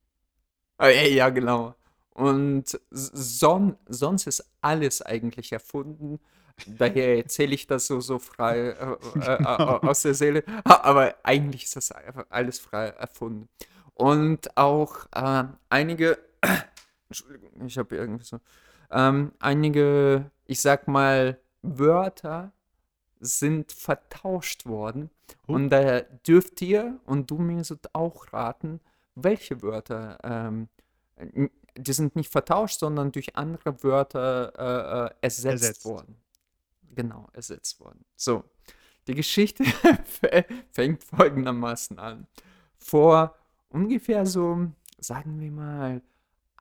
Ah, 0.78 0.88
ja, 0.88 1.28
genau. 1.28 1.74
Und 2.14 2.80
son 2.90 3.76
sonst 3.86 4.26
ist 4.26 4.48
alles 4.60 5.02
eigentlich 5.02 5.52
erfunden. 5.52 6.20
Daher 6.66 7.16
erzähle 7.16 7.54
ich 7.54 7.66
das 7.66 7.86
so, 7.86 8.00
so 8.00 8.18
frei 8.18 8.70
äh, 8.70 8.92
äh, 9.20 9.36
genau. 9.36 9.78
aus 9.78 10.02
der 10.02 10.14
Seele. 10.14 10.42
Aber 10.64 11.14
eigentlich 11.22 11.64
ist 11.64 11.76
das 11.76 11.92
alles 12.30 12.58
frei 12.58 12.88
erfunden. 12.88 13.48
Und 13.94 14.56
auch 14.56 15.06
äh, 15.12 15.44
einige, 15.68 16.18
Entschuldigung, 17.08 17.66
ich 17.66 17.78
habe 17.78 17.96
irgendwie 17.96 18.24
so, 18.24 18.40
ähm, 18.90 19.32
einige, 19.38 20.30
ich 20.46 20.60
sag 20.60 20.88
mal, 20.88 21.38
Wörter 21.62 22.52
sind 23.20 23.72
vertauscht 23.72 24.66
worden. 24.66 25.10
Oh. 25.46 25.54
Und 25.54 25.70
daher 25.70 26.02
dürft 26.26 26.62
ihr 26.62 26.98
und 27.04 27.30
du 27.30 27.38
mir 27.38 27.62
auch 27.92 28.32
raten, 28.32 28.80
welche 29.22 29.62
Wörter, 29.62 30.18
ähm, 30.22 30.68
die 31.76 31.92
sind 31.92 32.16
nicht 32.16 32.31
vertauscht, 32.31 32.81
sondern 32.81 33.12
durch 33.12 33.37
andere 33.37 33.83
Wörter 33.83 34.52
äh, 34.57 35.07
äh 35.07 35.14
ersetzt, 35.20 35.62
ersetzt, 35.62 35.85
worden. 35.85 36.16
Genau, 36.94 37.28
ersetzt 37.33 37.81
worden. 37.81 38.04
So, 38.16 38.44
die 39.07 39.14
Geschichte 39.14 39.64
fängt 40.72 41.04
folgendermaßen 41.04 41.98
an. 41.98 42.26
Vor 42.76 43.35
ungefähr 43.68 44.26
so, 44.26 44.70
sagen 44.98 45.40
wir 45.40 45.50
mal, 45.50 46.02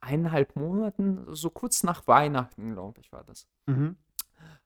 eineinhalb 0.02 0.56
Monaten, 0.56 1.26
so 1.34 1.50
kurz 1.50 1.84
nach 1.84 2.08
Weihnachten, 2.08 2.74
glaube 2.74 3.02
ich, 3.02 3.12
war 3.12 3.24
das, 3.24 3.48
mhm. 3.66 3.98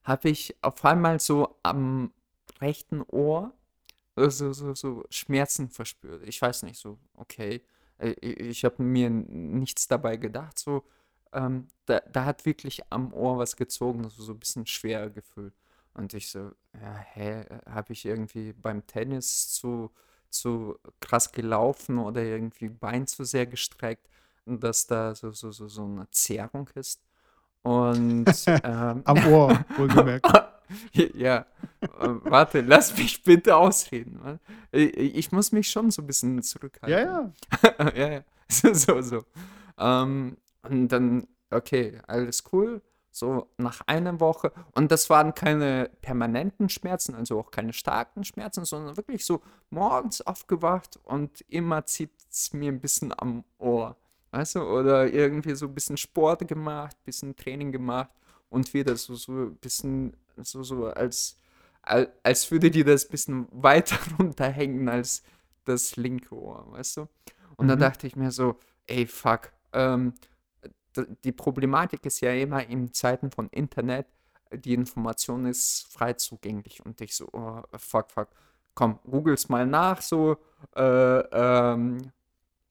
habe 0.04 0.28
ich 0.28 0.56
auf 0.62 0.84
einmal 0.84 1.20
so 1.20 1.58
am 1.62 2.12
rechten 2.60 3.02
Ohr 3.02 3.52
so, 4.16 4.52
so, 4.52 4.74
so 4.74 5.04
Schmerzen 5.10 5.68
verspürt. 5.68 6.26
Ich 6.28 6.40
weiß 6.40 6.64
nicht, 6.64 6.78
so, 6.78 6.98
okay, 7.14 7.62
ich 8.20 8.64
habe 8.64 8.82
mir 8.82 9.10
nichts 9.10 9.88
dabei 9.88 10.16
gedacht, 10.16 10.58
so, 10.58 10.84
ähm, 11.32 11.68
da, 11.86 12.00
da 12.00 12.24
hat 12.24 12.44
wirklich 12.44 12.82
am 12.90 13.12
Ohr 13.12 13.38
was 13.38 13.56
gezogen, 13.56 14.08
so, 14.08 14.22
so 14.22 14.32
ein 14.32 14.38
bisschen 14.38 14.66
schwer 14.66 15.10
gefühlt. 15.10 15.54
Und 15.94 16.14
ich 16.14 16.30
so, 16.30 16.52
ja, 16.74 16.96
hä, 17.12 17.44
habe 17.68 17.92
ich 17.92 18.04
irgendwie 18.04 18.52
beim 18.52 18.86
Tennis 18.86 19.52
zu, 19.52 19.90
zu 20.30 20.78
krass 21.00 21.32
gelaufen 21.32 21.98
oder 21.98 22.22
irgendwie 22.22 22.68
Bein 22.68 23.06
zu 23.06 23.24
sehr 23.24 23.46
gestreckt, 23.46 24.08
dass 24.46 24.86
da 24.86 25.14
so, 25.14 25.32
so, 25.32 25.52
so, 25.52 25.68
so 25.68 25.84
eine 25.84 26.10
Zerrung 26.10 26.68
ist. 26.74 27.02
Und 27.62 28.26
ähm, 28.46 29.02
am 29.04 29.26
Ohr, 29.26 29.64
wohlgemerkt. 29.76 30.26
ja, 31.14 31.46
äh, 31.80 32.08
warte, 32.24 32.60
lass 32.60 32.96
mich 32.96 33.22
bitte 33.22 33.56
ausreden. 33.56 34.40
Ich 34.70 35.32
muss 35.32 35.52
mich 35.52 35.70
schon 35.70 35.90
so 35.90 36.02
ein 36.02 36.06
bisschen 36.06 36.42
zurückhalten. 36.42 36.90
Ja, 36.90 37.32
ja. 37.62 37.92
ja, 37.96 38.12
ja. 38.12 38.24
So, 38.48 38.74
so. 38.74 39.00
so. 39.00 39.24
Ähm, 39.78 40.36
und 40.62 40.88
dann, 40.88 41.26
okay, 41.50 41.98
alles 42.06 42.44
cool. 42.52 42.82
So 43.10 43.50
nach 43.58 43.82
einer 43.86 44.20
Woche. 44.20 44.52
Und 44.74 44.90
das 44.90 45.10
waren 45.10 45.34
keine 45.34 45.90
permanenten 46.00 46.70
Schmerzen, 46.70 47.14
also 47.14 47.38
auch 47.40 47.50
keine 47.50 47.74
starken 47.74 48.24
Schmerzen, 48.24 48.64
sondern 48.64 48.96
wirklich 48.96 49.24
so 49.26 49.42
morgens 49.68 50.22
aufgewacht 50.22 50.98
und 51.04 51.42
immer 51.48 51.84
zieht 51.84 52.12
es 52.30 52.54
mir 52.54 52.72
ein 52.72 52.80
bisschen 52.80 53.12
am 53.18 53.44
Ohr. 53.58 53.96
Weißt 54.30 54.54
du? 54.54 54.62
Oder 54.62 55.12
irgendwie 55.12 55.54
so 55.54 55.66
ein 55.66 55.74
bisschen 55.74 55.98
Sport 55.98 56.48
gemacht, 56.48 56.96
ein 56.96 57.04
bisschen 57.04 57.36
Training 57.36 57.70
gemacht 57.70 58.10
und 58.48 58.72
wieder 58.72 58.96
so, 58.96 59.14
so 59.14 59.32
ein 59.32 59.56
bisschen 59.56 60.16
so, 60.36 60.62
so 60.62 60.86
als, 60.86 61.36
als 61.82 62.50
würde 62.50 62.70
dir 62.70 62.84
das 62.84 63.06
ein 63.06 63.10
bisschen 63.10 63.48
weiter 63.50 63.98
runterhängen 64.18 64.88
als 64.88 65.22
das 65.64 65.96
linke 65.96 66.34
Ohr, 66.34 66.66
weißt 66.72 66.98
du? 66.98 67.08
Und 67.56 67.66
mhm. 67.66 67.70
dann 67.70 67.78
dachte 67.80 68.06
ich 68.06 68.16
mir 68.16 68.30
so, 68.30 68.56
ey, 68.86 69.06
fuck, 69.06 69.52
ähm, 69.72 70.14
die 71.24 71.32
Problematik 71.32 72.04
ist 72.04 72.20
ja 72.20 72.32
immer 72.32 72.66
in 72.66 72.92
Zeiten 72.92 73.30
von 73.30 73.48
Internet, 73.48 74.06
die 74.52 74.74
Information 74.74 75.46
ist 75.46 75.86
frei 75.90 76.12
zugänglich. 76.14 76.84
Und 76.84 77.00
ich 77.00 77.14
so, 77.14 77.28
oh, 77.32 77.62
fuck, 77.76 78.10
fuck. 78.10 78.28
Komm, 78.74 78.98
googles 79.04 79.48
mal 79.48 79.66
nach, 79.66 80.00
so 80.00 80.36
äh, 80.74 80.82
ähm, 80.82 82.12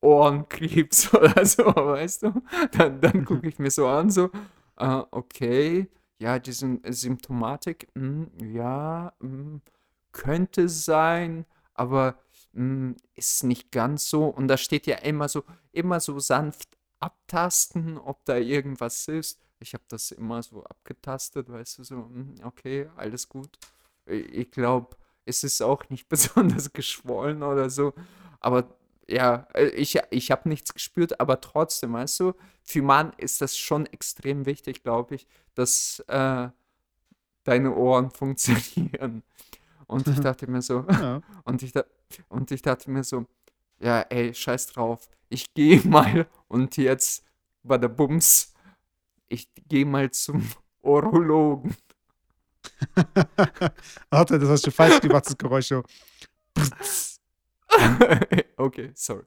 Ohrenkrebs 0.01 1.13
oder 1.13 1.45
so, 1.45 1.65
weißt 1.65 2.23
du? 2.23 2.33
Dann, 2.71 2.99
dann 3.01 3.25
gucke 3.25 3.47
ich 3.47 3.59
mir 3.59 3.71
so 3.71 3.87
an, 3.87 4.09
so, 4.09 4.29
äh, 4.77 5.01
okay, 5.11 5.87
ja, 6.21 6.37
diese 6.37 6.79
Symptomatik, 6.87 7.87
mh, 7.95 8.27
hm, 8.37 8.53
ja, 8.53 9.13
mh, 9.19 9.27
hm, 9.27 9.61
könnte 10.11 10.69
sein, 10.69 11.45
aber 11.73 12.19
mh, 12.53 12.61
hm, 12.61 12.97
ist 13.15 13.43
nicht 13.43 13.71
ganz 13.71 14.07
so. 14.09 14.27
Und 14.27 14.47
da 14.47 14.57
steht 14.57 14.85
ja 14.87 14.97
immer 14.97 15.27
so, 15.27 15.43
immer 15.71 15.99
so 15.99 16.19
sanft 16.19 16.77
abtasten, 16.99 17.97
ob 17.97 18.23
da 18.25 18.37
irgendwas 18.37 19.07
ist. 19.07 19.39
Ich 19.59 19.73
habe 19.73 19.83
das 19.87 20.11
immer 20.11 20.43
so 20.43 20.63
abgetastet, 20.63 21.49
weißt 21.49 21.79
du, 21.79 21.83
so, 21.83 22.11
okay, 22.43 22.89
alles 22.95 23.27
gut. 23.27 23.57
Ich 24.05 24.51
glaube, 24.51 24.95
es 25.25 25.43
ist 25.43 25.61
auch 25.61 25.89
nicht 25.89 26.07
besonders 26.09 26.71
geschwollen 26.71 27.41
oder 27.41 27.69
so, 27.71 27.93
aber 28.39 28.75
ja, 29.11 29.47
äh, 29.53 29.67
ich, 29.67 29.99
ich 30.09 30.31
habe 30.31 30.49
nichts 30.49 30.73
gespürt, 30.73 31.19
aber 31.19 31.41
trotzdem, 31.41 31.93
weißt 31.93 32.19
du, 32.21 32.33
für 32.63 32.81
Mann 32.81 33.13
ist 33.17 33.41
das 33.41 33.57
schon 33.57 33.85
extrem 33.87 34.45
wichtig, 34.45 34.83
glaube 34.83 35.15
ich, 35.15 35.27
dass 35.53 35.99
äh, 36.07 36.49
deine 37.43 37.75
Ohren 37.75 38.11
funktionieren. 38.11 39.23
Und 39.87 40.07
ich 40.07 40.19
dachte 40.21 40.49
mir 40.49 40.61
so, 40.61 40.85
ja. 40.89 41.21
und, 41.43 41.61
ich, 41.63 41.73
und 42.29 42.49
ich 42.51 42.61
dachte 42.61 42.89
mir 42.89 43.03
so, 43.03 43.25
ja, 43.79 44.01
ey, 44.09 44.33
scheiß 44.33 44.67
drauf, 44.67 45.09
ich 45.29 45.53
gehe 45.53 45.81
mal 45.87 46.27
und 46.47 46.77
jetzt 46.77 47.25
bei 47.63 47.77
der 47.77 47.89
Bums, 47.89 48.53
ich 49.27 49.49
gehe 49.67 49.85
mal 49.85 50.09
zum 50.11 50.47
Urologen. 50.81 51.75
Warte, 54.09 54.39
das 54.39 54.49
hast 54.49 54.67
du 54.67 54.71
falsch 54.71 55.01
gemacht, 55.01 55.25
das 55.25 55.37
Geräusch. 55.37 55.67
So. 55.67 55.83
okay, 58.57 58.91
sorry. 58.93 59.23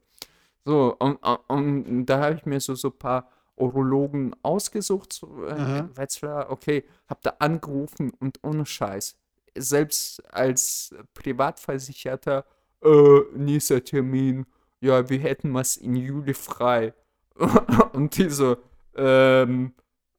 So, 0.64 0.96
und, 0.98 1.16
und 1.48 2.06
da 2.06 2.22
habe 2.22 2.36
ich 2.36 2.46
mir 2.46 2.60
so, 2.60 2.74
so 2.74 2.88
ein 2.88 2.98
paar 2.98 3.30
Urologen 3.56 4.34
ausgesucht. 4.42 5.22
Äh, 5.22 5.84
Wetzlar, 5.96 6.50
okay, 6.50 6.84
habe 7.08 7.20
da 7.22 7.34
angerufen 7.38 8.12
und 8.18 8.40
ohne 8.42 8.66
Scheiß. 8.66 9.16
Selbst 9.56 10.22
als 10.34 10.94
Privatversicherter, 11.14 12.44
äh, 12.82 13.20
nächster 13.34 13.84
Termin, 13.84 14.46
ja, 14.80 15.08
wir 15.08 15.18
hätten 15.18 15.54
was 15.54 15.76
in 15.76 15.96
Juli 15.96 16.34
frei. 16.34 16.94
und 17.92 18.16
die 18.16 18.30
so, 18.30 18.56
ähm, 18.96 19.74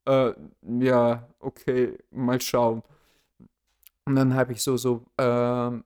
äh, 0.05 0.33
ja, 0.79 1.27
okay, 1.39 1.97
mal 2.11 2.39
schauen. 2.41 2.83
Und 4.05 4.15
dann 4.15 4.35
habe 4.35 4.53
ich 4.53 4.61
so, 4.61 4.77
so, 4.77 5.05
ähm, 5.17 5.83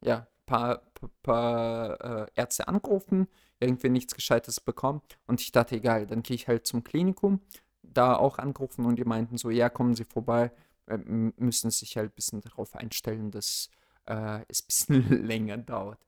ja, 0.00 0.26
paar, 0.48 0.82
paar 1.22 2.00
äh, 2.00 2.26
Ärzte 2.34 2.66
angerufen, 2.68 3.28
irgendwie 3.60 3.90
nichts 3.90 4.14
Gescheites 4.14 4.60
bekommen. 4.60 5.02
Und 5.26 5.42
ich 5.42 5.52
dachte, 5.52 5.76
egal, 5.76 6.06
dann 6.06 6.22
gehe 6.22 6.34
ich 6.34 6.48
halt 6.48 6.66
zum 6.66 6.82
Klinikum, 6.82 7.40
da 7.82 8.16
auch 8.16 8.38
angerufen 8.38 8.86
und 8.86 8.96
die 8.96 9.04
meinten 9.04 9.36
so, 9.36 9.50
ja, 9.50 9.68
kommen 9.68 9.94
Sie 9.94 10.04
vorbei, 10.04 10.50
äh, 10.86 10.96
müssen 10.96 11.70
sich 11.70 11.96
halt 11.96 12.12
ein 12.12 12.14
bisschen 12.14 12.40
darauf 12.40 12.74
einstellen, 12.74 13.30
dass 13.30 13.68
äh, 14.06 14.40
es 14.48 14.62
ein 14.62 14.66
bisschen 14.66 15.26
länger 15.26 15.58
dauert. 15.58 16.00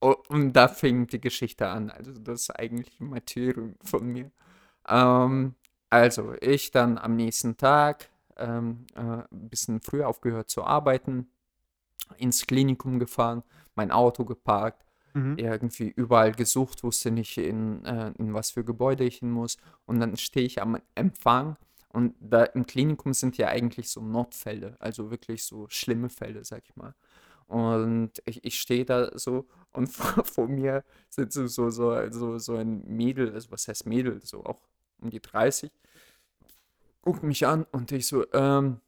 Und 0.00 0.54
da 0.54 0.66
fing 0.68 1.06
die 1.06 1.20
Geschichte 1.20 1.68
an, 1.68 1.90
also 1.90 2.12
das 2.12 2.50
eigentliche 2.50 3.04
Martyrium 3.04 3.76
von 3.84 4.06
mir. 4.06 4.30
Ähm, 4.88 5.54
also 5.90 6.34
ich 6.40 6.70
dann 6.70 6.98
am 6.98 7.16
nächsten 7.16 7.56
Tag 7.56 8.08
ähm, 8.36 8.86
äh, 8.94 9.00
ein 9.00 9.48
bisschen 9.50 9.80
früher 9.80 10.08
aufgehört 10.08 10.48
zu 10.48 10.64
arbeiten, 10.64 11.30
ins 12.16 12.46
Klinikum 12.46 12.98
gefahren, 12.98 13.42
mein 13.74 13.90
Auto 13.90 14.24
geparkt, 14.24 14.84
mhm. 15.14 15.38
irgendwie 15.38 15.88
überall 15.88 16.32
gesucht, 16.32 16.82
wusste 16.82 17.10
nicht, 17.10 17.38
in, 17.38 17.84
äh, 17.84 18.12
in 18.18 18.34
was 18.34 18.50
für 18.50 18.64
Gebäude 18.64 19.04
ich 19.04 19.18
hin 19.18 19.30
muss. 19.30 19.56
Und 19.86 20.00
dann 20.00 20.16
stehe 20.16 20.46
ich 20.46 20.60
am 20.60 20.78
Empfang 20.94 21.56
und 21.92 22.14
da 22.20 22.44
im 22.44 22.66
Klinikum 22.66 23.14
sind 23.14 23.36
ja 23.36 23.48
eigentlich 23.48 23.90
so 23.90 24.00
Notfälle, 24.00 24.76
also 24.78 25.10
wirklich 25.10 25.42
so 25.44 25.66
schlimme 25.68 26.08
Fälle, 26.08 26.44
sag 26.44 26.62
ich 26.64 26.76
mal. 26.76 26.94
Und 27.46 28.12
ich, 28.26 28.44
ich 28.44 28.60
stehe 28.60 28.84
da 28.84 29.10
so 29.18 29.48
und 29.72 29.88
vor, 29.92 30.24
vor, 30.24 30.48
mir 30.48 30.84
sitzt 31.08 31.34
so, 31.34 31.70
so, 31.70 32.10
so, 32.10 32.38
so 32.38 32.54
ein 32.54 32.84
Mädel, 32.86 33.32
also 33.32 33.50
was 33.50 33.66
heißt 33.66 33.86
Mädel, 33.86 34.20
so 34.22 34.44
auch 34.44 34.60
um 35.00 35.10
die 35.10 35.20
30, 35.20 35.72
guckt 37.02 37.24
mich 37.24 37.46
an 37.46 37.66
und 37.72 37.90
ich 37.90 38.06
so, 38.06 38.24
ähm, 38.32 38.80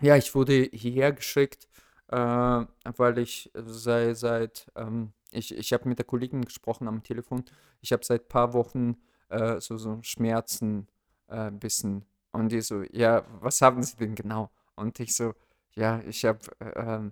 ja, 0.00 0.16
ich 0.16 0.34
wurde 0.34 0.68
hierher 0.72 1.12
geschickt, 1.12 1.68
äh, 2.10 2.64
weil 2.96 3.18
ich 3.18 3.50
sei, 3.54 4.14
seit, 4.14 4.70
ähm, 4.74 5.12
ich, 5.30 5.56
ich 5.56 5.72
habe 5.72 5.88
mit 5.88 5.98
der 5.98 6.06
Kollegin 6.06 6.44
gesprochen 6.44 6.88
am 6.88 7.02
Telefon, 7.02 7.44
ich 7.80 7.92
habe 7.92 8.04
seit 8.04 8.28
paar 8.28 8.52
Wochen 8.52 8.96
äh, 9.28 9.60
so, 9.60 9.78
so 9.78 9.98
Schmerzen 10.02 10.88
äh, 11.28 11.50
bisschen. 11.50 12.04
Und 12.32 12.50
die 12.52 12.60
so, 12.60 12.82
ja, 12.90 13.24
was 13.40 13.60
haben 13.62 13.82
Sie 13.82 13.96
denn 13.96 14.14
genau? 14.14 14.50
Und 14.76 14.98
ich 15.00 15.14
so, 15.14 15.34
ja, 15.74 16.00
ich 16.06 16.24
habe 16.24 16.40
äh, 16.60 17.10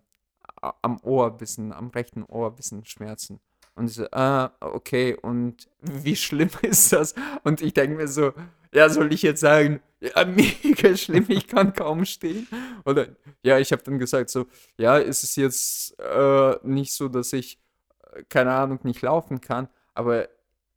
am 0.60 1.00
Ohr 1.02 1.36
bisschen, 1.36 1.72
am 1.72 1.88
rechten 1.88 2.24
Ohr 2.24 2.54
bisschen 2.54 2.84
Schmerzen. 2.84 3.40
Und 3.74 3.88
ich 3.88 3.94
so, 3.94 4.06
ah, 4.10 4.52
okay, 4.60 5.14
und 5.14 5.68
wie 5.80 6.16
schlimm 6.16 6.50
ist 6.62 6.92
das? 6.92 7.14
Und 7.44 7.60
ich 7.60 7.74
denke 7.74 7.96
mir 7.96 8.08
so, 8.08 8.32
ja, 8.72 8.88
soll 8.88 9.12
ich 9.12 9.22
jetzt 9.22 9.40
sagen, 9.40 9.80
ja, 10.00 10.24
mega 10.26 10.96
schlimm, 10.96 11.26
ich 11.28 11.46
kann 11.46 11.72
kaum 11.72 12.04
stehen? 12.04 12.46
Oder, 12.84 13.08
ja, 13.42 13.58
ich 13.58 13.72
habe 13.72 13.82
dann 13.82 13.98
gesagt 13.98 14.30
so, 14.30 14.46
ja, 14.76 14.98
ist 14.98 15.24
es 15.24 15.36
jetzt 15.36 15.98
äh, 16.00 16.56
nicht 16.62 16.92
so, 16.92 17.08
dass 17.08 17.32
ich, 17.32 17.58
äh, 18.12 18.22
keine 18.28 18.52
Ahnung, 18.52 18.80
nicht 18.82 19.02
laufen 19.02 19.40
kann, 19.40 19.68
aber 19.94 20.28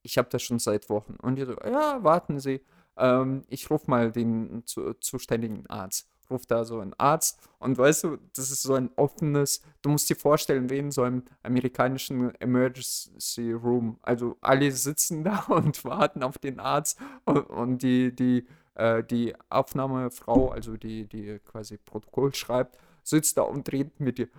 ich 0.04 0.18
habe 0.18 0.30
das 0.30 0.42
schon 0.42 0.60
seit 0.60 0.90
Wochen. 0.90 1.16
Und 1.22 1.36
die 1.36 1.46
so, 1.46 1.56
ja, 1.64 2.04
warten 2.04 2.40
Sie, 2.40 2.62
ähm, 2.98 3.44
ich 3.48 3.70
rufe 3.70 3.90
mal 3.90 4.12
den 4.12 4.64
zu, 4.66 4.94
zuständigen 4.96 5.68
Arzt 5.68 6.08
ruft 6.32 6.50
da 6.50 6.64
so 6.66 6.80
ein 6.80 6.94
Arzt 6.98 7.40
und 7.60 7.78
weißt 7.78 8.06
du, 8.06 8.18
das 8.36 8.50
ist 8.50 8.64
so 8.64 8.74
ein 8.74 8.90
offenes, 8.96 9.62
du 9.82 9.90
musst 9.90 10.10
dir 10.10 10.16
vorstellen, 10.16 10.70
wie 10.70 10.80
in 10.80 10.92
so 10.92 11.04
einem 11.04 11.24
amerikanischen 11.44 12.34
Emergency 12.36 13.52
Room. 13.52 14.00
Also 14.02 14.38
alle 14.42 14.72
sitzen 14.72 15.24
da 15.26 15.46
und 15.50 15.84
warten 15.86 16.24
auf 16.24 16.38
den 16.38 16.60
Arzt 16.60 16.98
und, 17.26 17.50
und 17.50 17.84
die, 17.84 18.16
die, 18.16 18.48
äh, 18.76 19.04
die 19.04 19.36
Aufnahmefrau, 19.50 20.50
also 20.50 20.78
die, 20.78 21.08
die 21.08 21.40
quasi 21.40 21.78
Protokoll 21.78 22.34
schreibt, 22.34 22.78
sitzt 23.04 23.38
da 23.38 23.44
und 23.44 23.72
redet 23.72 24.00
mit 24.00 24.18
dir. 24.18 24.30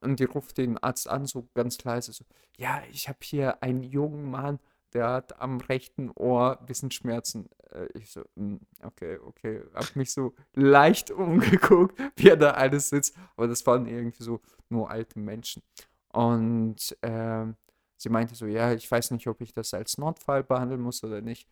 Und 0.00 0.20
die 0.20 0.24
ruft 0.24 0.58
den 0.58 0.78
Arzt 0.78 1.08
an, 1.08 1.26
so 1.26 1.48
ganz 1.54 1.82
leise, 1.84 2.12
so, 2.12 2.24
ja, 2.56 2.82
ich 2.90 3.08
habe 3.08 3.18
hier 3.22 3.62
einen 3.62 3.82
jungen 3.82 4.30
Mann, 4.30 4.58
der 4.92 5.10
hat 5.10 5.40
am 5.40 5.60
rechten 5.60 6.10
Ohr 6.14 6.58
ein 6.58 6.66
bisschen 6.66 6.90
Schmerzen. 6.90 7.50
Äh, 7.70 7.86
ich 7.94 8.10
so, 8.10 8.22
hm, 8.36 8.60
okay, 8.82 9.18
okay. 9.18 9.62
Hab 9.74 9.94
mich 9.94 10.12
so 10.12 10.34
leicht 10.54 11.10
umgeguckt, 11.12 12.00
wie 12.16 12.30
er 12.30 12.36
da 12.36 12.52
alles 12.52 12.88
sitzt. 12.88 13.14
Aber 13.36 13.46
das 13.46 13.66
waren 13.66 13.86
irgendwie 13.86 14.22
so 14.22 14.40
nur 14.70 14.90
alte 14.90 15.18
Menschen. 15.18 15.62
Und 16.12 16.96
äh, 17.02 17.44
sie 17.96 18.08
meinte 18.08 18.34
so, 18.34 18.46
ja, 18.46 18.72
ich 18.72 18.90
weiß 18.90 19.10
nicht, 19.10 19.26
ob 19.26 19.40
ich 19.42 19.52
das 19.52 19.74
als 19.74 19.98
Notfall 19.98 20.42
behandeln 20.42 20.80
muss 20.80 21.04
oder 21.04 21.20
nicht. 21.20 21.46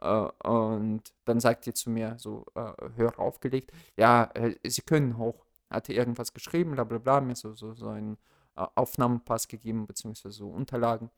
Uh, 0.00 0.28
und 0.44 1.02
dann 1.24 1.40
sagt 1.40 1.64
sie 1.64 1.74
zu 1.74 1.90
mir 1.90 2.14
so, 2.18 2.46
uh, 2.56 2.72
Hörer 2.94 3.18
aufgelegt, 3.18 3.72
ja, 3.96 4.30
äh, 4.34 4.54
sie 4.64 4.82
können 4.82 5.18
hoch. 5.18 5.44
Hatte 5.70 5.92
irgendwas 5.92 6.32
geschrieben, 6.32 6.72
bla 6.72 6.84
bla 6.84 6.98
bla, 6.98 7.20
mir 7.20 7.34
so, 7.34 7.52
so, 7.54 7.74
so 7.74 7.88
einen 7.88 8.16
Aufnahmepass 8.54 9.48
gegeben, 9.48 9.86
beziehungsweise 9.86 10.38
so 10.38 10.48
Unterlagen. 10.48 11.10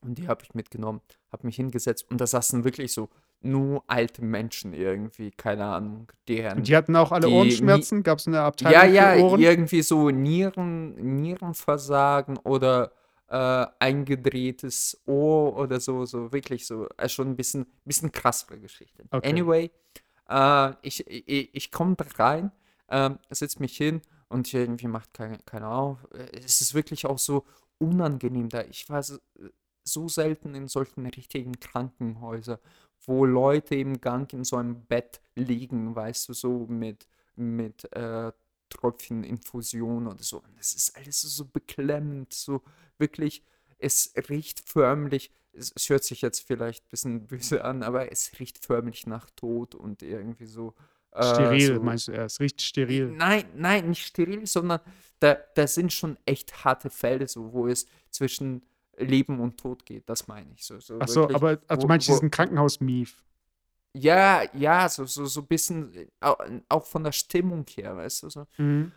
Und 0.00 0.18
die 0.18 0.28
habe 0.28 0.42
ich 0.42 0.54
mitgenommen, 0.54 1.00
habe 1.32 1.46
mich 1.46 1.56
hingesetzt 1.56 2.10
und 2.10 2.20
da 2.20 2.26
saßen 2.26 2.64
wirklich 2.64 2.92
so 2.92 3.08
nur 3.40 3.84
alte 3.86 4.24
Menschen 4.24 4.72
irgendwie, 4.72 5.30
keine 5.30 5.64
Ahnung, 5.66 6.10
deren. 6.28 6.58
Und 6.58 6.68
die 6.68 6.76
hatten 6.76 6.96
auch 6.96 7.12
alle 7.12 7.28
Ohrenschmerzen? 7.28 8.02
Gab 8.02 8.18
es 8.18 8.26
eine 8.26 8.40
Abteilung 8.40 8.94
ja? 8.94 9.14
Ja, 9.14 9.36
irgendwie 9.36 9.82
so 9.82 10.10
Nieren, 10.10 10.94
Nierenversagen 10.94 12.38
oder 12.38 12.92
äh, 13.28 13.66
eingedrehtes 13.78 15.02
Ohr 15.06 15.56
oder 15.56 15.80
so, 15.80 16.04
so 16.04 16.32
wirklich 16.32 16.66
so, 16.66 16.88
äh, 16.96 17.08
schon 17.08 17.28
ein 17.28 17.36
bisschen, 17.36 17.66
bisschen 17.84 18.12
krassere 18.12 18.58
Geschichte. 18.58 19.04
Okay. 19.10 19.28
Anyway, 19.28 19.70
äh, 20.28 20.72
ich, 20.82 21.06
ich, 21.06 21.54
ich 21.54 21.72
komme 21.72 21.96
da 21.96 22.04
rein, 22.16 22.52
äh, 22.88 23.10
setze 23.30 23.60
mich 23.60 23.76
hin 23.76 24.02
und 24.28 24.52
irgendwie 24.52 24.88
macht 24.88 25.14
keine, 25.14 25.38
keine 25.38 25.66
Ahnung, 25.66 25.98
es 26.32 26.60
ist 26.60 26.74
wirklich 26.74 27.06
auch 27.06 27.18
so 27.18 27.44
unangenehm 27.78 28.48
da. 28.48 28.62
Ich 28.62 28.88
war 28.88 29.02
so, 29.02 29.18
so 29.84 30.08
selten 30.08 30.54
in 30.54 30.68
solchen 30.68 31.06
richtigen 31.06 31.58
Krankenhäusern, 31.60 32.58
wo 33.06 33.24
Leute 33.24 33.74
im 33.74 34.00
Gang 34.00 34.32
in 34.32 34.44
so 34.44 34.56
einem 34.56 34.84
Bett 34.86 35.20
liegen, 35.34 35.94
weißt 35.94 36.28
du, 36.28 36.32
so 36.32 36.66
mit, 36.66 37.06
mit 37.36 37.84
äh, 37.92 38.32
Tröpfcheninfusion 38.74 40.06
oder 40.06 40.22
so. 40.22 40.38
Und 40.42 40.58
das 40.58 40.74
ist 40.74 40.96
alles 40.96 41.20
so 41.20 41.44
beklemmend, 41.46 42.32
so 42.32 42.62
wirklich, 42.98 43.42
es 43.78 44.12
riecht 44.28 44.60
förmlich, 44.68 45.30
es, 45.52 45.72
es 45.74 45.88
hört 45.88 46.04
sich 46.04 46.20
jetzt 46.22 46.40
vielleicht 46.40 46.84
ein 46.84 46.90
bisschen 46.90 47.26
böse 47.26 47.64
an, 47.64 47.82
aber 47.82 48.10
es 48.12 48.32
riecht 48.38 48.64
förmlich 48.64 49.06
nach 49.06 49.30
Tod 49.30 49.74
und 49.74 50.02
irgendwie 50.02 50.46
so 50.46 50.74
Steril, 51.16 51.70
äh, 51.70 51.74
so, 51.76 51.80
meinst 51.82 52.08
du 52.08 52.12
erst? 52.12 52.40
Riecht 52.40 52.60
steril. 52.60 53.08
Nein, 53.12 53.44
nein, 53.54 53.88
nicht 53.90 54.04
steril, 54.04 54.46
sondern 54.46 54.80
da, 55.20 55.34
da 55.54 55.66
sind 55.68 55.92
schon 55.92 56.18
echt 56.26 56.64
harte 56.64 56.90
Felder, 56.90 57.28
so, 57.28 57.52
wo 57.52 57.68
es 57.68 57.86
zwischen 58.10 58.62
Leben 58.98 59.38
und 59.38 59.58
Tod 59.58 59.86
geht. 59.86 60.08
Das 60.08 60.26
meine 60.26 60.50
ich. 60.54 60.64
So, 60.64 60.80
so 60.80 60.98
Ach 61.00 61.06
so, 61.06 61.20
wirklich, 61.22 61.36
aber 61.36 61.48
also 61.68 61.76
wo- 61.76 61.76
du 61.82 61.86
meinst 61.86 62.08
wo- 62.08 62.12
diesen 62.14 62.30
Krankenhaus-Mief. 62.32 63.22
Ja, 63.96 64.42
ja, 64.54 64.88
so, 64.88 65.04
so, 65.06 65.26
so 65.26 65.40
ein 65.40 65.46
bisschen, 65.46 65.94
äh, 65.94 66.08
au- 66.20 66.36
auch 66.68 66.84
von 66.86 67.04
der 67.04 67.12
Stimmung 67.12 67.64
her, 67.70 67.96
weißt 67.96 68.24
du, 68.24 68.30
so. 68.30 68.46
Mhm. 68.58 68.92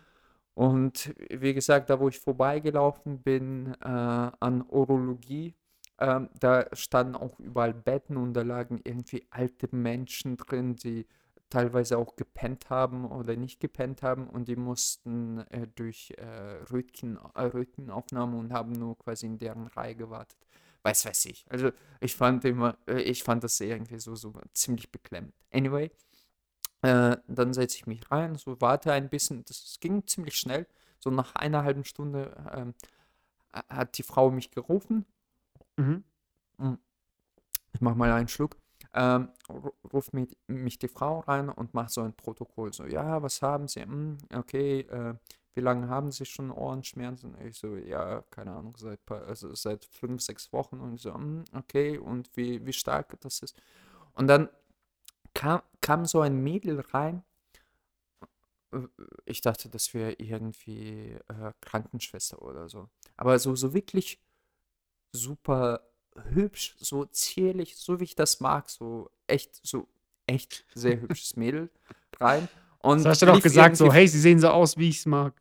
Und 0.54 1.14
wie 1.30 1.54
gesagt, 1.54 1.88
da 1.90 2.00
wo 2.00 2.08
ich 2.08 2.18
vorbeigelaufen 2.18 3.22
bin 3.22 3.74
äh, 3.80 3.86
an 3.88 4.64
Urologie, 4.68 5.54
ähm, 6.00 6.28
da 6.40 6.66
standen 6.74 7.14
auch 7.14 7.38
überall 7.38 7.74
Betten 7.74 8.16
und 8.16 8.34
da 8.34 8.42
lagen 8.42 8.80
irgendwie 8.84 9.26
alte 9.30 9.68
Menschen 9.74 10.36
drin, 10.36 10.74
die 10.76 11.06
teilweise 11.48 11.96
auch 11.98 12.16
gepennt 12.16 12.70
haben 12.70 13.06
oder 13.06 13.36
nicht 13.36 13.60
gepennt 13.60 14.02
haben 14.02 14.28
und 14.28 14.48
die 14.48 14.56
mussten 14.56 15.38
äh, 15.50 15.66
durch 15.76 16.12
äh, 16.18 16.24
Röntgen, 16.72 17.18
äh, 17.34 17.42
Röntgenaufnahmen 17.42 18.38
und 18.38 18.52
haben 18.52 18.72
nur 18.72 18.98
quasi 18.98 19.26
in 19.26 19.38
deren 19.38 19.68
Reihe 19.68 19.94
gewartet. 19.94 20.38
Weiß 20.88 21.04
weiß 21.06 21.26
ich. 21.26 21.46
Also 21.50 21.70
ich 22.00 22.16
fand 22.16 22.44
immer, 22.44 22.78
äh, 22.88 23.00
ich 23.02 23.22
fand 23.24 23.44
das 23.44 23.60
irgendwie 23.60 23.98
so, 24.00 24.14
so 24.16 24.34
ziemlich 24.54 24.90
beklemmend. 24.92 25.34
Anyway, 25.52 25.90
äh, 26.82 27.16
dann 27.28 27.54
setze 27.54 27.76
ich 27.78 27.86
mich 27.86 28.10
rein, 28.10 28.36
so 28.36 28.60
warte 28.60 28.92
ein 28.92 29.10
bisschen. 29.10 29.44
Das 29.46 29.78
ging 29.80 30.06
ziemlich 30.06 30.36
schnell. 30.36 30.66
So 31.00 31.10
nach 31.10 31.34
einer 31.36 31.64
halben 31.64 31.84
Stunde 31.84 32.36
ähm, 32.54 32.74
ha- 33.54 33.64
hat 33.70 33.98
die 33.98 34.04
Frau 34.04 34.30
mich 34.30 34.50
gerufen. 34.52 35.06
Mhm. 35.78 36.04
Ich 37.72 37.80
mache 37.80 37.96
mal 37.96 38.12
einen 38.12 38.28
Schluck. 38.28 38.56
Ähm, 38.94 39.28
ru- 39.48 39.72
ruft 39.92 40.14
mich, 40.14 40.36
mich 40.46 40.78
die 40.78 40.88
Frau 40.88 41.20
rein 41.20 41.48
und 41.48 41.74
macht 41.74 41.90
so 41.90 42.02
ein 42.02 42.14
Protokoll. 42.14 42.72
So, 42.72 42.84
ja, 42.86 43.22
was 43.22 43.42
haben 43.42 43.68
Sie? 43.68 43.82
Hm, 43.82 44.18
okay, 44.34 44.80
äh, 44.80 45.14
wie 45.58 45.60
lange 45.60 45.88
haben 45.88 46.12
Sie 46.12 46.24
schon 46.24 46.52
Ohrenschmerzen? 46.52 47.36
Ich 47.44 47.58
so, 47.58 47.74
ja, 47.74 48.22
keine 48.30 48.52
Ahnung, 48.52 48.76
seit, 48.78 49.04
paar, 49.04 49.26
also 49.26 49.52
seit 49.56 49.84
fünf, 49.86 50.22
sechs 50.22 50.52
Wochen. 50.52 50.78
Und 50.78 50.94
ich 50.94 51.02
so, 51.02 51.12
hm, 51.12 51.42
okay, 51.52 51.98
und 51.98 52.30
wie, 52.36 52.64
wie 52.64 52.72
stark 52.72 53.18
das 53.20 53.40
ist. 53.40 53.60
Und 54.14 54.28
dann 54.28 54.48
kam, 55.34 55.62
kam 55.80 56.06
so 56.06 56.20
ein 56.20 56.40
Mädel 56.44 56.78
rein. 56.92 57.24
Äh, 58.72 58.86
Ich 59.24 59.40
dachte, 59.40 59.68
das 59.68 59.92
wäre 59.94 60.12
irgendwie 60.12 61.16
äh, 61.28 61.52
Krankenschwester 61.60 62.40
oder 62.40 62.68
so. 62.68 62.88
Aber 63.16 63.36
so, 63.40 63.56
so 63.56 63.74
wirklich 63.74 64.20
super 65.12 65.80
hübsch, 66.30 66.76
so 66.78 67.04
zierlich, 67.06 67.76
so 67.76 67.98
wie 67.98 68.04
ich 68.04 68.14
das 68.14 68.38
mag, 68.38 68.70
so 68.70 69.10
echt, 69.26 69.58
so 69.66 69.88
echt 70.28 70.66
sehr 70.72 71.00
hübsches 71.00 71.34
Mädel 71.34 71.68
rein. 72.20 72.48
Und 72.78 72.98
Das 72.98 73.06
hast 73.06 73.22
du 73.22 73.26
doch 73.26 73.42
gesagt, 73.42 73.76
so, 73.76 73.92
hey, 73.92 74.06
sie 74.06 74.20
sehen 74.20 74.38
so 74.38 74.50
aus, 74.50 74.76
wie 74.76 74.88
ich 74.88 74.98
es 74.98 75.06
mag. 75.06 75.34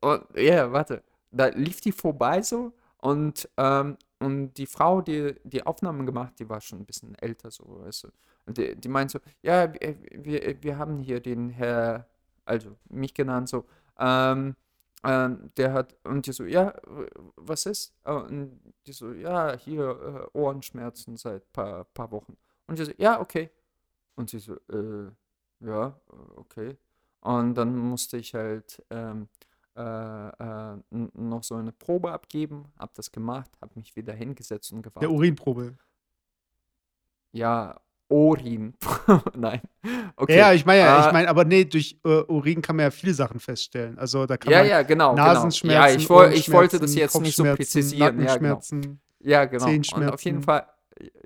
Und, 0.00 0.24
ja, 0.36 0.72
warte. 0.72 1.02
Da 1.30 1.46
lief 1.48 1.80
die 1.80 1.92
vorbei 1.92 2.42
so 2.42 2.72
und, 2.98 3.48
ähm, 3.56 3.96
und 4.18 4.54
die 4.54 4.66
Frau, 4.66 5.00
die 5.00 5.34
die 5.44 5.64
Aufnahmen 5.64 6.06
gemacht, 6.06 6.34
die 6.38 6.48
war 6.48 6.60
schon 6.60 6.80
ein 6.80 6.86
bisschen 6.86 7.14
älter, 7.16 7.50
so, 7.50 7.80
weißt 7.84 8.04
du. 8.04 8.08
Und 8.46 8.58
die, 8.58 8.76
die 8.76 8.88
meint 8.88 9.10
so, 9.10 9.20
ja, 9.42 9.72
wir, 9.72 10.62
wir, 10.62 10.78
haben 10.78 10.98
hier 10.98 11.20
den 11.20 11.50
Herr, 11.50 12.08
also 12.44 12.76
mich 12.88 13.14
genannt, 13.14 13.48
so, 13.48 13.64
ähm, 13.98 14.56
ähm, 15.04 15.50
der 15.56 15.72
hat, 15.72 15.96
und 16.04 16.26
die 16.26 16.32
so, 16.32 16.44
ja, 16.44 16.74
was 17.36 17.66
ist? 17.66 17.94
Äh, 18.04 18.12
Und 18.12 18.60
die 18.86 18.92
so, 18.92 19.12
ja, 19.12 19.56
hier 19.56 20.28
äh, 20.34 20.38
Ohrenschmerzen 20.38 21.16
seit 21.16 21.50
paar, 21.52 21.84
paar 21.84 22.10
Wochen. 22.10 22.36
Und 22.66 22.78
die 22.78 22.84
so, 22.84 22.92
ja, 22.98 23.20
okay. 23.20 23.50
Und 24.16 24.30
sie 24.30 24.38
so, 24.40 24.56
äh, 24.68 25.10
ja, 25.60 25.88
äh, 25.88 26.16
okay. 26.36 26.76
Und 27.20 27.54
dann 27.54 27.76
musste 27.76 28.16
ich 28.18 28.34
halt 28.34 28.82
ähm, 28.90 29.28
äh, 29.76 30.28
äh, 30.28 30.76
noch 30.90 31.42
so 31.42 31.54
eine 31.56 31.72
Probe 31.72 32.12
abgeben, 32.12 32.64
hab 32.78 32.94
das 32.94 33.12
gemacht, 33.12 33.50
hab 33.60 33.74
mich 33.76 33.94
wieder 33.96 34.12
hingesetzt 34.12 34.72
und 34.72 34.84
Der 34.84 34.90
gewartet. 34.90 35.10
Urinprobe. 35.10 35.76
Ja, 37.32 37.80
Urin. 38.08 38.74
Nein. 39.36 39.60
Okay. 40.16 40.36
Ja, 40.36 40.52
ich 40.52 40.66
meine 40.66 40.80
ja, 40.80 41.04
Äh, 41.04 41.06
ich 41.06 41.12
meine, 41.12 41.28
aber 41.28 41.44
nee, 41.44 41.64
durch 41.64 41.96
äh, 42.04 42.22
Urin 42.24 42.60
kann 42.60 42.74
man 42.74 42.84
ja 42.84 42.90
viele 42.90 43.14
Sachen 43.14 43.38
feststellen. 43.38 43.98
Also 43.98 44.26
da 44.26 44.36
kann 44.36 44.52
ja, 44.52 44.58
man 44.58 44.68
ja, 44.68 44.82
genau, 44.82 45.10
genau. 45.14 45.24
Nasenschmerzen, 45.26 45.90
Ja, 45.90 45.96
ich, 45.96 46.10
woll, 46.10 46.32
ich 46.32 46.50
wollte 46.50 46.80
das 46.80 46.94
jetzt 46.94 47.20
nicht 47.20 47.36
so 47.36 47.44
präzisieren. 47.44 48.20
Ja, 48.20 48.36
genau. 48.36 48.60
Ja, 49.20 49.44
genau. 49.44 49.66
Und 49.66 50.08
auf 50.10 50.22
jeden 50.22 50.42
Fall, 50.42 50.66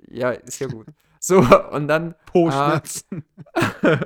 ja, 0.07 0.31
ist 0.31 0.59
ja 0.59 0.67
gut. 0.67 0.85
So, 1.19 1.39
und 1.71 1.87
dann 1.87 2.13
Po-Schmerzen. 2.27 3.25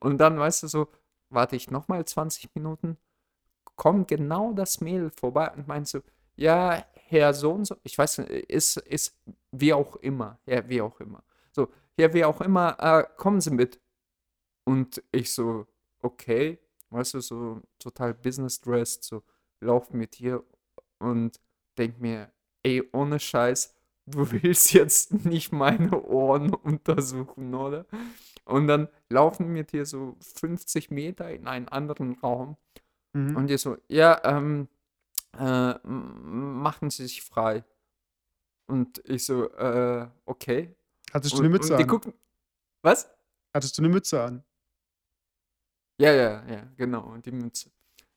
Und 0.00 0.18
dann, 0.18 0.38
weißt 0.38 0.64
du, 0.64 0.68
so, 0.68 0.88
warte 1.30 1.56
ich 1.56 1.70
nochmal 1.70 2.04
20 2.04 2.54
Minuten, 2.54 2.96
kommt 3.76 4.08
genau 4.08 4.52
das 4.52 4.80
Mädel 4.80 5.10
vorbei 5.10 5.50
und 5.56 5.68
meint 5.68 5.88
so, 5.88 6.00
ja, 6.36 6.84
Herr 6.94 7.34
so 7.34 7.52
und 7.52 7.64
so, 7.64 7.76
ich 7.82 7.96
weiß 7.96 8.18
nicht, 8.18 8.30
ist, 8.30 8.76
ist 8.78 9.16
wie 9.52 9.72
auch 9.72 9.96
immer, 9.96 10.38
ja, 10.46 10.68
wie 10.68 10.80
auch 10.80 11.00
immer. 11.00 11.22
So, 11.52 11.68
ja, 11.98 12.12
wie 12.12 12.24
auch 12.24 12.40
immer, 12.40 12.76
äh, 12.78 13.04
kommen 13.16 13.40
Sie 13.40 13.50
mit. 13.50 13.80
Und 14.64 15.02
ich 15.10 15.32
so, 15.32 15.66
okay, 16.00 16.58
weißt 16.90 17.14
du, 17.14 17.20
so 17.20 17.62
total 17.78 18.14
business-dressed, 18.14 19.04
so, 19.04 19.22
lauf 19.60 19.90
mit 19.92 20.18
dir 20.18 20.44
und 20.98 21.40
denk 21.76 22.00
mir, 22.00 22.30
ey, 22.62 22.88
ohne 22.92 23.18
Scheiß, 23.18 23.74
du 24.06 24.30
willst 24.30 24.72
jetzt 24.72 25.12
nicht 25.24 25.52
meine 25.52 26.02
Ohren 26.04 26.54
untersuchen, 26.54 27.54
oder? 27.54 27.86
Und 28.48 28.66
dann 28.66 28.88
laufen 29.10 29.54
wir 29.54 29.66
hier 29.70 29.86
so 29.86 30.16
50 30.20 30.90
Meter 30.90 31.30
in 31.30 31.46
einen 31.46 31.68
anderen 31.68 32.14
Raum 32.20 32.56
Mhm. 33.14 33.36
und 33.36 33.46
die 33.48 33.58
so, 33.58 33.76
ja, 33.88 34.20
ähm, 34.24 34.68
äh, 35.38 35.74
machen 35.84 36.90
Sie 36.90 37.04
sich 37.06 37.22
frei. 37.22 37.64
Und 38.66 39.02
ich 39.06 39.24
so, 39.24 39.50
äh, 39.52 40.08
okay. 40.26 40.74
Hattest 41.12 41.34
du 41.34 41.38
Und, 41.38 41.44
eine 41.44 41.48
Mütze 41.50 41.76
an? 41.76 41.86
gucken, 41.88 42.14
was? 42.82 43.10
Hattest 43.54 43.78
du 43.78 43.82
eine 43.82 43.88
Mütze 43.90 44.22
an? 44.22 44.44
Ja, 46.00 46.12
ja, 46.12 46.44
ja, 46.48 46.68
genau, 46.76 47.02
und 47.12 47.26
die 47.26 47.32
Mütze. 47.32 47.70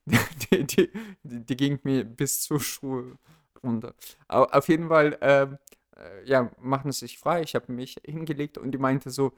Die, 0.52 0.66
die, 0.66 0.92
die, 1.24 1.46
die 1.46 1.56
ging 1.56 1.80
mir 1.84 2.04
bis 2.04 2.42
zur 2.42 2.60
Schuhe 2.60 3.18
runter. 3.64 3.94
Au- 4.28 4.46
Auf 4.46 4.68
jeden 4.68 4.90
Fall, 4.90 5.18
ähm, 5.22 5.58
äh, 5.96 6.24
ja, 6.28 6.52
machen 6.60 6.92
Sie 6.92 7.00
sich 7.02 7.20
frei. 7.20 7.44
Ich 7.44 7.54
habe 7.56 7.72
mich 7.72 8.02
hingelegt 8.06 8.58
und 8.58 8.72
die 8.72 8.80
meinte 8.80 9.12
so, 9.12 9.34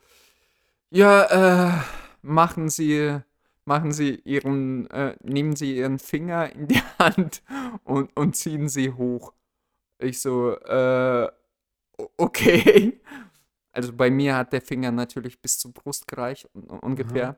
ja, 0.94 1.80
äh, 1.80 1.82
machen 2.22 2.70
Sie, 2.70 3.20
machen 3.66 3.91
Sie 3.91 4.16
Ihren, 4.26 4.89
äh, 4.91 5.16
nehmen 5.24 5.56
Sie 5.56 5.78
Ihren 5.78 6.00
Finger 6.00 6.52
in 6.54 6.68
die 6.68 6.82
Hand 7.00 7.44
und, 7.84 8.16
und 8.18 8.36
ziehen 8.36 8.70
Sie 8.70 8.91
hoch. 8.91 9.34
Ich 10.00 10.22
so, 10.22 10.58
äh, 10.60 11.30
okay. 12.18 13.00
Also 13.74 13.94
bei 13.94 14.12
mir 14.12 14.36
hat 14.36 14.54
der 14.54 14.62
Finger 14.62 14.91
natürlich 14.91 15.41
bis 15.41 15.60
zur 15.60 15.74
Brust 15.74 16.08
gereicht, 16.08 16.50
un- 16.56 16.66
ungefähr. 16.82 17.38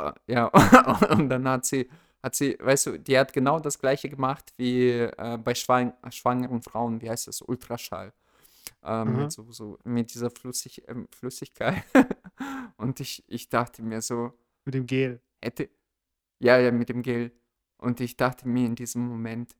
Äh, 0.00 0.12
Ja, 0.28 0.46
und 1.10 1.28
dann 1.30 1.48
hat 1.48 1.66
sie, 1.66 1.90
hat 2.22 2.36
sie, 2.36 2.56
weißt 2.60 2.86
du, 2.86 2.98
die 3.00 3.18
hat 3.18 3.32
genau 3.32 3.60
das 3.60 3.78
gleiche 3.80 4.08
gemacht 4.10 4.52
wie 4.58 4.90
äh, 4.90 5.38
bei 5.44 5.54
schwang 5.54 5.94
schwangeren 6.10 6.62
Frauen, 6.62 7.02
wie 7.02 7.10
heißt 7.10 7.28
das, 7.28 7.42
Ultraschall. 7.42 8.12
Ähm, 8.84 9.16
mit, 9.16 9.32
so, 9.32 9.50
so, 9.52 9.78
mit 9.84 10.14
dieser 10.14 10.30
Flüssig 10.30 10.82
ähm, 10.88 11.08
Flüssigkeit. 11.12 11.84
Und 12.76 13.00
ich, 13.00 13.24
ich 13.28 13.48
dachte 13.48 13.82
mir 13.82 14.02
so, 14.02 14.32
Mit 14.64 14.74
dem 14.74 14.86
Gel. 14.86 15.20
hätte, 15.42 15.70
ja, 16.40 16.58
ja, 16.58 16.72
mit 16.72 16.88
dem 16.88 17.02
Gel. 17.02 17.32
Und 17.78 18.00
ich 18.00 18.16
dachte 18.16 18.48
mir 18.48 18.66
in 18.66 18.74
diesem 18.74 19.06
Moment, 19.08 19.56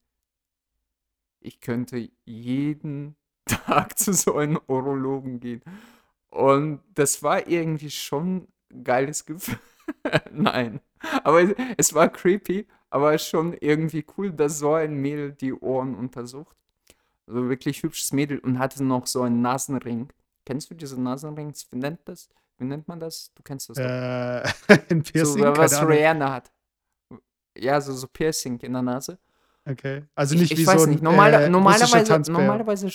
ich 1.41 1.61
könnte 1.61 2.11
jeden 2.25 3.17
Tag 3.47 3.99
zu 3.99 4.13
so 4.13 4.37
einem 4.37 4.61
Urologen 4.67 5.41
gehen. 5.41 5.63
Und 6.31 6.81
das 6.95 7.23
war 7.23 7.49
irgendwie 7.49 7.91
schon 7.91 8.49
ein 8.71 8.85
geiles 8.85 9.27
Gefühl. 9.27 9.59
Nein, 10.33 10.81
aber 11.25 11.43
es, 11.43 11.55
es 11.77 11.95
war 11.95 12.09
creepy, 12.09 12.67
aber 12.91 13.19
schon 13.19 13.55
irgendwie 13.55 14.05
cool, 14.17 14.33
dass 14.33 14.59
so 14.61 14.75
ein 14.75 14.95
Mädel 14.95 15.33
die 15.33 15.53
Ohren 15.53 15.95
untersucht. 15.95 16.57
Also 17.27 17.49
wirklich 17.49 17.83
hübsches 17.83 18.13
Mädel 18.13 18.39
und 18.41 18.59
hatte 18.59 18.85
noch 18.85 19.07
so 19.07 19.23
einen 19.23 19.41
Nasenring. 19.43 20.13
Kennst 20.45 20.71
du 20.71 20.75
diese 20.75 21.01
Nasenrings? 21.01 21.69
Wie 21.73 21.79
nennt 21.79 22.01
das? 22.07 22.29
Wie 22.61 22.65
nennt 22.65 22.87
man 22.89 23.01
das? 23.01 23.33
Du 23.35 23.43
kennst 23.43 23.69
das 23.71 23.77
doch. 23.77 23.85
Äh, 23.85 24.43
ein 24.91 25.03
So, 25.05 25.13
Piercing? 25.13 25.43
was 25.45 25.73
Keine 25.73 25.83
Ahnung. 25.83 25.93
Rihanna 25.97 26.33
hat. 26.33 26.53
Ja, 27.57 27.81
so, 27.81 27.93
so 27.95 28.07
Piercing 28.07 28.59
in 28.61 28.73
der 28.73 28.83
Nase. 28.83 29.19
Okay. 29.65 30.05
Also 30.15 30.35
Ich, 30.35 30.41
nicht 30.43 30.53
ich 30.53 30.59
wie 30.61 30.67
weiß 30.67 30.81
so 30.83 30.87
ein 30.87 30.91
nicht. 30.93 31.03
Normale, 31.03 31.45
äh, 31.45 31.49
normalerweise, 31.49 32.31
normalerweise, 32.31 32.89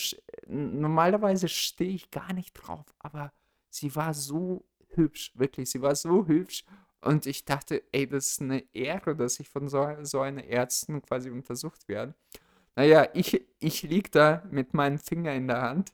normalerweise 0.47 1.47
stehe 1.47 1.91
ich 1.91 2.09
gar 2.11 2.33
nicht 2.33 2.53
drauf, 2.53 2.85
aber 2.99 3.31
sie 3.69 3.95
war 3.95 4.13
so 4.13 4.65
hübsch, 4.89 5.31
wirklich. 5.35 5.69
Sie 5.69 5.81
war 5.81 5.95
so 5.95 6.25
hübsch. 6.27 6.63
Und 7.01 7.27
ich 7.27 7.45
dachte, 7.45 7.83
ey, 7.91 8.07
das 8.07 8.25
ist 8.27 8.41
eine 8.41 8.63
Ehre, 8.73 9.15
dass 9.15 9.39
ich 9.39 9.47
von 9.49 9.67
so, 9.67 9.87
so 10.01 10.21
einer 10.21 10.43
Ärztin 10.45 11.01
quasi 11.03 11.29
untersucht 11.29 11.87
werde. 11.87 12.15
Naja, 12.75 13.07
ich, 13.13 13.45
ich 13.59 13.83
lieg 13.83 14.11
da 14.11 14.43
mit 14.49 14.73
meinem 14.73 14.97
Finger 14.97 15.33
in 15.33 15.47
der 15.47 15.61
Hand 15.61 15.93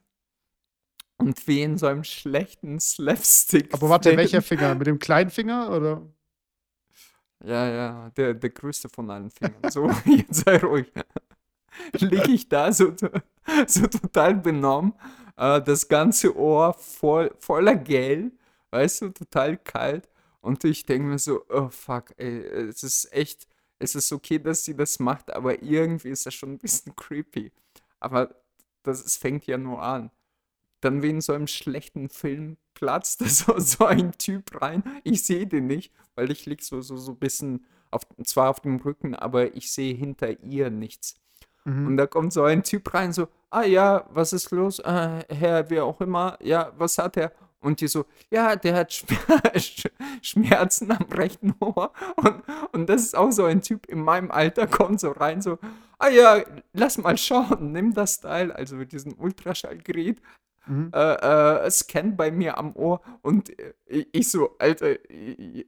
Und 1.21 1.47
wie 1.47 1.61
in 1.61 1.77
so 1.77 1.87
einem 1.87 2.03
schlechten 2.03 2.79
Slapstick. 2.79 3.73
Aber 3.73 3.89
warte, 3.89 4.15
welcher 4.17 4.41
Finger? 4.41 4.75
Mit 4.75 4.87
dem 4.87 4.99
kleinen 4.99 5.29
Finger 5.29 5.71
oder? 5.71 6.01
Ja, 7.43 7.69
ja, 7.69 8.09
der, 8.11 8.33
der 8.33 8.49
größte 8.49 8.89
von 8.89 9.09
allen 9.09 9.29
Fingern. 9.29 9.71
So, 9.71 9.89
jetzt 10.05 10.45
sei 10.45 10.57
ruhig. 10.57 10.91
Liege 11.93 12.31
ich 12.31 12.49
da 12.49 12.71
so, 12.71 12.93
so 13.67 13.87
total 13.87 14.35
benommen, 14.35 14.93
äh, 15.37 15.61
das 15.61 15.87
ganze 15.87 16.35
Ohr 16.35 16.73
voll, 16.73 17.33
voller 17.39 17.75
Gel, 17.75 18.31
weißt 18.71 19.01
du, 19.01 19.09
total 19.09 19.57
kalt. 19.57 20.09
Und 20.41 20.63
ich 20.63 20.85
denke 20.85 21.07
mir 21.07 21.19
so, 21.19 21.43
oh 21.49 21.69
fuck, 21.69 22.13
ey, 22.17 22.39
es 22.69 22.83
ist 22.83 23.11
echt, 23.13 23.47
es 23.79 23.95
ist 23.95 24.11
okay, 24.11 24.39
dass 24.39 24.65
sie 24.65 24.75
das 24.75 24.99
macht, 24.99 25.31
aber 25.31 25.61
irgendwie 25.61 26.09
ist 26.09 26.25
das 26.25 26.33
schon 26.33 26.53
ein 26.53 26.57
bisschen 26.57 26.95
creepy. 26.95 27.51
Aber 27.99 28.35
das 28.83 29.03
es 29.05 29.17
fängt 29.17 29.45
ja 29.45 29.57
nur 29.57 29.81
an 29.81 30.11
dann 30.81 31.01
wie 31.01 31.09
in 31.09 31.21
so 31.21 31.33
einem 31.33 31.47
schlechten 31.47 32.09
Film 32.09 32.57
platzt 32.73 33.21
da 33.21 33.25
so, 33.29 33.57
so 33.59 33.85
ein 33.85 34.11
Typ 34.17 34.61
rein. 34.61 34.83
Ich 35.03 35.23
sehe 35.23 35.47
den 35.47 35.67
nicht, 35.67 35.93
weil 36.15 36.31
ich 36.31 36.45
liege 36.45 36.63
so, 36.63 36.81
so, 36.81 36.97
so 36.97 37.13
ein 37.13 37.19
bisschen, 37.19 37.65
auf, 37.91 38.01
zwar 38.23 38.49
auf 38.49 38.59
dem 38.61 38.77
Rücken, 38.77 39.15
aber 39.15 39.55
ich 39.55 39.71
sehe 39.71 39.93
hinter 39.93 40.39
ihr 40.43 40.69
nichts. 40.69 41.15
Mhm. 41.65 41.87
Und 41.87 41.97
da 41.97 42.07
kommt 42.07 42.33
so 42.33 42.43
ein 42.43 42.63
Typ 42.63 42.93
rein, 42.93 43.13
so, 43.13 43.27
ah 43.49 43.63
ja, 43.63 44.05
was 44.11 44.33
ist 44.33 44.51
los? 44.51 44.79
Äh, 44.79 45.23
Herr, 45.29 45.69
wer 45.69 45.85
auch 45.85 46.01
immer, 46.01 46.37
ja, 46.41 46.71
was 46.77 46.97
hat 46.97 47.17
er? 47.17 47.31
Und 47.59 47.79
die 47.79 47.87
so, 47.87 48.05
ja, 48.31 48.55
der 48.55 48.75
hat 48.75 48.91
Schmerzen 50.23 50.91
am 50.91 51.05
rechten 51.11 51.53
Ohr. 51.59 51.93
Und, 52.15 52.43
und 52.71 52.89
das 52.89 53.03
ist 53.03 53.15
auch 53.15 53.31
so 53.31 53.45
ein 53.45 53.61
Typ 53.61 53.85
in 53.85 54.01
meinem 54.03 54.31
Alter, 54.31 54.65
kommt 54.65 54.99
so 54.99 55.11
rein, 55.11 55.43
so, 55.43 55.59
ah 55.99 56.09
ja, 56.09 56.43
lass 56.73 56.97
mal 56.97 57.17
schauen, 57.17 57.71
nimm 57.71 57.93
das 57.93 58.19
Teil, 58.19 58.51
also 58.51 58.75
mit 58.75 58.91
diesem 58.91 59.13
Ultraschallgerät, 59.13 60.19
mhm. 60.71 60.91
äh, 60.93 61.65
äh, 61.65 61.69
scannt 61.71 62.17
bei 62.17 62.31
mir 62.31 62.57
am 62.57 62.75
Ohr 62.75 63.01
und 63.21 63.51
ich, 63.85 64.07
ich 64.11 64.29
so, 64.29 64.55
Alter, 64.59 64.97
ich, 65.09 65.65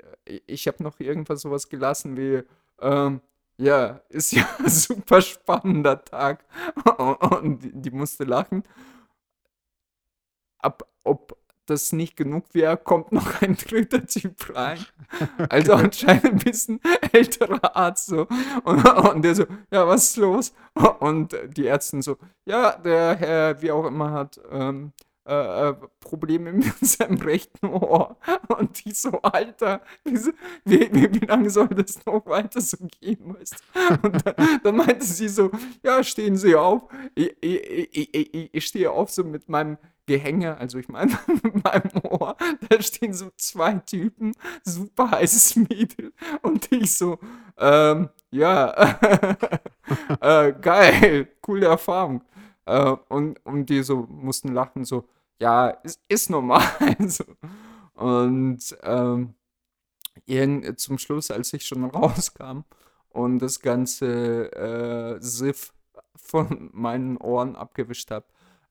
ich 0.47 0.67
habe 0.67 0.83
noch 0.83 0.99
irgendwas 0.99 1.41
sowas 1.41 1.69
gelassen 1.69 2.17
wie, 2.17 2.43
ähm, 2.79 3.21
ja, 3.57 4.01
ist 4.09 4.31
ja 4.31 4.47
ein 4.59 4.69
super 4.69 5.21
spannender 5.21 6.03
Tag. 6.03 6.45
Und 7.41 7.63
die, 7.63 7.71
die 7.73 7.91
musste 7.91 8.23
lachen. 8.23 8.63
Ab, 10.59 10.89
ob 11.03 11.37
das 11.65 11.91
nicht 11.91 12.17
genug 12.17 12.45
wäre, 12.53 12.77
kommt 12.77 13.11
noch 13.11 13.41
ein 13.41 13.55
dritter 13.55 14.05
Typ 14.05 14.55
rein. 14.55 14.85
Also 15.49 15.73
anscheinend 15.73 16.25
ein 16.25 16.37
bisschen 16.37 16.79
älterer 17.11 17.75
Arzt 17.75 18.07
so. 18.07 18.27
Und, 18.63 18.85
und, 18.85 19.21
der 19.23 19.35
so, 19.35 19.45
ja, 19.71 19.87
was 19.87 20.09
ist 20.09 20.17
los? 20.17 20.53
Und 20.99 21.35
die 21.55 21.67
Ärztin 21.67 22.01
so, 22.01 22.17
ja, 22.45 22.77
der 22.77 23.15
Herr, 23.15 23.61
wie 23.61 23.71
auch 23.71 23.85
immer, 23.85 24.11
hat 24.11 24.39
ähm, 24.51 24.91
äh, 25.25 25.69
äh 25.69 25.75
Probleme 25.99 26.51
mit 26.51 26.77
seinem 26.81 27.17
rechten 27.17 27.67
Ohr. 27.67 28.17
Und 28.57 28.83
die 28.83 28.91
so, 28.91 29.21
Alter, 29.21 29.81
wie, 30.03 30.19
wie, 30.65 31.13
wie, 31.13 31.25
lange 31.25 31.49
soll 31.49 31.69
das 31.69 32.05
noch 32.05 32.25
weiter 32.25 32.61
so 32.61 32.77
gehen? 32.99 33.35
Weißt? 33.35 33.63
Und 34.03 34.25
dann, 34.25 34.59
dann 34.63 34.75
meinte 34.75 35.05
sie 35.05 35.29
so, 35.29 35.49
ja, 35.81 36.03
stehen 36.03 36.35
Sie 36.35 36.55
auf. 36.55 36.83
Ich, 37.15 37.35
ich, 37.41 38.13
ich, 38.13 38.49
ich 38.53 38.65
stehe 38.65 38.91
auf 38.91 39.09
so 39.11 39.23
mit 39.23 39.47
meinem 39.49 39.77
Gehänge, 40.05 40.57
also 40.57 40.77
ich 40.79 40.89
meine, 40.89 41.17
in 41.43 41.61
meinem 41.63 42.03
Ohr, 42.03 42.35
da 42.69 42.81
stehen 42.81 43.13
so 43.13 43.29
zwei 43.37 43.73
Typen, 43.75 44.33
super 44.63 45.11
heißes 45.11 45.55
Mädel 45.55 46.13
und 46.41 46.71
ich 46.71 46.95
so, 46.95 47.19
ähm, 47.57 48.09
ja, 48.31 48.99
äh, 50.21 50.53
geil, 50.53 51.27
coole 51.41 51.67
Erfahrung. 51.67 52.23
Äh, 52.65 52.95
und, 53.09 53.45
und 53.45 53.69
die 53.69 53.83
so 53.83 54.07
mussten 54.09 54.49
lachen, 54.53 54.85
so, 54.85 55.07
ja, 55.39 55.69
ist, 55.69 56.01
ist 56.07 56.29
normal. 56.29 56.63
so. 57.07 57.23
Und 57.95 58.77
ähm, 58.83 59.35
irgend, 60.25 60.79
zum 60.79 60.97
Schluss, 60.97 61.31
als 61.31 61.53
ich 61.53 61.65
schon 61.65 61.85
rauskam 61.85 62.61
und 63.09 63.39
das 63.39 63.59
ganze 63.59 64.51
äh, 64.53 65.21
Siff 65.21 65.73
von 66.15 66.69
meinen 66.73 67.17
Ohren 67.17 67.55
abgewischt 67.55 68.11
habe, 68.11 68.25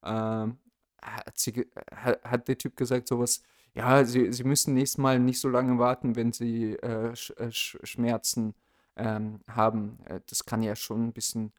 ähm, 0.05 0.59
hat, 1.03 1.39
sie, 1.39 1.67
hat, 1.95 2.49
der 2.49 2.59
Typ 2.59 2.77
gesagt, 2.77 3.09
sowas, 3.09 3.43
ja, 3.75 4.05
sie, 4.05 4.33
sie 4.33 4.45
müssen 4.45 4.75
nächstes 4.75 4.99
Mal 4.99 5.19
nicht 5.19 5.41
so 5.41 5.49
lange 5.49 5.79
warten, 5.79 6.17
wenn 6.17 6.33
sie 6.33 6.75
äh, 6.77 7.15
Sch 7.17 7.31
äh, 7.39 7.51
Schmerzen 7.51 8.55
ähm, 8.97 9.41
haben. 9.49 9.99
Äh, 10.05 10.21
das 10.29 10.45
kann 10.45 10.63
ja 10.63 10.77
schon 10.77 11.07
ein 11.07 11.13
bisschen 11.13 11.53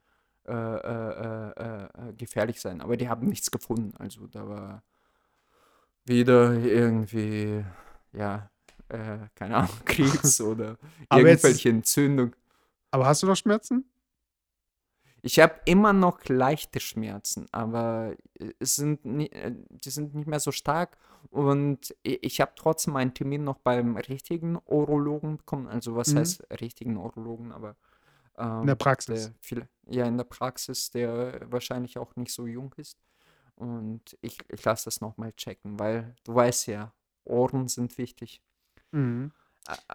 äh, 0.48 0.54
äh, 0.54 1.50
äh, 1.50 2.14
gefährlich 2.18 2.60
sein. 2.62 2.82
Aber 2.82 2.98
die 2.98 3.10
haben 3.10 3.28
nichts 3.28 3.50
gefunden. 3.50 3.94
Also 3.98 4.28
da 4.28 4.48
war 4.48 4.84
weder 6.06 6.54
irgendwie, 6.54 7.64
ja, 8.12 8.50
keine 9.36 9.56
Ahnung, 9.56 9.72
Krebs 9.86 10.42
oder 10.42 10.78
irgendwelche 11.12 11.70
Entzündung. 11.70 12.36
Aber 12.92 13.08
hast 13.08 13.24
du 13.24 13.28
noch 13.28 13.36
Schmerzen? 13.36 13.86
Ich 15.26 15.40
habe 15.40 15.56
immer 15.64 15.94
noch 15.94 16.26
leichte 16.26 16.82
Schmerzen, 16.82 17.48
aber 17.54 18.14
es 18.60 18.76
sind 18.76 19.06
nie, 19.06 19.30
äh, 19.30 19.54
die 19.70 19.90
sind 19.90 20.14
nicht 20.14 20.28
mehr 20.28 20.42
so 20.42 20.52
stark 20.52 20.98
und 21.32 21.96
ich 22.04 22.42
habe 22.42 22.52
trotzdem 22.58 22.98
einen 22.98 23.14
Termin 23.14 23.46
noch 23.46 23.58
beim 23.58 23.96
richtigen 23.96 24.60
Urologen 24.66 25.38
bekommen. 25.38 25.68
Also 25.68 25.96
was 25.96 26.10
mhm. 26.10 26.18
heißt 26.20 26.44
richtigen 26.60 26.98
Urologen, 26.98 27.54
aber 27.54 27.78
ähm, 28.38 28.62
in 28.62 28.68
der 28.68 28.76
Praxis. 28.76 29.28
Der 29.28 29.34
viel, 29.40 29.68
ja, 29.88 30.06
in 30.06 30.18
der 30.18 30.26
Praxis, 30.26 30.92
der 30.92 31.40
wahrscheinlich 31.50 31.98
auch 31.98 32.14
nicht 32.18 32.34
so 32.34 32.46
jung 32.46 32.74
ist. 32.76 33.00
Und 33.56 34.18
ich, 34.20 34.38
ich 34.50 34.66
lasse 34.66 34.86
das 34.86 35.00
nochmal 35.00 35.32
checken, 35.32 35.80
weil 35.80 36.16
du 36.26 36.36
weißt 36.36 36.68
ja, 36.68 36.92
Ohren 37.24 37.70
sind 37.70 37.98
wichtig. 37.98 38.42
Mhm. 38.92 39.32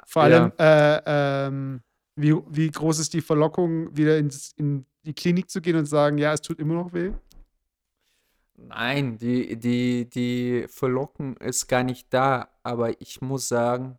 Vor 0.06 0.22
allem, 0.22 0.52
ja. 0.58 0.96
äh, 0.96 1.46
ähm, 1.46 1.82
wie, 2.16 2.34
wie 2.48 2.70
groß 2.70 3.00
ist 3.00 3.12
die 3.12 3.20
Verlockung, 3.20 3.94
wieder 3.94 4.16
ins, 4.16 4.52
in 4.56 4.86
die 5.08 5.14
Klinik 5.14 5.48
zu 5.50 5.62
gehen 5.62 5.76
und 5.76 5.86
sagen, 5.86 6.18
ja, 6.18 6.34
es 6.34 6.42
tut 6.42 6.60
immer 6.60 6.74
noch 6.74 6.92
weh? 6.92 7.12
Nein, 8.56 9.16
die, 9.16 9.56
die, 9.56 10.08
die 10.08 10.66
Verlockung 10.68 11.38
ist 11.38 11.66
gar 11.66 11.82
nicht 11.82 12.12
da, 12.12 12.48
aber 12.62 13.00
ich 13.00 13.22
muss 13.22 13.48
sagen, 13.48 13.98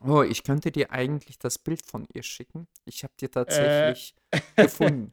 oh, 0.00 0.22
ich 0.22 0.42
könnte 0.42 0.72
dir 0.72 0.90
eigentlich 0.90 1.38
das 1.38 1.58
Bild 1.58 1.84
von 1.84 2.06
ihr 2.14 2.22
schicken. 2.22 2.66
Ich 2.86 3.04
habe 3.04 3.12
dir 3.20 3.30
tatsächlich 3.30 4.14
äh. 4.30 4.40
gefunden. 4.62 5.12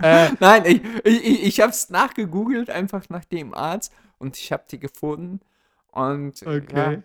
äh. 0.00 0.30
Nein, 0.38 0.64
ich, 0.66 0.82
ich, 1.04 1.42
ich 1.42 1.60
habe 1.60 1.70
es 1.70 1.90
nachgegoogelt, 1.90 2.70
einfach 2.70 3.08
nach 3.08 3.24
dem 3.24 3.54
Arzt 3.54 3.92
und 4.18 4.36
ich 4.36 4.52
habe 4.52 4.62
die 4.70 4.78
gefunden. 4.78 5.40
Und 5.88 6.46
okay. 6.46 6.94
ja, 6.94 7.02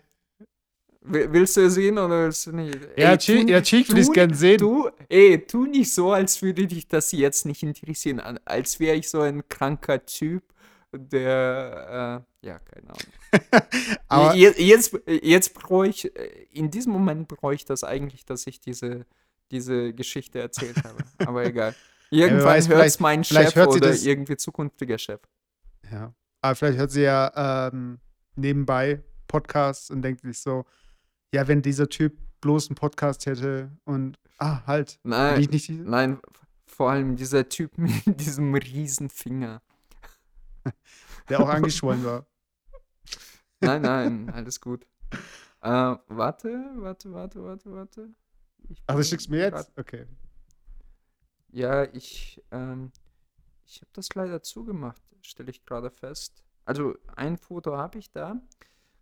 Willst 1.08 1.56
du 1.56 1.70
sehen 1.70 1.98
oder 1.98 2.24
willst 2.24 2.46
du 2.46 2.52
nicht? 2.52 2.78
Ja, 2.96 3.12
ey, 3.12 3.18
tu, 3.18 3.32
ja 3.32 3.60
Cheek 3.62 3.88
würde 3.88 4.00
ich 4.00 4.12
gerne 4.12 4.34
sehen. 4.34 4.58
Du, 4.58 4.90
ey, 5.08 5.38
tu 5.38 5.66
nicht 5.66 5.92
so, 5.92 6.12
als 6.12 6.42
würde 6.42 6.66
dich 6.66 6.88
das 6.88 7.12
jetzt 7.12 7.46
nicht 7.46 7.62
interessieren. 7.62 8.20
Als 8.44 8.80
wäre 8.80 8.96
ich 8.96 9.08
so 9.08 9.20
ein 9.20 9.48
kranker 9.48 10.04
Typ, 10.04 10.42
der, 10.92 12.24
äh, 12.42 12.46
ja, 12.46 12.58
keine 12.58 12.90
Ahnung. 12.90 13.62
Aber 14.08 14.34
jetzt, 14.34 14.58
jetzt, 14.58 14.98
jetzt 15.06 15.54
brauche 15.54 15.88
ich, 15.88 16.16
äh, 16.16 16.46
in 16.52 16.70
diesem 16.70 16.92
Moment 16.92 17.28
brauche 17.28 17.54
ich 17.54 17.64
das 17.64 17.84
eigentlich, 17.84 18.24
dass 18.24 18.46
ich 18.46 18.60
diese, 18.60 19.06
diese 19.50 19.92
Geschichte 19.92 20.40
erzählt 20.40 20.76
habe. 20.84 20.98
Aber 21.18 21.44
egal. 21.46 21.74
Irgendwann 22.10 22.62
ja, 22.62 22.68
hört 22.68 22.86
es 22.86 23.00
mein 23.00 23.24
Chef 23.24 23.56
oder 23.56 23.94
irgendwie 23.94 24.36
zukünftiger 24.36 24.98
Chef. 24.98 25.20
Ja, 25.90 26.14
aber 26.40 26.54
vielleicht 26.54 26.78
hört 26.78 26.90
sie 26.90 27.02
ja 27.02 27.68
ähm, 27.72 27.98
nebenbei 28.36 29.02
Podcasts 29.26 29.90
und 29.90 30.02
denkt 30.02 30.20
sich 30.20 30.38
so, 30.38 30.64
ja, 31.36 31.46
wenn 31.48 31.60
dieser 31.60 31.90
Typ 31.90 32.18
bloß 32.40 32.70
einen 32.70 32.76
Podcast 32.76 33.26
hätte 33.26 33.70
und, 33.84 34.18
ah, 34.38 34.66
halt. 34.66 34.98
Nein, 35.02 35.38
ich 35.38 35.50
nicht 35.50 35.68
nein 35.68 36.18
vor 36.66 36.90
allem 36.90 37.14
dieser 37.16 37.46
Typ 37.46 37.76
mit 38.06 38.20
diesem 38.20 38.54
Riesenfinger. 38.54 39.60
Der 41.28 41.40
auch 41.40 41.48
angeschwollen 41.48 42.04
war. 42.04 42.26
Nein, 43.60 43.82
nein, 43.82 44.30
alles 44.34 44.60
gut. 44.60 44.86
Äh, 45.60 45.96
warte, 46.08 46.70
warte, 46.76 47.12
warte, 47.12 47.44
warte, 47.44 47.72
warte. 47.72 48.08
Ach, 48.86 48.96
du 48.96 49.04
schickst 49.04 49.28
mir 49.28 49.40
jetzt? 49.40 49.72
Okay. 49.76 50.06
Ja, 51.52 51.84
ich, 51.84 52.42
ähm, 52.50 52.92
ich 53.66 53.82
habe 53.82 53.90
das 53.92 54.14
leider 54.14 54.42
zugemacht, 54.42 55.02
stelle 55.20 55.50
ich 55.50 55.66
gerade 55.66 55.90
fest. 55.90 56.44
Also 56.64 56.94
ein 57.14 57.36
Foto 57.36 57.76
habe 57.76 57.98
ich 57.98 58.10
da. 58.10 58.40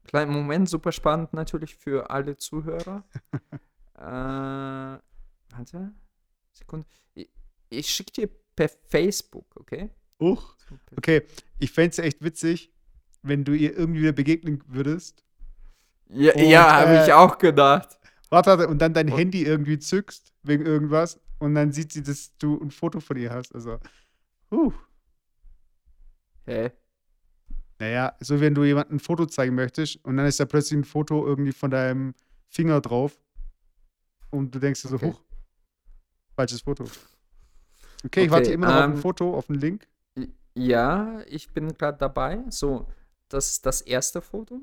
Kleinen 0.04 0.32
Moment, 0.32 0.68
super 0.68 0.92
spannend 0.92 1.32
natürlich 1.32 1.74
für 1.76 2.10
alle 2.10 2.36
Zuhörer. 2.36 3.04
äh, 3.96 4.00
warte, 5.56 5.94
Sekunde. 6.52 6.86
Ich, 7.14 7.30
ich 7.70 7.88
schicke 7.88 8.12
dir 8.12 8.30
per 8.54 8.68
Facebook, 8.68 9.46
okay? 9.56 9.90
Uch, 10.20 10.56
okay. 10.96 11.22
Ich 11.58 11.72
fände 11.72 11.90
es 11.90 11.98
echt 11.98 12.22
witzig, 12.22 12.72
wenn 13.22 13.44
du 13.44 13.52
ihr 13.52 13.76
irgendwie 13.76 14.02
wieder 14.02 14.12
begegnen 14.12 14.62
würdest. 14.66 15.24
Ja, 16.08 16.36
ja 16.38 16.72
habe 16.80 16.98
äh, 16.98 17.04
ich 17.04 17.12
auch 17.12 17.38
gedacht. 17.38 17.98
Warte, 18.30 18.68
und 18.68 18.78
dann 18.78 18.94
dein 18.94 19.10
und, 19.10 19.18
Handy 19.18 19.42
irgendwie 19.44 19.78
zückst 19.78 20.32
wegen 20.42 20.66
irgendwas 20.66 21.20
und 21.38 21.54
dann 21.54 21.72
sieht 21.72 21.92
sie, 21.92 22.02
dass 22.02 22.36
du 22.38 22.60
ein 22.60 22.70
Foto 22.70 23.00
von 23.00 23.16
ihr 23.16 23.30
hast. 23.30 23.54
Also, 23.54 23.78
uh. 24.50 24.72
Hä? 26.44 26.72
Naja, 27.78 28.14
so 28.20 28.40
wenn 28.40 28.54
du 28.54 28.64
jemandem 28.64 28.96
ein 28.96 29.00
Foto 29.00 29.26
zeigen 29.26 29.54
möchtest 29.54 29.96
und 30.04 30.16
dann 30.16 30.26
ist 30.26 30.38
da 30.40 30.44
plötzlich 30.44 30.78
ein 30.78 30.84
Foto 30.84 31.26
irgendwie 31.26 31.52
von 31.52 31.70
deinem 31.70 32.14
Finger 32.48 32.80
drauf 32.80 33.18
und 34.30 34.54
du 34.54 34.58
denkst 34.60 34.82
dir 34.82 34.88
so, 34.88 34.96
Okay. 34.96 35.06
huch, 35.12 35.20
falsches 36.36 36.60
Foto. 36.62 36.84
Okay, 38.04 38.24
ich 38.24 38.30
warte 38.30 38.44
Okay, 38.46 38.54
immer 38.54 38.66
noch 38.66 38.74
auf 38.76 38.84
ein 38.86 38.92
ähm, 38.92 38.96
Foto, 38.96 39.34
auf 39.36 39.50
einen 39.50 39.58
Link. 39.60 39.88
Ja, 40.54 41.20
ich 41.26 41.52
bin 41.52 41.74
gerade 41.74 41.98
dabei. 41.98 42.44
So, 42.48 42.86
das 43.28 43.50
ist 43.50 43.66
das 43.66 43.80
erste 43.80 44.20
Foto. 44.22 44.60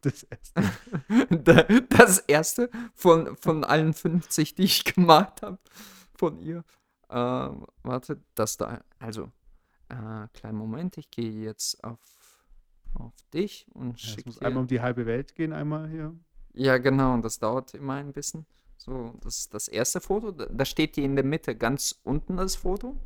Das 0.00 0.22
erste. 0.24 0.62
Da- 1.44 1.62
Das 1.88 2.18
erste 2.20 2.70
von, 2.94 3.36
von 3.36 3.64
allen 3.64 3.92
50, 3.92 4.54
die 4.54 4.64
ich 4.64 4.84
gemacht 4.94 5.42
habe 5.42 5.58
von 6.14 6.38
ihr. 6.38 6.64
Ähm, 7.10 7.66
warte, 7.82 8.20
das 8.34 8.56
da. 8.56 8.82
Also, 8.98 9.30
äh, 9.94 10.28
kleinen 10.38 10.58
Moment, 10.58 10.98
ich 10.98 11.10
gehe 11.10 11.30
jetzt 11.30 11.82
auf, 11.84 11.98
auf 12.94 13.14
dich 13.32 13.66
und 13.74 14.00
Ja, 14.02 14.08
es 14.14 14.14
schicke 14.14 14.28
muss 14.28 14.38
dir. 14.38 14.46
einmal 14.46 14.62
um 14.62 14.66
die 14.66 14.80
halbe 14.80 15.06
Welt 15.06 15.34
gehen, 15.34 15.52
einmal 15.52 15.88
hier. 15.88 16.14
Ja, 16.52 16.78
genau, 16.78 17.14
und 17.14 17.24
das 17.24 17.38
dauert 17.38 17.74
immer 17.74 17.94
ein 17.94 18.12
bisschen. 18.12 18.46
So, 18.76 19.14
das 19.22 19.38
ist 19.38 19.54
das 19.54 19.68
erste 19.68 20.00
Foto. 20.00 20.30
Da 20.32 20.64
steht 20.64 20.96
die 20.96 21.04
in 21.04 21.16
der 21.16 21.24
Mitte 21.24 21.56
ganz 21.56 21.98
unten 22.04 22.36
das 22.36 22.56
Foto. 22.56 22.96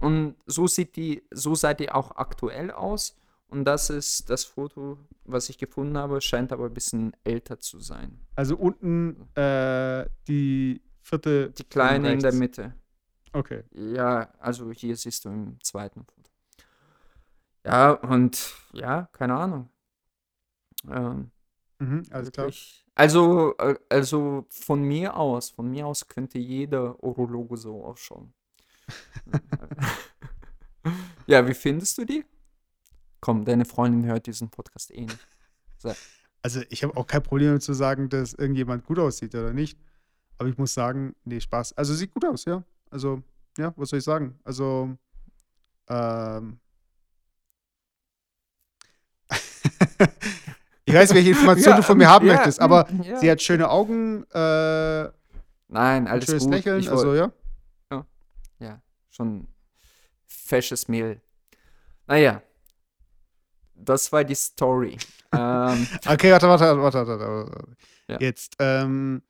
Und 0.00 0.36
so 0.46 0.66
sieht 0.66 0.96
die, 0.96 1.22
so 1.30 1.54
sah 1.54 1.74
die 1.74 1.90
auch 1.90 2.12
aktuell 2.16 2.70
aus. 2.70 3.16
Und 3.48 3.64
das 3.66 3.90
ist 3.90 4.30
das 4.30 4.44
Foto, 4.44 4.98
was 5.24 5.48
ich 5.50 5.58
gefunden 5.58 5.98
habe, 5.98 6.20
scheint 6.20 6.52
aber 6.52 6.66
ein 6.66 6.74
bisschen 6.74 7.12
älter 7.22 7.60
zu 7.60 7.80
sein. 7.80 8.18
Also 8.34 8.56
unten 8.56 9.28
äh, 9.36 10.06
die 10.26 10.80
vierte. 11.02 11.50
Die 11.50 11.64
kleine 11.64 12.12
in 12.14 12.20
der. 12.20 12.32
Mitte. 12.32 12.74
Okay. 13.32 13.64
Ja, 13.72 14.32
also 14.38 14.70
hier 14.72 14.96
siehst 14.96 15.24
du 15.24 15.30
im 15.30 15.58
zweiten 15.62 16.04
Foto. 16.04 16.30
Ja, 17.64 17.92
und 17.92 18.54
ja, 18.72 19.08
keine 19.12 19.34
Ahnung. 19.34 19.70
Ähm, 20.88 21.30
Mhm, 21.82 22.04
alles 22.10 22.30
klar. 22.30 22.50
Also, 22.94 23.56
äh, 23.58 23.74
also 23.88 24.46
von 24.50 24.84
mir 24.84 25.16
aus, 25.16 25.50
von 25.50 25.68
mir 25.68 25.86
aus 25.86 26.06
könnte 26.06 26.38
jeder 26.38 27.02
Urologe 27.02 27.56
so 27.56 27.84
ausschauen. 27.84 28.32
ja, 31.26 31.46
wie 31.48 31.54
findest 31.54 31.98
du 31.98 32.04
die? 32.04 32.24
Komm, 33.20 33.44
deine 33.44 33.64
Freundin 33.64 34.06
hört 34.06 34.26
diesen 34.26 34.50
Podcast 34.50 34.92
eh 34.92 35.06
nicht. 35.06 35.26
Also 36.42 36.60
ich 36.70 36.84
habe 36.84 36.96
auch 36.96 37.06
kein 37.06 37.22
Problem 37.22 37.60
zu 37.60 37.72
sagen, 37.72 38.08
dass 38.08 38.34
irgendjemand 38.34 38.84
gut 38.84 39.00
aussieht 39.00 39.34
oder 39.34 39.52
nicht. 39.52 39.76
Aber 40.38 40.48
ich 40.48 40.58
muss 40.58 40.74
sagen, 40.74 41.16
nee, 41.24 41.40
Spaß. 41.40 41.72
Also 41.72 41.94
sieht 41.94 42.14
gut 42.14 42.24
aus, 42.24 42.44
ja. 42.44 42.62
Also, 42.92 43.22
ja, 43.56 43.72
was 43.76 43.88
soll 43.88 44.00
ich 44.00 44.04
sagen? 44.04 44.38
Also, 44.44 44.96
ähm. 45.88 46.60
ich 50.84 50.92
weiß 50.92 51.08
nicht, 51.08 51.16
welche 51.16 51.30
Informationen 51.30 51.72
Ja, 51.76 51.76
du 51.76 51.82
von 51.82 51.96
mir 51.96 52.08
haben 52.10 52.26
ja, 52.26 52.34
möchtest, 52.34 52.60
aber 52.60 52.86
ja. 53.02 53.16
sie 53.16 53.30
hat 53.30 53.40
schöne 53.40 53.70
Augen, 53.70 54.24
äh, 54.30 55.04
Nein, 55.68 56.02
ein 56.02 56.06
alles 56.06 56.26
schönes 56.26 56.44
gut. 56.44 56.52
Lächeln, 56.52 56.80
Ich 56.80 56.90
also 56.90 57.14
ja. 57.14 57.32
ja, 58.58 58.82
schon 59.08 59.48
fesches 60.26 60.86
Mehl. 60.86 61.22
Naja, 62.06 62.42
das 63.74 64.12
war 64.12 64.22
die 64.22 64.34
Story. 64.34 64.98
ähm, 65.32 65.86
Okay, 66.06 66.30
warte, 66.30 66.46
warte, 66.46 66.64
warte, 66.64 66.82
warte, 66.82 67.06
warte, 67.08 67.24
warte. 67.50 67.76
Ja. 68.08 68.18
Jetzt, 68.20 68.56
ähm, 68.58 69.22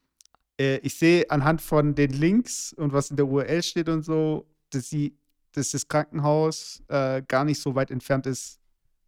äh, 0.63 0.77
ich 0.79 0.95
sehe 0.95 1.29
anhand 1.31 1.61
von 1.61 1.95
den 1.95 2.13
Links 2.13 2.73
und 2.73 2.93
was 2.93 3.11
in 3.11 3.17
der 3.17 3.27
URL 3.27 3.63
steht 3.63 3.89
und 3.89 4.05
so, 4.05 4.47
dass 4.71 4.89
sie, 4.89 5.17
dass 5.53 5.73
das 5.73 5.89
Krankenhaus 5.89 6.83
äh, 6.89 7.23
gar 7.27 7.45
nicht 7.45 7.61
so 7.61 7.75
weit 7.75 7.91
entfernt 7.91 8.27
ist 8.27 8.61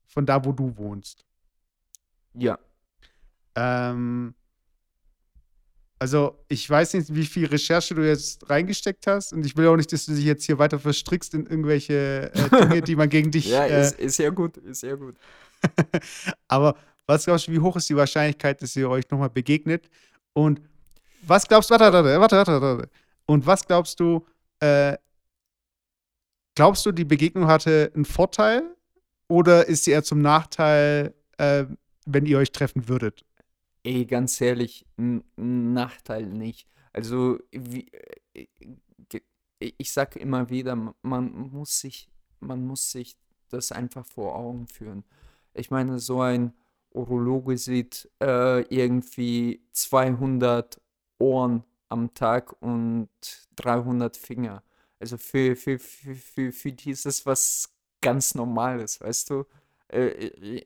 von 0.07 0.27
da, 0.27 0.45
wo 0.45 0.53
du 0.53 0.77
wohnst. 0.77 1.25
ja, 2.35 2.59
Ähm, 3.55 4.35
also, 6.01 6.45
ich 6.49 6.69
weiß 6.69 6.95
nicht, 6.95 7.15
wie 7.15 7.25
viel 7.25 7.47
Recherche 7.47 7.95
du 7.95 8.07
jetzt 8.07 8.51
reingesteckt 8.51 9.07
hast 9.07 9.33
und 9.33 9.47
ich 9.47 9.57
will 9.57 9.69
auch 9.69 9.77
nicht, 9.77 9.93
dass 9.93 10.07
du 10.07 10.15
dich 10.15 10.25
jetzt 10.25 10.45
hier 10.45 10.59
weiter 10.59 10.79
verstrickst 10.79 11.35
in 11.35 11.47
irgendwelche 11.47 12.33
äh, 12.35 12.51
Dinge, 12.51 12.83
die 12.83 12.97
man 12.97 13.09
gegen 13.09 13.31
dich 13.37 13.47
ja, 13.47 13.65
äh, 13.65 13.81
ist, 13.81 13.99
ist 14.01 14.19
ja 14.19 14.31
gut, 14.31 14.57
ist 14.57 14.83
ja 14.83 14.97
gut. 14.97 15.15
Aber 16.49 16.77
was 17.07 17.25
glaubst 17.25 17.47
du, 17.47 17.53
wie 17.53 17.61
hoch 17.61 17.77
ist 17.77 17.89
die 17.89 17.97
Wahrscheinlichkeit, 17.97 18.61
dass 18.61 18.75
ihr 18.77 18.91
euch 18.91 19.09
nochmal 19.09 19.31
begegnet? 19.31 19.89
Und 20.33 20.61
was 21.27 21.47
glaubst 21.49 21.71
du, 21.71 21.75
warte, 21.75 21.93
warte, 21.93 22.21
warte, 22.21 22.37
warte, 22.37 22.61
warte. 22.63 22.91
Und 23.27 23.47
was 23.47 23.67
glaubst 23.67 24.01
du, 24.01 24.27
äh, 24.61 24.97
glaubst 26.55 26.85
du, 26.87 26.93
die 26.93 27.05
Begegnung 27.05 27.47
hatte 27.47 27.91
einen 27.95 28.05
Vorteil 28.05 28.63
oder 29.29 29.67
ist 29.69 29.85
sie 29.85 29.93
eher 29.93 30.05
zum 30.05 30.21
Nachteil, 30.21 31.15
äh, 31.39 31.65
wenn 32.07 32.27
ihr 32.27 32.39
euch 32.39 32.53
treffen 32.53 32.89
würdet? 32.89 33.25
Ey, 33.83 34.07
ganz 34.07 34.41
ehrlich, 34.41 34.87
ein 34.97 35.25
Nachteil 35.75 36.27
nicht. 36.27 36.67
Also, 36.93 37.39
wie, 37.53 37.87
äh, 38.33 38.47
ge- 39.09 39.23
ich 39.59 39.93
sage 39.93 40.19
immer 40.19 40.49
wieder, 40.51 40.75
man 41.03 41.33
muss 41.51 41.81
sich, 41.81 42.09
man 42.41 42.67
muss 42.67 42.91
sich 42.91 43.17
das 43.51 43.73
einfach 43.73 44.07
vor 44.07 44.37
Augen 44.37 44.67
führen. 44.69 45.05
Ich 45.53 45.71
meine, 45.71 45.99
so 45.99 46.21
ein 46.23 46.55
Urologe 46.91 47.59
sieht 47.59 48.11
äh, 48.23 48.63
irgendwie 48.75 49.63
200 49.73 50.81
Ohren 51.25 51.65
am 51.89 52.13
Tag 52.15 52.55
und 52.61 53.09
300 53.57 54.17
Finger. 54.17 54.63
Also 55.01 55.19
für, 55.19 55.57
für, 55.57 55.79
für, 55.79 56.15
für, 56.15 56.53
für 56.53 56.73
die 56.73 56.91
ist 56.91 57.07
das 57.07 57.25
was 57.27 57.73
ganz 58.01 58.35
Normales, 58.35 59.01
weißt 59.01 59.31
du? 59.31 59.45
Äh, 59.89 60.09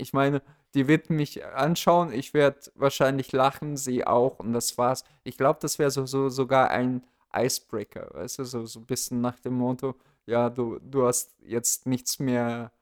ich 0.03 0.13
meine, 0.13 0.43
die 0.75 0.89
wird 0.89 1.11
mich 1.11 1.45
anschauen, 1.47 2.13
ich 2.13 2.35
werde 2.35 2.61
wahrscheinlich 2.75 3.33
lachen, 3.33 3.77
sie 3.77 4.07
auch 4.07 4.39
und 4.41 4.53
das 4.53 4.77
war's. 4.79 5.05
Ich 5.25 5.37
glaube, 5.39 5.59
das 5.63 5.79
wäre 5.79 5.91
so, 5.91 6.07
so 6.07 6.29
sogar 6.29 6.71
ein 6.71 7.05
Icebreaker, 7.35 8.11
weißt 8.15 8.41
du, 8.41 8.45
so, 8.45 8.67
so 8.67 8.81
ein 8.81 8.87
bisschen 8.87 9.21
nach 9.21 9.39
dem 9.41 9.55
Motto, 9.55 9.95
ja, 10.27 10.51
du, 10.51 10.79
du 10.81 11.07
hast 11.07 11.35
jetzt 11.41 11.87
nichts 11.87 12.19
mehr, 12.19 12.73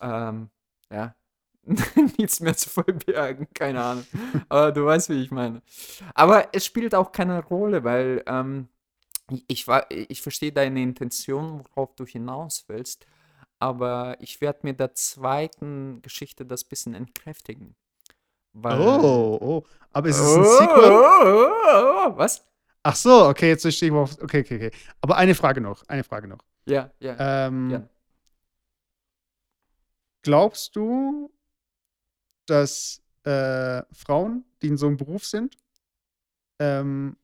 ähm, 0.00 0.50
ja, 0.90 1.14
nichts 2.18 2.40
mehr 2.40 2.56
zu 2.56 2.68
verbergen, 2.70 3.46
keine 3.54 3.82
Ahnung. 3.82 4.06
Aber 4.48 4.72
du 4.72 4.84
weißt, 4.84 5.10
wie 5.10 5.22
ich 5.22 5.30
meine. 5.30 5.62
Aber 6.14 6.48
es 6.52 6.66
spielt 6.66 6.94
auch 6.94 7.12
keine 7.12 7.42
Rolle, 7.44 7.84
weil 7.84 8.22
ähm, 8.26 8.68
ich, 9.46 9.66
ich, 9.88 10.22
verstehe 10.22 10.52
deine 10.52 10.82
Intention, 10.82 11.64
worauf 11.74 11.94
du 11.94 12.04
hinaus 12.04 12.64
willst, 12.66 13.06
aber 13.58 14.16
ich 14.18 14.40
werde 14.40 14.60
mit 14.62 14.80
der 14.80 14.94
zweiten 14.94 16.02
Geschichte 16.02 16.44
das 16.44 16.64
bisschen 16.64 16.94
entkräftigen. 16.94 17.76
Weil, 18.52 18.80
Oh, 18.80 19.38
oh. 19.40 19.62
Aber 19.92 20.08
ist 20.08 20.18
es 20.18 20.34
ein 20.34 20.40
Oh, 20.40 20.58
Sequel? 20.58 20.90
oh, 20.90 21.22
oh, 21.24 22.08
oh, 22.08 22.16
was? 22.18 22.44
Ach 22.82 22.96
so, 22.96 23.26
okay, 23.28 23.50
jetzt 23.50 23.62
verstehe 23.62 23.88
ich, 23.88 23.94
worauf. 23.94 24.20
Okay, 24.20 24.40
okay, 24.40 24.56
okay. 24.56 24.70
Aber 25.00 25.16
eine 25.16 25.34
Frage 25.36 25.60
noch, 25.60 25.84
eine 25.86 26.02
Frage 26.02 26.26
noch. 26.26 26.40
Ja, 26.66 26.90
ja, 26.98 27.46
Ähm, 27.46 27.70
ja. 27.70 27.88
Glaubst 30.22 30.76
du, 30.76 31.32
dass 32.52 33.02
äh, 33.24 33.82
Frauen, 33.92 34.44
die 34.60 34.68
in 34.68 34.76
so 34.76 34.86
einem 34.86 34.96
Beruf 34.96 35.24
sind, 35.24 35.56
ähm, 36.60 37.16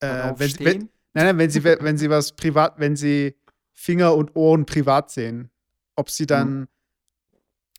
äh, 0.00 0.32
wenn, 0.38 0.48
sie- 0.48 0.64
wenn, 0.64 0.78
nein, 1.14 1.26
nein, 1.26 1.38
wenn 1.38 1.50
sie, 1.50 1.64
wenn 1.64 1.98
sie 1.98 2.10
was 2.10 2.34
privat, 2.36 2.78
wenn 2.78 2.96
sie 2.96 3.36
Finger 3.72 4.14
und 4.14 4.34
Ohren 4.36 4.66
privat 4.66 5.10
sehen, 5.10 5.50
ob 5.96 6.10
sie 6.10 6.26
dann 6.26 6.68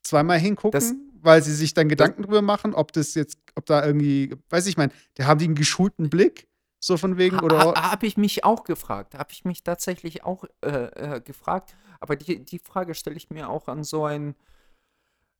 zweimal 0.04 0.40
hingucken, 0.40 0.80
Das- 0.80 0.94
weil 1.22 1.42
sie 1.42 1.54
sich 1.54 1.74
dann 1.74 1.90
Gedanken 1.90 2.24
drüber 2.24 2.42
machen, 2.42 2.74
ob 2.74 2.94
das 2.94 3.14
jetzt, 3.16 3.38
ob 3.56 3.66
da 3.66 3.86
irgendwie, 3.86 4.36
weiß 4.50 4.68
ich 4.68 4.78
mein, 4.78 4.92
da 5.16 5.26
haben 5.26 5.40
die 5.40 5.46
einen 5.46 5.56
geschulten 5.56 6.10
Blick, 6.10 6.48
so 6.80 6.96
von 6.96 7.18
wegen, 7.18 7.40
oder 7.40 7.58
Ha, 7.76 7.92
habe 7.92 8.06
ich 8.06 8.18
mich 8.18 8.44
auch 8.44 8.64
gefragt. 8.64 9.16
Habe 9.16 9.32
ich 9.34 9.44
mich 9.46 9.64
tatsächlich 9.64 10.24
auch 10.24 10.46
äh, 10.62 11.16
äh, 11.16 11.22
gefragt. 11.22 11.76
Aber 12.00 12.16
die, 12.16 12.46
die 12.46 12.60
Frage 12.60 12.94
stelle 12.94 13.18
ich 13.18 13.30
mir 13.32 13.50
auch 13.50 13.68
an 13.68 13.84
so 13.84 14.06
einen 14.06 14.36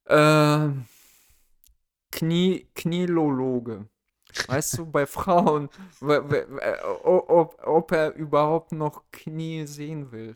äh, 0.08 0.70
Knie, 2.12 2.68
Knielologe. 2.76 3.88
Weißt 4.48 4.78
du, 4.78 4.86
bei 4.86 5.06
Frauen, 5.06 5.70
äh, 6.02 6.76
ob, 7.04 7.60
ob 7.66 7.92
er 7.92 8.14
überhaupt 8.16 8.72
noch 8.72 9.04
Knie 9.12 9.66
sehen 9.66 10.12
will, 10.12 10.36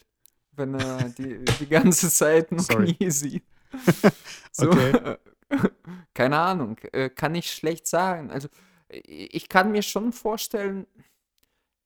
wenn 0.53 0.73
er 0.75 1.09
die, 1.09 1.43
die 1.59 1.67
ganze 1.67 2.09
Zeit 2.09 2.51
nur 2.51 2.61
Sorry. 2.61 2.95
Knie 2.95 3.11
sieht. 3.11 3.43
So, 4.51 4.69
Okay. 4.69 5.17
keine 6.13 6.37
Ahnung, 6.37 6.77
äh, 6.91 7.09
kann 7.09 7.35
ich 7.35 7.51
schlecht 7.51 7.87
sagen. 7.87 8.31
Also, 8.31 8.49
ich 8.89 9.47
kann 9.47 9.71
mir 9.71 9.81
schon 9.81 10.11
vorstellen, 10.11 10.87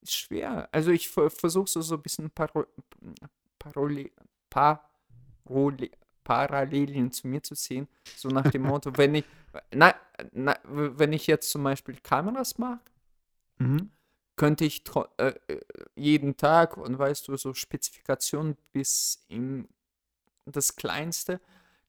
ist 0.02 0.16
schwer. 0.16 0.68
Also, 0.72 0.92
ich 0.92 1.10
versuche 1.10 1.68
so, 1.68 1.82
so 1.82 1.96
ein 1.96 2.02
bisschen 2.02 2.30
Paro 2.32 2.66
Parole 3.60 4.12
Parole 4.50 5.90
Parallelien 6.26 7.14
zu 7.14 7.30
mir 7.30 7.42
zu 7.42 7.56
ziehen. 7.56 7.88
So 8.18 8.28
nach 8.28 8.50
dem 8.52 8.64
Motto, 8.64 8.92
wenn 8.98 9.16
ich, 9.16 9.24
na, 9.72 9.96
na, 10.34 10.58
wenn 10.66 11.14
ich 11.14 11.28
jetzt 11.28 11.50
zum 11.50 11.64
Beispiel 11.64 11.96
Kameras 12.04 12.58
mache, 12.58 12.82
Mhm. 13.58 13.90
könnte 14.36 14.66
ich 14.66 14.84
äh, 15.16 15.34
jeden 15.96 16.36
Tag 16.36 16.76
und 16.76 17.00
weißt 17.00 17.30
du, 17.30 17.38
so 17.38 17.54
Spezifikationen 17.54 18.58
bis 18.74 19.24
im 19.30 19.70
das 20.46 20.76
Kleinste, 20.76 21.40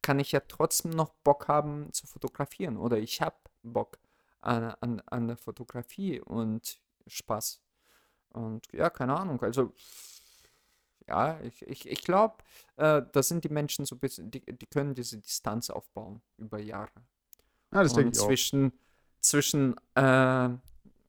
kann 0.00 0.20
ich 0.20 0.32
ja 0.32 0.40
trotzdem 0.40 0.92
noch 0.92 1.12
Bock 1.24 1.48
haben 1.48 1.92
zu 1.92 2.06
fotografieren. 2.06 2.76
Oder 2.76 2.98
ich 2.98 3.20
habe 3.20 3.36
Bock 3.64 3.98
an, 4.40 4.74
an, 4.80 5.02
an 5.06 5.26
der 5.26 5.36
Fotografie 5.36 6.20
und 6.20 6.80
Spaß. 7.08 7.60
Und 8.30 8.72
ja, 8.72 8.90
keine 8.90 9.16
Ahnung. 9.18 9.42
Also, 9.42 9.72
ja, 11.08 11.40
ich, 11.40 11.62
ich, 11.62 11.88
ich 11.88 12.02
glaube, 12.02 12.36
äh, 12.76 13.02
da 13.12 13.22
sind 13.22 13.44
die 13.44 13.48
Menschen 13.48 13.84
so 13.84 13.94
ein 13.96 13.98
bisschen, 14.00 14.30
die, 14.30 14.40
die 14.40 14.66
können 14.66 14.94
diese 14.94 15.18
Distanz 15.18 15.70
aufbauen 15.70 16.20
über 16.36 16.58
Jahre. 16.58 16.90
Ja, 17.72 17.82
das 17.82 17.92
denke 17.92 18.12
ich 18.12 18.20
auch. 18.20 18.26
zwischen, 18.26 18.72
zwischen 19.20 19.76
äh, 19.94 20.48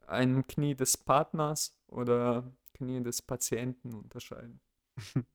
einem 0.08 0.48
Knie 0.48 0.76
des 0.76 0.98
Partners 0.98 1.76
oder 1.88 2.52
Knie 2.74 3.02
des 3.02 3.22
Patienten 3.22 3.94
unterscheiden. 3.94 4.60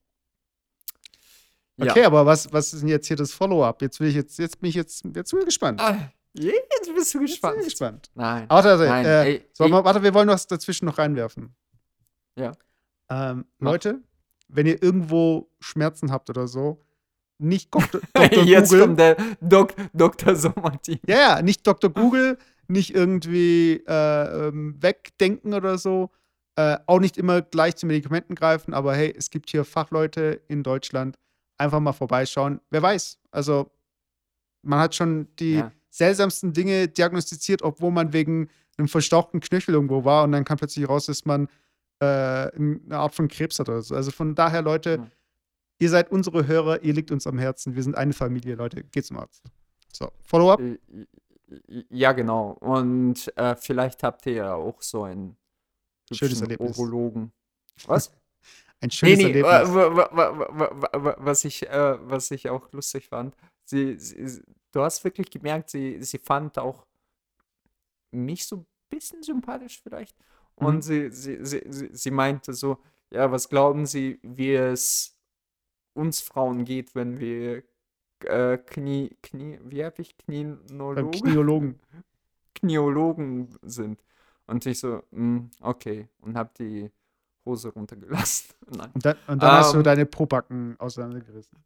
Okay, 1.81 2.05
aber 2.05 2.27
was, 2.27 2.53
was 2.53 2.73
ist 2.75 2.81
denn 2.83 2.89
jetzt 2.91 3.07
hier 3.07 3.17
das 3.17 3.33
Follow-up? 3.33 3.81
Jetzt 3.83 3.99
will 3.99 4.09
ich 4.09 4.15
jetzt, 4.15 4.39
jetzt 4.39 4.61
bin 4.61 4.69
ich 4.69 4.75
jetzt, 4.75 5.05
jetzt 5.17 5.31
bin 5.31 5.41
ich 5.41 5.47
gespannt. 5.47 5.81
Ah, 5.81 6.13
jetzt 6.35 6.61
bist 6.83 6.87
du 6.87 6.93
Jetzt 6.99 7.13
bin 7.13 7.21
gespannt. 7.23 7.57
ich 7.61 7.65
gespannt. 7.65 8.11
Nein. 8.15 8.49
Warte, 8.49 8.69
warte, 8.69 8.85
Nein, 8.85 9.07
äh, 9.07 9.25
ey, 9.25 9.49
so, 9.53 9.71
warte, 9.71 10.03
wir 10.03 10.15
wollen 10.15 10.29
was 10.29 10.47
dazwischen 10.47 10.85
noch 10.85 10.99
reinwerfen. 10.99 11.55
Ja. 12.37 12.53
Ähm. 13.09 13.47
Leute, 13.59 14.03
wenn 14.55 14.67
ihr 14.67 14.83
irgendwo 14.83 15.49
Schmerzen 15.61 16.11
habt 16.13 16.31
oder 16.31 16.47
so, 16.47 16.81
nicht 17.39 17.75
Dr. 17.75 18.01
Dr. 18.15 18.45
Jetzt 18.45 18.71
Google. 18.71 18.87
kommt 18.87 18.99
der 19.01 19.17
Dok 19.41 19.75
Dr. 19.93 20.37
Sommertin. 20.37 21.01
Ja, 21.07 21.17
ja, 21.37 21.43
nicht 21.43 21.67
Dr. 21.67 21.91
Google, 21.91 22.39
nicht 22.69 22.95
irgendwie 22.95 23.83
äh, 23.87 24.49
ähm, 24.49 24.77
wegdenken 24.81 25.53
oder 25.55 25.77
so. 25.79 26.11
Äh, 26.57 26.77
auch 26.87 27.01
nicht 27.01 27.17
immer 27.17 27.41
gleich 27.43 27.77
zu 27.77 27.87
Medikamenten 27.87 28.35
greifen, 28.35 28.75
aber 28.75 28.95
hey, 28.95 29.13
es 29.17 29.31
gibt 29.31 29.51
hier 29.51 29.65
Fachleute 29.65 30.41
in 30.49 30.63
Deutschland. 30.63 31.17
Einfach 31.59 31.81
mal 31.81 31.93
vorbeischauen. 31.95 32.61
Wer 32.71 32.83
weiß. 32.83 33.19
Also, 33.31 33.71
man 34.63 34.79
hat 34.79 34.95
schon 34.95 35.29
die 35.39 35.55
Ja. 35.57 35.73
seltsamsten 35.91 36.53
Dinge 36.53 36.89
diagnostiziert, 36.89 37.63
obwohl 37.63 37.91
man 37.91 38.13
wegen 38.13 38.49
einem 38.79 38.89
verstauchten 38.89 39.41
Knöchel 39.41 39.75
irgendwo 39.75 40.05
war 40.05 40.25
und 40.25 40.33
dann 40.33 40.45
kam 40.45 40.59
plötzlich 40.59 40.89
raus, 40.89 41.07
dass 41.07 41.25
man 41.25 41.49
äh, 42.03 42.57
eine 42.57 42.81
Art 42.91 43.15
von 43.15 43.29
Krebs 43.29 43.59
hat 43.59 43.69
oder 43.69 43.83
so. 43.83 43.95
Also 43.95 44.11
von 44.11 44.35
daher, 44.35 44.63
Leute, 44.63 44.99
Mhm. 44.99 45.11
ihr 45.79 45.89
seid 45.89 46.11
unsere 46.11 46.47
Hörer, 46.47 46.83
ihr 46.83 46.93
liegt 46.95 47.11
uns 47.11 47.27
am 47.27 47.39
Herzen. 47.39 47.75
Wir 47.77 47.83
sind 47.83 47.97
eine 47.97 48.13
Familie, 48.13 48.57
Leute. 48.57 48.83
Geht 48.85 49.07
zum 49.07 49.19
Arzt. 49.19 49.43
So, 49.93 50.11
Follow-up. 50.25 50.61
Äh, 50.61 50.79
Ja, 51.91 52.13
genau. 52.13 52.53
Und 52.61 53.31
äh, 53.37 53.55
vielleicht 53.57 54.03
habt 54.03 54.25
ihr 54.27 54.33
ja 54.33 54.55
auch 54.55 54.81
so 54.81 55.05
einen 55.05 55.37
Schönes 56.11 56.41
Erlebnis. 56.41 56.79
Urologen. 56.79 57.31
Was? 57.87 58.11
Ein 58.81 58.91
schönes 58.91 59.19
Nee, 59.19 59.25
nee, 59.33 59.41
Erlebnis. 59.41 59.75
wa- 59.75 59.95
wa- 59.97 60.09
wa- 60.17 60.39
wa- 60.59 60.71
wa- 60.81 61.05
wa- 61.05 61.17
was 61.19 61.45
ich, 61.45 61.69
äh, 61.69 61.97
was 62.11 62.31
ich 62.31 62.49
auch 62.49 62.73
lustig 62.73 63.09
fand, 63.09 63.37
sie, 63.65 63.99
sie, 63.99 64.43
du 64.73 64.81
hast 64.81 65.05
wirklich 65.05 65.31
gemerkt, 65.31 65.71
sie, 65.71 66.03
sie 66.03 66.19
fand 66.19 66.59
auch 66.59 66.85
mich 68.11 68.47
so 68.47 68.57
ein 68.57 68.67
bisschen 68.91 69.23
sympathisch 69.23 69.81
vielleicht. 69.83 70.17
Und 70.65 70.77
Mhm. 70.77 70.83
sie, 70.83 71.11
sie, 71.11 71.39
sie, 71.45 71.91
sie, 71.93 72.11
meinte 72.11 72.55
so, 72.55 72.79
ja, 73.11 73.31
was 73.31 73.49
glauben 73.49 73.87
Sie, 73.87 74.19
wie 74.23 74.55
es 74.55 75.17
uns 75.95 76.21
Frauen 76.21 76.65
geht, 76.65 76.95
wenn 76.95 77.19
wir 77.21 77.63
äh, 78.25 78.59
Knie, 78.59 79.17
Knie, 79.23 79.59
wie 79.65 79.85
habe 79.85 80.01
ich, 80.03 80.17
Knienologen? 80.19 81.11
Kniologen. 81.11 81.81
Kniologen 82.55 83.49
sind. 83.63 84.03
Und 84.47 84.65
ich 84.67 84.79
so, 84.81 85.03
mm, 85.11 85.51
okay. 85.61 86.09
Und 86.21 86.37
hab 86.37 86.55
die 86.55 86.91
Hose 87.45 87.69
runtergelassen. 87.71 88.55
Nein. 88.69 88.91
Und 88.95 89.05
dann, 89.05 89.17
und 89.27 89.43
dann 89.43 89.53
hast 89.53 89.75
du 89.75 89.79
Ähm. 89.79 89.85
deine 89.85 90.07
Pobacken 90.07 90.77
auseinandergerissen. 90.79 91.59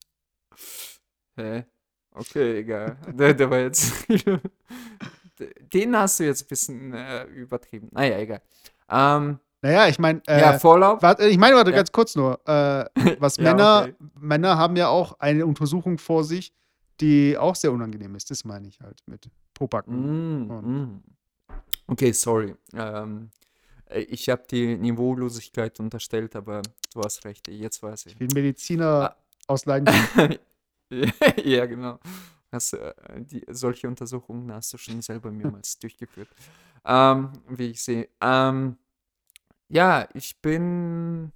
Hä? 1.36 1.64
Okay, 2.12 2.58
egal. 2.60 2.96
Der, 3.12 3.34
der 3.34 3.50
war 3.50 3.58
jetzt. 3.58 3.92
Den 5.72 5.94
hast 5.96 6.18
du 6.20 6.24
jetzt 6.24 6.44
ein 6.44 6.48
bisschen 6.48 6.94
äh, 6.94 7.24
übertrieben. 7.24 7.88
Naja, 7.92 8.18
egal. 8.18 8.40
Ähm, 8.88 9.38
Naja, 9.62 9.88
ich 9.88 9.98
meine, 9.98 10.20
äh, 10.28 10.40
ja, 10.40 10.58
Vorlauf. 10.58 11.02
warte, 11.02 11.26
ich 11.28 11.38
meine, 11.38 11.56
warte, 11.56 11.70
Ja. 11.70 11.76
ganz 11.76 11.90
kurz 11.92 12.14
nur. 12.14 12.40
Äh, 12.46 12.84
was 13.20 13.36
Ja, 13.36 13.42
Männer, 13.44 13.80
okay. 13.82 13.94
Männer 14.20 14.58
haben 14.58 14.76
ja 14.76 14.88
auch 14.88 15.18
eine 15.18 15.44
Untersuchung 15.46 15.98
vor 15.98 16.22
sich, 16.24 16.52
die 17.00 17.36
auch 17.36 17.54
sehr 17.56 17.72
unangenehm 17.72 18.14
ist. 18.14 18.30
Das 18.30 18.44
meine 18.44 18.68
ich 18.68 18.80
halt 18.80 19.00
mit 19.06 19.28
Pobacken. 19.54 20.46
Mm, 20.46 20.52
mm. 20.86 21.02
Okay, 21.88 22.12
sorry. 22.12 22.54
Ähm, 22.74 23.30
äh, 23.86 24.00
ich 24.00 24.28
habe 24.28 24.42
die 24.50 24.76
Niveaulosigkeit 24.76 25.78
unterstellt, 25.80 26.36
aber 26.36 26.62
du 26.94 27.00
hast 27.02 27.24
recht. 27.24 27.48
Jetzt 27.48 27.82
weiß 27.82 28.06
ich. 28.06 28.12
Ich 28.12 28.18
bin 28.18 28.28
Mediziner 28.34 29.12
Ah. 29.12 29.16
aus 29.48 29.64
Leidenschaft. 29.66 30.40
ja, 31.44 31.66
genau. 31.66 31.98
Hast, 32.52 32.74
äh, 32.74 32.94
die, 33.18 33.44
solche 33.50 33.88
Untersuchungen 33.88 34.52
hast 34.52 34.72
du 34.72 34.78
schon 34.78 35.02
selber 35.02 35.30
mehrmals 35.30 35.78
durchgeführt. 35.78 36.28
Ähm, 36.86 37.32
wie 37.48 37.70
ich 37.70 37.82
sehe. 37.82 38.08
Ähm, 38.20 38.78
ja, 39.68 40.08
ich 40.14 40.40
bin, 40.40 41.32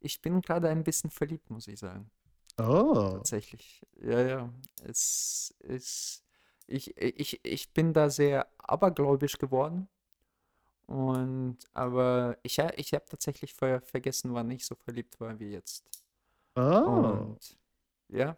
ich 0.00 0.20
bin 0.20 0.40
gerade 0.40 0.68
ein 0.68 0.82
bisschen 0.82 1.10
verliebt, 1.10 1.48
muss 1.50 1.68
ich 1.68 1.78
sagen. 1.78 2.10
Oh. 2.58 3.12
Tatsächlich. 3.18 3.86
Ja, 4.02 4.20
ja. 4.20 4.52
Es 4.84 5.54
ist, 5.60 6.24
ich, 6.66 6.96
ich, 6.96 7.40
ich 7.44 7.72
bin 7.72 7.92
da 7.92 8.10
sehr 8.10 8.48
abergläubisch 8.58 9.38
geworden. 9.38 9.88
Und, 10.86 11.58
aber 11.74 12.38
ich, 12.42 12.58
ich 12.58 12.94
habe 12.94 13.04
tatsächlich 13.08 13.54
ver 13.54 13.80
vergessen, 13.82 14.34
wann 14.34 14.50
ich 14.50 14.66
so 14.66 14.74
verliebt 14.74 15.20
war 15.20 15.38
wie 15.38 15.50
jetzt. 15.50 15.84
oh. 16.56 16.60
Und, 16.60 17.58
ja. 18.08 18.36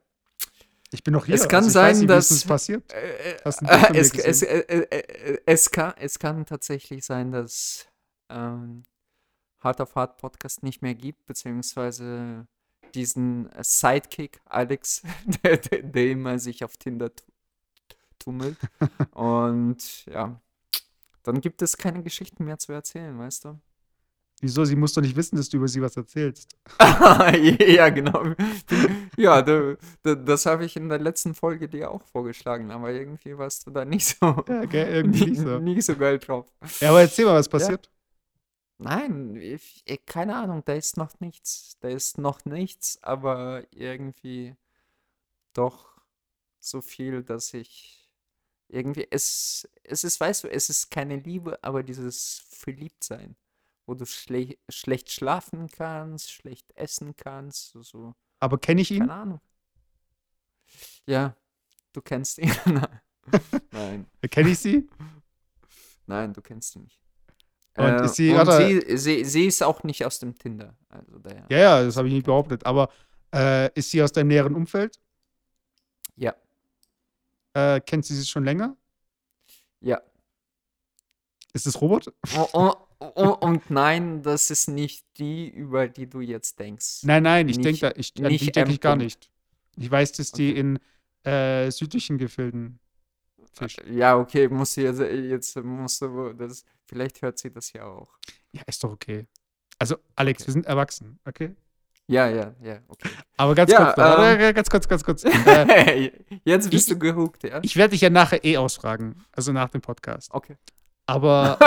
Ich 0.93 1.05
bin 1.05 1.13
noch 1.15 1.27
hier. 1.27 1.37
Es 1.37 1.49
kann 1.49 1.65
also 1.65 1.71
sein, 1.71 1.97
nicht, 1.99 2.11
dass- 2.11 2.29
das 2.29 2.45
passiert. 2.45 2.93
Äh, 2.93 3.37
Hast 3.45 3.61
du 3.63 3.67
ein 3.67 3.95
äh, 3.95 3.99
es, 3.99 4.13
es, 4.15 4.43
äh, 4.43 4.59
äh, 4.61 4.99
äh, 4.99 5.39
es, 5.47 5.71
kann, 5.71 5.95
es 5.99 6.19
kann 6.19 6.45
tatsächlich 6.47 7.05
sein, 7.05 7.31
dass 7.31 7.87
ähm, 8.29 8.85
Hard 9.61 9.81
auf 9.81 9.95
Hard 9.95 10.17
Podcast 10.17 10.63
nicht 10.63 10.83
mehr 10.83 10.95
gibt, 10.95 11.27
beziehungsweise 11.27 12.47
diesen 12.95 13.51
äh, 13.53 13.63
Sidekick 13.63 14.41
Alex, 14.47 15.03
der, 15.45 15.59
der, 15.59 15.83
der 15.85 16.11
immer 16.11 16.39
sich 16.41 16.65
auf 16.65 16.77
Tinder 16.77 17.15
tu- 17.15 17.25
tummelt. 18.19 18.57
Und 19.13 20.07
ja, 20.07 20.41
dann 21.23 21.41
gibt 21.41 21.63
es 21.63 21.77
keine 21.77 22.03
Geschichten 22.03 22.45
mehr 22.45 22.59
zu 22.59 22.73
erzählen, 22.73 23.17
weißt 23.17 23.45
du? 23.45 23.61
Wieso? 24.41 24.65
Sie 24.65 24.77
muss 24.77 24.95
doch 24.95 25.03
nicht 25.03 25.17
wissen, 25.17 25.37
dass 25.37 25.49
du 25.51 25.59
über 25.59 25.69
sie 25.69 25.83
was 25.83 25.97
erzählst. 25.97 26.57
ja, 26.81 27.89
genau. 27.91 28.25
Ja, 29.17 29.43
da, 29.43 29.75
da, 30.03 30.15
das 30.15 30.47
habe 30.47 30.65
ich 30.65 30.77
in 30.77 30.89
der 30.89 30.99
letzten 30.99 31.35
Folge 31.35 31.69
dir 31.69 31.91
auch 31.91 32.03
vorgeschlagen, 32.05 32.71
aber 32.71 32.91
irgendwie 32.93 33.37
warst 33.37 33.67
du 33.67 33.71
da 33.71 33.85
nicht 33.85 34.07
so, 34.07 34.45
Ja, 34.49 34.65
gell, 34.65 34.89
irgendwie 34.95 35.27
nicht 35.31 35.41
so. 35.43 35.59
nicht 35.59 35.85
so 35.85 35.97
geil 35.97 36.19
drauf. 36.19 36.47
Ja, 36.81 36.91
aber 36.91 37.03
erzähl 37.03 37.27
mal, 37.27 37.35
was 37.35 37.49
passiert. 37.49 37.91
Nein, 38.79 39.37
ich, 39.37 39.83
ich, 39.85 40.07
keine 40.07 40.37
Ahnung, 40.37 40.63
da 40.65 40.73
ist 40.75 40.97
noch 40.97 41.21
nichts. 41.21 41.77
Da 41.81 41.89
ist 41.89 42.17
noch 42.19 42.45
nichts, 42.47 42.99
aber 43.03 43.65
irgendwie 43.71 44.57
doch 45.53 45.99
so 46.61 46.81
viel, 46.81 47.23
dass 47.23 47.55
ich 47.55 48.11
irgendwie, 48.69 49.07
es, 49.11 49.69
es 49.85 50.05
ist, 50.05 50.21
weißt 50.21 50.45
du, 50.45 50.49
es 50.51 50.71
ist 50.71 50.91
keine 50.91 51.17
Liebe, 51.17 51.59
aber 51.63 51.83
dieses 51.83 52.45
Verliebtsein, 52.51 53.37
wo 53.91 53.95
du 53.95 54.07
schle 54.07 54.57
schlecht 54.69 55.11
schlafen 55.11 55.69
kannst, 55.69 56.31
schlecht 56.31 56.71
essen 56.77 57.17
kannst, 57.17 57.71
so, 57.73 57.83
so, 57.83 58.15
Aber 58.39 58.57
kenne 58.57 58.83
ich 58.83 58.93
ihn? 58.93 59.01
keine 59.01 59.13
Ahnung. 59.13 59.41
Ja, 61.07 61.35
du 61.93 62.01
kennst 62.01 62.39
ihn. 62.39 62.53
Nein, 63.73 64.07
Kenne 64.31 64.51
ich 64.51 64.59
sie? 64.61 64.89
nein, 66.07 66.33
du 66.33 66.41
kennst 66.41 66.75
ihn 66.77 66.83
nicht. 66.85 67.01
Und 67.77 67.85
Äh, 67.87 68.05
ist 68.05 68.15
sie- 68.15 68.33
und 68.33 68.51
sie, 68.53 68.97
sie, 68.97 69.25
sie 69.25 69.47
ist 69.47 69.63
auch 69.63 69.83
nicht 69.83 70.05
aus 70.05 70.19
dem 70.21 70.37
Tinder. 70.39 70.77
Also 70.89 71.19
daher. 71.19 71.47
Ja, 71.51 71.59
ja, 71.59 71.83
das 71.85 71.97
habe 71.97 72.07
ich 72.09 72.15
nicht 72.15 72.27
behauptet. 72.27 72.65
Aber 72.67 72.91
äh, 73.35 73.73
ist 73.75 73.91
sie 73.91 74.03
aus 74.03 74.13
deinem 74.13 74.29
näheren 74.29 74.55
Umfeld? 74.55 75.01
Ja. 76.17 76.35
Äh, 77.55 77.81
kennt 77.81 78.07
sie 78.07 78.15
sie 78.17 78.27
schon 78.27 78.45
länger? 78.45 78.77
Ja. 79.81 80.01
Ist 81.53 81.67
es 81.67 81.81
Robert? 81.81 82.09
Und, 82.37 82.55
und, 82.55 82.75
und 83.01 83.71
nein, 83.71 84.23
das 84.23 84.51
ist 84.51 84.69
nicht 84.69 85.05
die, 85.19 85.49
über 85.49 85.89
die 85.89 86.09
du 86.09 86.21
jetzt 86.21 86.59
denkst. 86.59 87.01
Nein, 87.03 87.23
nein, 87.23 87.49
ich 87.49 87.59
denke, 87.59 87.93
ich, 87.97 88.13
an 88.19 88.25
nicht 88.31 88.47
die 88.47 88.53
denke 88.53 88.73
ich 88.73 88.81
gar 88.81 88.97
nicht. 88.97 89.31
Ich 89.77 89.91
weiß, 89.91 90.13
dass 90.13 90.33
die 90.33 90.51
Okay. 90.51 90.61
in 90.61 90.79
äh, 91.25 91.71
südlichen 91.71 92.19
Gefilden 92.19 92.79
fischt. 93.53 93.83
Ja, 93.91 94.17
okay, 94.19 94.49
muss 94.49 94.75
sie 94.75 94.83
jetzt, 94.83 95.01
jetzt 95.01 95.57
musst 95.63 96.01
du 96.03 96.33
das, 96.35 96.65
vielleicht 96.87 97.23
hört 97.23 97.39
sie 97.39 97.51
das 97.51 97.73
ja 97.73 97.85
auch. 97.87 98.09
Ja, 98.53 98.63
ist 98.67 98.83
doch 98.85 98.93
okay. 98.93 99.27
Also, 99.79 99.97
Alex, 100.17 100.43
Okay. 100.43 100.49
wir 100.49 100.53
sind 100.53 100.67
erwachsen, 100.67 101.19
okay? 101.27 101.55
Ja, 102.07 102.29
ja, 102.29 102.55
ja, 102.63 102.81
okay. 102.89 103.09
Aber 103.37 103.55
ganz 103.55 103.71
Ja, 103.71 103.93
kurz, 103.93 103.99
ähm, 104.43 104.55
ganz 104.55 104.69
kurz, 104.69 104.89
ganz 104.89 105.05
kurz. 105.05 105.25
Äh, 105.47 106.11
jetzt 106.45 106.69
bist 106.71 106.89
ich- 106.89 106.95
du 106.95 106.99
gehuckt, 106.99 107.45
ja? 107.45 107.61
ich 107.63 107.77
werde 107.77 107.93
dich 107.93 108.01
ja 108.03 108.11
nachher 108.11 108.45
eh 108.45 108.57
ausfragen, 108.57 109.25
also 109.33 109.53
nach 109.53 109.69
dem 109.71 109.81
Podcast. 109.81 110.31
Okay. 110.33 110.57
Aber 111.11 111.59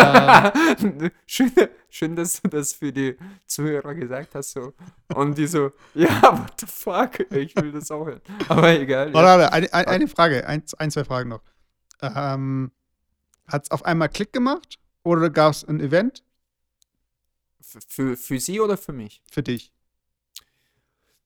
ähm, 0.80 1.12
schön, 1.26 1.52
schön, 1.90 2.16
dass 2.16 2.42
du 2.42 2.48
das 2.50 2.74
für 2.74 2.94
die 2.94 3.18
Zuhörer 3.46 3.94
gesagt 3.94 4.36
hast. 4.36 4.52
So. 4.52 4.74
Und 5.14 5.38
die 5.38 5.48
so, 5.48 5.72
ja, 5.94 6.22
what 6.40 6.60
the 6.60 6.66
fuck? 6.66 7.20
Ich 7.32 7.56
will 7.58 7.72
das 7.72 7.92
auch 7.92 8.06
hören. 8.06 8.22
Aber 8.48 8.70
egal. 8.70 9.14
warte, 9.14 9.28
warte, 9.44 9.54
eine, 9.54 9.74
eine, 9.88 10.08
Frage, 10.08 10.48
ein, 10.48 10.64
ein, 10.78 10.92
zwei 10.92 11.04
Fragen 11.04 11.30
noch. 11.30 11.42
Ähm, 12.02 12.72
Hat 13.48 13.64
es 13.64 13.72
auf 13.72 13.84
einmal 13.86 14.10
Klick 14.10 14.32
gemacht 14.34 14.80
oder 15.04 15.30
gab 15.30 15.52
es 15.52 15.64
ein 15.66 15.80
Event 15.80 16.24
F- 17.60 17.84
Für, 17.88 18.16
für 18.18 18.40
sie 18.40 18.60
oder 18.62 18.78
für 18.78 18.94
mich? 18.94 19.22
für 19.30 19.44
dich? 19.44 19.72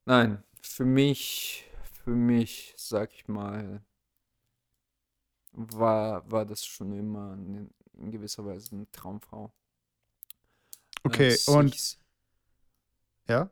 Nein, 0.06 0.42
für 0.62 0.86
mich, 0.86 1.66
für 2.04 2.12
mich, 2.12 2.74
sag 2.78 3.14
ich 3.14 3.28
mal, 3.28 3.82
war, 5.52 6.30
war 6.32 6.46
das 6.46 6.66
schon 6.66 6.94
immer 6.94 7.34
in, 7.34 7.70
in 8.00 8.12
gewisser 8.12 8.46
Weise 8.46 8.76
eine 8.76 8.90
Traumfrau. 8.92 9.52
Okay, 11.04 11.34
Äh, 11.34 11.52
und 11.52 11.98
ja? 13.30 13.50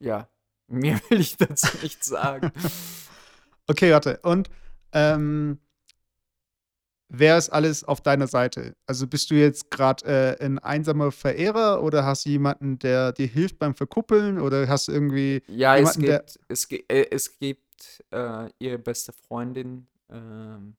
Ja, 0.00 0.28
mehr 0.68 1.00
will 1.08 1.20
ich 1.20 1.36
dazu 1.36 1.76
nicht 1.82 2.04
sagen. 2.04 2.52
Okay, 3.70 3.92
warte. 3.92 4.18
Und 4.22 4.48
ähm, 4.92 5.58
wer 7.10 7.36
ist 7.36 7.50
alles 7.50 7.84
auf 7.84 8.00
deiner 8.00 8.26
Seite? 8.26 8.74
Also 8.86 9.06
bist 9.06 9.30
du 9.30 9.34
jetzt 9.34 9.70
gerade 9.70 10.06
äh, 10.40 10.42
ein 10.42 10.58
einsamer 10.58 11.12
Verehrer 11.12 11.82
oder 11.82 12.04
hast 12.06 12.24
du 12.24 12.30
jemanden, 12.30 12.78
der 12.78 13.12
dir 13.12 13.26
hilft 13.26 13.58
beim 13.58 13.74
Verkuppeln 13.74 14.40
oder 14.40 14.66
hast 14.68 14.88
du 14.88 14.92
irgendwie 14.92 15.42
Ja, 15.48 15.74
es 15.76 15.96
Jemanden, 15.96 16.00
der- 16.06 16.18
gibt, 16.20 16.40
es, 16.48 16.64
äh, 16.88 17.06
es 17.10 17.38
gibt 17.38 18.04
äh, 18.10 18.48
ihre 18.58 18.78
beste 18.78 19.12
Freundin, 19.12 19.86
ähm, 20.08 20.74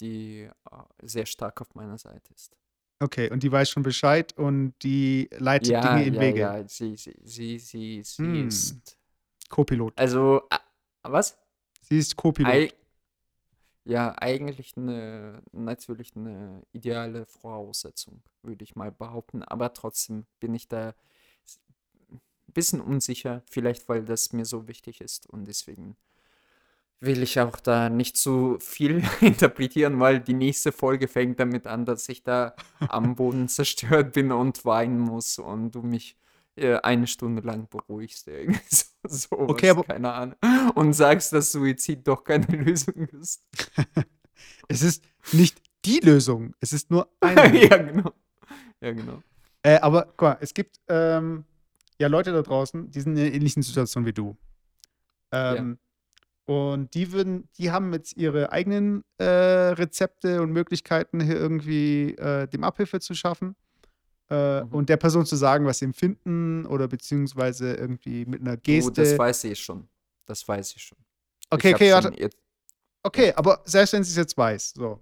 die 0.00 0.42
äh, 0.70 0.76
sehr 1.02 1.26
stark 1.26 1.60
auf 1.60 1.74
meiner 1.74 1.98
Seite 1.98 2.32
ist. 2.34 2.56
Okay, 3.02 3.30
und 3.30 3.42
die 3.42 3.50
weiß 3.50 3.70
schon 3.70 3.82
Bescheid 3.82 4.36
und 4.36 4.74
die 4.82 5.28
leitet 5.38 5.70
Ja, 5.72 5.84
Dinge 5.84 6.04
in 6.04 6.14
ja, 6.14 6.20
Wege. 6.20 6.40
ja, 6.40 6.68
sie, 6.68 6.96
sie, 6.96 7.14
sie, 7.24 7.58
sie, 7.58 8.02
sie 8.02 8.22
Hm. 8.24 8.46
ist, 8.46 8.96
Co-Pilot. 9.48 9.94
also, 9.98 10.42
was? 11.02 11.38
Sie 11.88 11.98
ist 11.98 12.16
Co-Pilot. 12.16 12.74
Ja, 13.84 14.14
eigentlich 14.18 14.76
eine, 14.76 15.42
natürlich 15.52 16.14
eine 16.14 16.62
ideale 16.72 17.24
Voraussetzung, 17.26 18.22
würde 18.42 18.62
ich 18.62 18.76
mal 18.76 18.92
behaupten. 18.92 19.42
Aber 19.42 19.72
trotzdem 19.72 20.26
bin 20.38 20.54
ich 20.54 20.68
da 20.68 20.94
ein 22.10 22.20
bisschen 22.48 22.80
unsicher, 22.80 23.42
vielleicht 23.50 23.88
weil 23.88 24.04
das 24.04 24.32
mir 24.32 24.44
so 24.44 24.68
wichtig 24.68 25.00
ist. 25.00 25.26
Und 25.28 25.46
deswegen 25.46 25.96
will 27.00 27.22
ich 27.22 27.40
auch 27.40 27.58
da 27.60 27.88
nicht 27.88 28.16
zu 28.16 28.58
viel 28.60 29.02
interpretieren, 29.20 29.98
weil 30.00 30.20
die 30.20 30.34
nächste 30.34 30.70
Folge 30.72 31.08
fängt 31.08 31.40
damit 31.40 31.66
an, 31.66 31.84
dass 31.84 32.08
ich 32.08 32.22
da 32.22 32.54
am 32.80 33.14
Boden 33.14 33.48
zerstört 33.48 34.12
bin 34.12 34.32
und 34.32 34.64
weinen 34.64 34.98
muss 34.98 35.38
und 35.38 35.72
du 35.74 35.82
mich 35.82 36.16
äh, 36.56 36.76
eine 36.76 37.06
Stunde 37.06 37.42
lang 37.42 37.68
beruhigst. 37.68 38.28
Irgendwie 38.28 38.60
so, 38.68 38.84
sowas, 39.08 39.48
Okay, 39.50 39.70
aber- 39.70 39.84
keine 39.84 40.12
Ahnung. 40.12 40.36
Und 40.74 40.92
sagst, 40.92 41.32
dass 41.32 41.52
Suizid 41.52 42.06
doch 42.06 42.22
keine 42.24 42.46
Lösung 42.46 43.06
ist. 43.20 43.44
Es 44.68 44.82
ist 44.82 45.02
nicht 45.32 45.60
die 45.84 46.00
Lösung, 46.00 46.54
es 46.60 46.72
ist 46.74 46.90
nur 46.90 47.08
eine. 47.20 47.48
Lösung. 47.48 47.70
ja, 47.70 47.76
genau. 47.78 48.12
Ja, 48.82 48.92
genau. 48.92 49.22
Äh, 49.62 49.78
aber 49.80 50.04
guck 50.16 50.22
mal, 50.22 50.38
es 50.40 50.52
gibt 50.54 50.80
ähm, 50.88 51.44
ja 51.98 52.08
Leute 52.08 52.32
da 52.32 52.42
draußen, 52.42 52.90
die 52.90 53.00
sind 53.00 53.16
in 53.16 53.24
einer 53.26 53.34
ähnlichen 53.34 53.62
Situation 53.62 54.04
wie 54.06 54.12
du. 54.12 54.36
Ähm, 55.32 55.78
Und 56.50 56.94
die 56.94 57.12
würden, 57.12 57.48
die 57.58 57.70
haben 57.70 57.92
jetzt 57.92 58.16
ihre 58.16 58.50
eigenen 58.50 59.04
äh, 59.18 59.24
Rezepte 59.24 60.42
und 60.42 60.50
Möglichkeiten, 60.50 61.20
hier 61.20 61.36
irgendwie 61.36 62.14
äh, 62.16 62.48
dem 62.48 62.64
Abhilfe 62.64 62.98
zu 62.98 63.14
schaffen. 63.14 63.54
Äh, 64.30 64.64
Mhm. 64.64 64.72
Und 64.74 64.88
der 64.88 64.96
Person 64.96 65.24
zu 65.26 65.36
sagen, 65.36 65.64
was 65.66 65.78
sie 65.78 65.84
empfinden 65.84 66.66
oder 66.66 66.88
beziehungsweise 66.88 67.74
irgendwie 67.74 68.24
mit 68.26 68.40
einer 68.40 68.56
Geste. 68.56 68.90
das 68.92 69.16
weiß 69.18 69.44
ich 69.44 69.60
schon. 69.60 69.88
Das 70.26 70.46
weiß 70.46 70.74
ich 70.74 70.82
schon. 70.82 70.98
okay, 71.50 71.68
ich 71.68 71.74
okay, 71.76 72.02
schon 72.02 72.14
jetzt- 72.14 72.36
Okay, 73.04 73.32
aber 73.36 73.62
selbst 73.64 73.92
wenn 73.92 74.02
sie 74.02 74.10
es 74.10 74.16
jetzt 74.16 74.36
weiß, 74.36 74.72
so. 74.74 75.00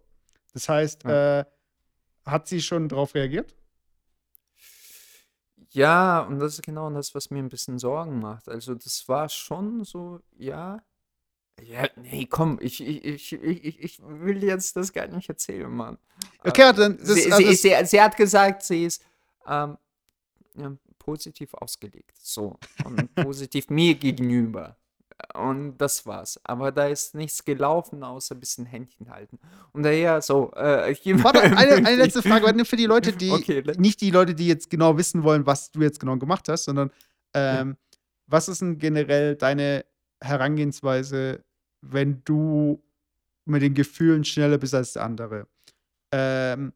Das 0.52 0.68
heißt, 0.68 1.04
Ja. 1.04 1.40
äh, 1.40 1.44
hat 2.26 2.46
sie 2.46 2.60
schon 2.60 2.88
darauf 2.90 3.14
reagiert? 3.14 3.54
Ja, 5.70 6.20
und 6.20 6.38
das 6.40 6.54
ist 6.54 6.62
genau 6.62 6.90
das, 6.90 7.14
was 7.14 7.30
mir 7.30 7.38
ein 7.38 7.48
bisschen 7.48 7.78
Sorgen 7.78 8.20
macht. 8.20 8.48
Also, 8.48 8.74
das 8.74 9.08
war 9.08 9.28
schon 9.28 9.84
so, 9.84 10.20
ja. 10.36 10.82
Ja, 11.64 11.88
nee, 11.96 12.26
komm, 12.26 12.58
ich, 12.60 12.80
ich, 12.80 13.32
ich, 13.32 13.80
ich, 13.80 14.00
will 14.02 14.42
jetzt 14.44 14.76
das 14.76 14.92
gar 14.92 15.06
nicht 15.08 15.28
erzählen, 15.28 15.70
Mann. 15.70 15.98
Okay, 16.44 16.70
Äh, 16.70 16.74
dann 16.74 16.98
das, 16.98 17.14
sie, 17.14 17.32
also 17.32 17.86
sie, 17.86 18.00
hat 18.00 18.16
gesagt, 18.16 18.62
sie 18.62 18.84
ist 18.84 19.02
ähm, 19.46 19.76
ja, 20.54 20.76
positiv 20.98 21.54
ausgelegt. 21.54 22.16
So. 22.20 22.58
Und 22.84 23.14
positiv 23.14 23.70
mir 23.70 23.94
gegenüber. 23.94 24.76
Und 25.34 25.78
das 25.78 26.06
war's. 26.06 26.40
Aber 26.44 26.70
da 26.70 26.86
ist 26.86 27.14
nichts 27.14 27.44
gelaufen, 27.44 28.04
außer 28.04 28.36
ein 28.36 28.40
bisschen 28.40 28.66
Händchen 28.66 29.10
halten. 29.10 29.38
Und 29.72 29.82
daher 29.82 30.22
so. 30.22 30.52
Äh, 30.52 30.94
Warte, 31.24 31.42
eine, 31.42 31.74
eine 31.74 31.96
letzte 31.96 32.22
Frage, 32.22 32.46
warte, 32.46 32.64
für 32.64 32.76
die 32.76 32.86
Leute, 32.86 33.12
die 33.12 33.30
Okay, 33.30 33.64
nicht 33.78 34.00
die 34.00 34.10
Leute, 34.10 34.34
die 34.34 34.46
jetzt 34.46 34.70
genau 34.70 34.96
wissen 34.96 35.24
wollen, 35.24 35.44
was 35.44 35.72
du 35.72 35.80
jetzt 35.80 35.98
genau 35.98 36.16
gemacht 36.18 36.48
hast, 36.48 36.64
sondern 36.64 36.92
ähm, 37.34 37.76
was 38.26 38.48
ist 38.48 38.60
denn 38.60 38.78
generell 38.78 39.34
deine 39.34 39.84
Herangehensweise, 40.20 41.44
wenn 41.80 42.22
du 42.24 42.82
mit 43.44 43.62
den 43.62 43.74
Gefühlen 43.74 44.24
schneller 44.24 44.58
bist 44.58 44.74
als 44.74 44.92
der 44.94 45.04
andere? 45.04 45.46
Ähm, 46.12 46.72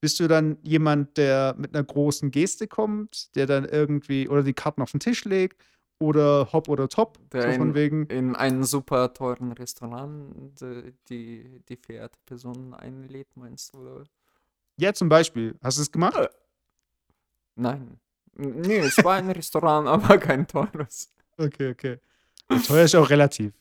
bist 0.00 0.20
du 0.20 0.28
dann 0.28 0.58
jemand, 0.62 1.16
der 1.16 1.54
mit 1.58 1.74
einer 1.74 1.84
großen 1.84 2.30
Geste 2.30 2.68
kommt, 2.68 3.34
der 3.34 3.46
dann 3.46 3.64
irgendwie 3.64 4.28
oder 4.28 4.42
die 4.42 4.52
Karten 4.54 4.82
auf 4.82 4.90
den 4.92 5.00
Tisch 5.00 5.24
legt 5.24 5.60
oder 5.98 6.52
hopp 6.52 6.68
oder 6.68 6.88
top, 6.88 7.18
Der 7.30 7.52
so 7.52 7.58
von 7.58 7.68
in- 7.70 7.74
wegen, 7.74 8.06
in 8.06 8.36
einem 8.36 8.62
super 8.64 9.12
teuren 9.14 9.52
Restaurant 9.52 10.60
äh, 10.62 10.92
die, 11.08 11.62
die 11.68 11.76
verehrte 11.76 12.18
Person 12.26 12.74
einlädt, 12.74 13.28
meinst 13.36 13.74
du? 13.74 13.78
Oder? 13.78 14.04
ja 14.78 14.92
zum 14.92 15.08
Beispiel, 15.08 15.54
hast 15.62 15.78
du 15.78 15.82
es 15.82 15.90
gemacht? 15.90 16.16
Äh. 16.16 16.28
Nein. 17.56 17.98
Nee, 18.34 18.78
es 18.80 19.02
war 19.02 19.14
ein 19.16 19.30
Restaurant, 19.30 19.88
aber 19.88 20.18
kein 20.18 20.46
teures. 20.46 21.10
Okay, 21.38 21.70
okay. 21.70 21.98
Und 22.48 22.66
teuer 22.66 22.84
ist 22.84 22.94
auch 22.94 23.08
relativ. 23.08 23.52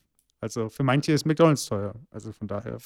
Also 0.42 0.70
für 0.70 0.84
manche 0.84 1.12
ist 1.14 1.26
McDonalds 1.26 1.66
teuer. 1.66 1.94
Also 2.12 2.32
von 2.32 2.48
daher. 2.48 2.78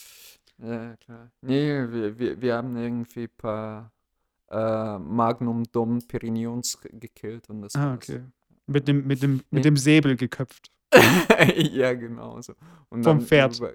Ja, 0.58 0.96
klar. 0.98 1.32
Nee, 1.42 1.68
wir, 1.92 2.18
wir, 2.20 2.42
wir 2.42 2.56
haben 2.56 2.76
irgendwie 2.78 3.24
ein 3.24 3.30
paar 3.38 3.92
äh, 4.50 4.98
Magnum 5.00 5.64
Dom 5.72 6.00
Perignons 6.08 6.80
ge- 6.82 6.92
gekillt 6.94 7.50
und 7.50 7.62
das 7.62 7.76
Ah, 7.76 7.94
okay. 7.94 8.22
Mit 8.68 8.88
dem, 8.88 9.06
mit 9.08 9.22
dem, 9.24 9.42
mit 9.52 9.66
dem 9.66 9.78
Säbel 9.78 10.16
geköpft. 10.16 10.72
ja, 11.56 11.94
genau 11.94 12.42
so. 12.42 12.54
Und 12.90 13.04
Vom 13.04 13.22
Pferd. 13.22 13.58
Über, 13.60 13.74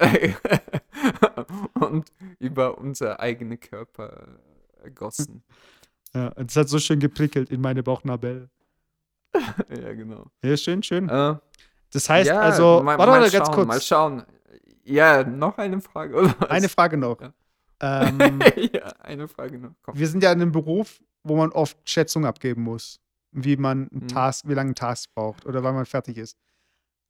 und 1.74 2.12
über 2.38 2.78
unser 2.78 3.20
eigene 3.20 3.58
Körper 3.58 4.38
äh, 4.82 4.90
gossen. 4.90 5.42
Ja, 6.14 6.28
das 6.28 6.54
hat 6.56 6.68
so 6.68 6.78
schön 6.78 7.00
geprickelt 7.00 7.48
in 7.48 7.62
meine 7.62 7.82
Bauchnabel. 7.82 8.50
ja, 9.34 9.94
genau. 9.94 10.26
Ja, 10.44 10.58
schön, 10.58 10.82
schön. 10.82 11.08
Äh, 11.08 11.36
Das 11.92 12.08
heißt 12.08 12.28
ja, 12.28 12.40
also, 12.40 12.82
mal, 12.82 12.98
warte 12.98 13.10
mal 13.12 13.20
mal 13.20 13.30
schauen, 13.30 13.38
ganz 13.40 13.50
kurz. 13.54 13.68
Mal 13.68 13.80
schauen. 13.80 14.22
Ja, 14.84 15.22
noch 15.24 15.58
eine 15.58 15.80
Frage, 15.80 16.14
oder? 16.16 16.34
was? 16.38 16.50
Eine 16.50 16.68
Frage 16.68 16.96
noch. 16.96 17.20
Ja. 17.20 17.32
Ähm, 17.80 18.18
ja, 18.72 18.86
eine 19.00 19.28
Frage 19.28 19.58
noch. 19.58 19.72
Komm. 19.82 19.98
wir 19.98 20.08
sind 20.08 20.22
ja 20.22 20.32
in 20.32 20.40
einem 20.40 20.52
Beruf, 20.52 21.00
wo 21.22 21.36
man 21.36 21.50
oft 21.52 21.76
Schätzungen 21.88 22.26
abgeben 22.28 22.62
muss, 22.62 23.00
wie 23.32 23.56
man 23.56 23.88
einen 23.92 24.02
Mhm. 24.04 24.08
Task, 24.08 24.48
wie 24.48 24.54
lange 24.54 24.72
ein 24.72 24.74
Task 24.74 25.10
braucht 25.14 25.46
oder 25.46 25.62
wann 25.62 25.74
man 25.74 25.86
fertig 25.86 26.16
ist. 26.18 26.36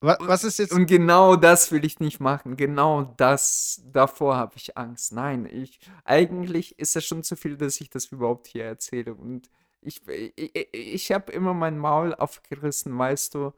Was, 0.00 0.18
was 0.20 0.42
ist 0.44 0.58
jetzt? 0.58 0.72
Und 0.72 0.86
genau 0.86 1.36
das 1.36 1.70
will 1.70 1.84
ich 1.84 2.00
nicht 2.00 2.18
machen. 2.18 2.56
Genau 2.56 3.14
das, 3.16 3.82
davor 3.92 4.36
habe 4.36 4.54
ich 4.56 4.76
Angst. 4.76 5.12
Nein, 5.12 5.46
ich, 5.50 5.78
eigentlich 6.04 6.76
ist 6.78 6.96
das 6.96 7.04
schon 7.04 7.22
zu 7.22 7.36
viel, 7.36 7.56
dass 7.56 7.80
ich 7.80 7.88
das 7.88 8.06
überhaupt 8.06 8.48
hier 8.48 8.64
erzähle. 8.64 9.14
Und 9.14 9.48
ich, 9.80 10.02
ich, 10.08 10.32
ich- 10.56 10.68
ich 10.72 11.12
habe 11.12 11.30
immer 11.30 11.54
mein 11.54 11.78
Maul 11.78 12.14
aufgerissen, 12.14 12.98
weißt 12.98 13.34
du. 13.34 13.52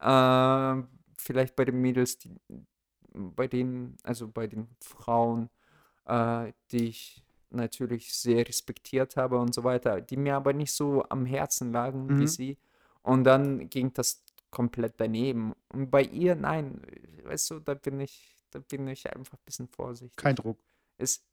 Äh, 0.00 0.82
vielleicht 1.18 1.56
bei 1.56 1.64
den 1.64 1.80
Mädels, 1.80 2.18
die, 2.18 2.34
bei 3.12 3.46
denen, 3.48 3.96
also 4.02 4.28
bei 4.28 4.46
den 4.46 4.68
Frauen, 4.80 5.50
äh, 6.06 6.52
die 6.70 6.88
ich 6.88 7.24
natürlich 7.50 8.14
sehr 8.14 8.46
respektiert 8.46 9.16
habe 9.16 9.38
und 9.38 9.54
so 9.54 9.64
weiter, 9.64 10.00
die 10.00 10.16
mir 10.16 10.36
aber 10.36 10.52
nicht 10.52 10.72
so 10.72 11.04
am 11.08 11.24
Herzen 11.24 11.72
lagen 11.72 12.06
Mhm. 12.06 12.20
wie 12.20 12.26
sie. 12.26 12.58
Und 13.02 13.24
dann 13.24 13.70
ging 13.70 13.92
das 13.94 14.22
komplett 14.50 14.94
daneben. 14.98 15.54
Und 15.72 15.90
bei 15.90 16.02
ihr, 16.02 16.34
nein, 16.34 16.82
weißt 17.24 17.50
du, 17.50 17.60
da 17.60 17.74
bin 17.74 18.00
ich, 18.00 18.36
da 18.50 18.58
bin 18.60 18.86
ich 18.88 19.10
einfach 19.14 19.34
ein 19.34 19.44
bisschen 19.46 19.68
vorsichtig. 19.68 20.16
Kein 20.16 20.36
Druck. 20.36 20.58
Ist, 20.98 21.24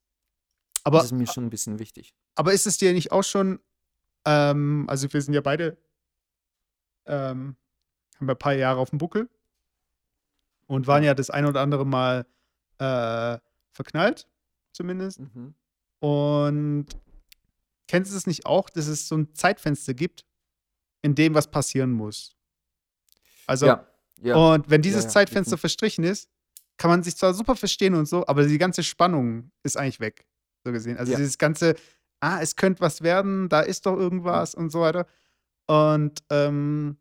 Aber, 0.84 0.98
das 1.00 1.08
ist 1.08 1.12
mir 1.14 1.28
schon 1.28 1.46
ein 1.46 1.50
bisschen 1.50 1.80
wichtig. 1.80 2.14
aber 2.36 2.54
ist 2.54 2.66
es 2.68 2.78
dir 2.78 2.94
nicht 2.94 3.12
auch 3.12 3.24
schon, 3.24 3.60
ähm, 4.26 4.86
also 4.88 5.12
wir 5.12 5.22
sind 5.22 5.34
ja 5.34 5.42
beide, 5.42 5.78
ähm, 7.06 7.56
haben 8.16 8.28
ja 8.28 8.34
ein 8.34 8.40
paar 8.40 8.54
Jahre 8.54 8.80
auf 8.80 8.90
dem 8.90 9.00
Buckel 9.00 9.30
und 10.68 10.88
waren 10.88 11.04
ja 11.04 11.14
das 11.14 11.30
ein 11.30 11.46
oder 11.46 11.62
andere 11.62 11.86
Mal 11.86 12.26
äh, 12.78 13.38
verknallt, 13.72 14.28
zumindest. 14.72 15.20
Mhm. 15.20 15.54
Und 16.00 16.88
kennst 17.88 18.12
du 18.12 18.18
es 18.18 18.28
nicht 18.28 18.46
auch, 18.46 18.70
dass 18.70 18.88
es 18.88 19.08
so 19.08 19.16
ein 19.16 19.34
Zeitfenster 19.34 19.94
gibt, 19.94 20.26
in 21.02 21.16
dem 21.16 21.34
was 21.34 21.50
passieren 21.50 21.92
muss? 21.92 22.36
Also, 23.48 23.68
Ja, 23.68 23.88
ja. 24.22 24.36
und 24.36 24.70
wenn 24.70 24.82
dieses 24.82 25.06
ja, 25.06 25.10
Zeitfenster 25.10 25.58
verstrichen 25.58 26.04
ist, 26.04 26.30
kann 26.78 26.90
man 26.90 27.04
sich 27.04 27.16
zwar 27.16 27.34
super 27.34 27.56
verstehen 27.56 27.96
und 27.96 28.08
so, 28.08 28.26
aber 28.28 28.46
die 28.46 28.58
ganze 28.58 28.84
Spannung 28.84 29.52
ist 29.64 29.78
eigentlich 29.78 30.00
weg, 30.00 30.26
so 30.64 30.72
gesehen. 30.72 30.98
Also 30.98 31.16
dieses 31.16 31.38
ganze, 31.38 31.76
ah, 32.20 32.40
es 32.42 32.56
könnte 32.56 32.82
was 32.82 33.02
werden, 33.02 33.48
da 33.50 33.62
ist 33.62 33.86
doch 33.86 33.96
irgendwas 33.96 34.56
und 34.56 34.72
so 34.72 34.82
weiter. 34.82 35.08
Und 35.68 36.22
ähm, 36.30 36.98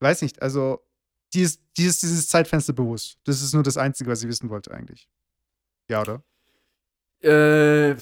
weiß 0.00 0.22
nicht, 0.22 0.42
also 0.42 0.86
dieses, 1.32 1.60
dieses, 1.74 2.00
dieses 2.00 2.28
Zeitfenster 2.28 2.72
bewusst. 2.72 3.18
Das 3.24 3.42
ist 3.42 3.52
nur 3.52 3.62
das 3.62 3.76
Einzige, 3.76 4.10
was 4.10 4.22
ich 4.22 4.28
wissen 4.28 4.48
wollte 4.50 4.72
eigentlich. 4.72 5.08
Ja, 5.88 6.02
oder? 6.02 6.22
Äh, 7.20 7.96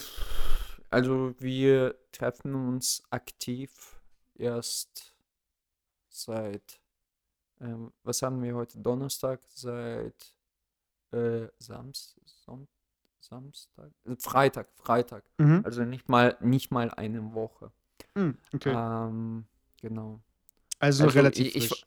also 0.89 1.33
wir 1.39 1.95
treffen 2.11 2.55
uns 2.55 3.03
aktiv 3.09 3.99
erst 4.35 5.15
seit, 6.09 6.79
ähm, 7.59 7.91
was 8.03 8.21
haben 8.21 8.41
wir 8.41 8.55
heute? 8.55 8.79
Donnerstag, 8.79 9.41
seit 9.49 10.35
äh, 11.11 11.47
Samst, 11.59 12.19
Son 12.25 12.67
Samstag, 13.19 13.91
Freitag, 14.19 14.67
Freitag. 14.75 15.23
Mhm. 15.39 15.61
Also 15.65 15.83
nicht 15.83 16.07
mal, 16.07 16.37
nicht 16.41 16.69
mal 16.69 16.91
eine 16.91 17.33
Woche. 17.33 17.71
Hm, 18.15 18.37
okay. 18.53 18.71
Ähm, 18.71 19.45
genau. 19.81 20.21
Also 20.79 21.03
Also 21.03 21.17
relativ 21.17 21.47
ich, 21.47 21.55
ich, 21.55 21.67
frisch. 21.69 21.85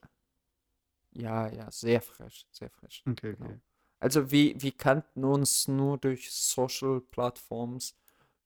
ja, 1.13 1.49
ja, 1.53 1.71
sehr 1.71 2.01
frisch, 2.01 2.47
sehr 2.51 2.71
frisch. 2.71 3.03
Okay, 3.09 3.35
Genau. 3.37 3.47
okay. 3.47 3.61
Also 4.01 4.31
wir, 4.31 4.61
wir 4.63 4.73
kannten 4.73 5.25
uns 5.25 5.67
nur 5.67 5.99
durch 5.99 6.31
Social 6.31 7.01
Plattforms 7.01 7.97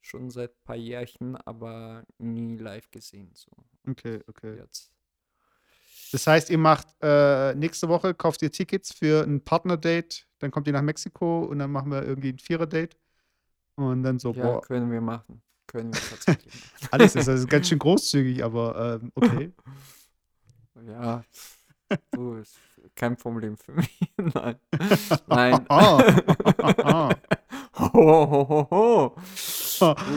schon 0.01 0.31
seit 0.31 0.51
ein 0.53 0.65
paar 0.65 0.77
Jährchen, 0.77 1.37
aber 1.37 2.05
nie 2.19 2.57
live 2.57 2.91
gesehen. 2.91 3.31
So 3.35 3.51
Okay, 3.89 4.21
okay. 4.27 4.57
jetzt. 4.57 4.91
Das 6.13 6.27
heißt, 6.27 6.51
ihr 6.51 6.59
macht 6.59 6.89
äh, 7.03 7.55
nächste 7.55 7.89
Woche, 7.89 8.15
kauft 8.15 8.43
ihr 8.43 8.51
Tickets 8.53 8.93
für 8.93 9.25
ein 9.25 9.43
Partner-Date, 9.43 10.27
dann 10.41 10.51
kommt 10.51 10.67
ihr 10.67 10.73
nach 10.73 10.83
Mexiko 10.83 11.45
und 11.45 11.59
dann 11.59 11.71
machen 11.73 11.91
wir 11.91 12.03
irgendwie 12.05 12.31
ein 12.33 12.39
Vierer-Date. 12.39 12.97
Und 13.77 14.03
dann 14.03 14.19
so, 14.19 14.33
Ja, 14.33 14.43
boah, 14.45 14.61
können 14.61 14.91
wir 14.91 15.01
machen. 15.01 15.43
Können 15.67 15.93
wir 15.95 16.05
tatsächlich 16.05 16.55
machen. 16.55 16.73
alles 16.91 17.15
ist 17.17 17.29
also 17.29 17.47
ganz 17.47 17.69
schön 17.69 17.79
großzügig, 17.79 18.45
aber 18.45 19.01
ähm, 19.03 19.13
okay. 19.15 19.53
Ja, 20.87 21.25
du, 22.11 22.35
ist 22.37 22.59
kein 22.95 23.17
Problem 23.17 23.57
für 23.57 23.73
mich. 23.73 23.99
Nein. 24.17 24.57
Nein. 25.27 25.67
Ah. 25.69 27.11
Ho, 27.79 28.31
ho, 28.31 28.69
ho, 28.71 29.17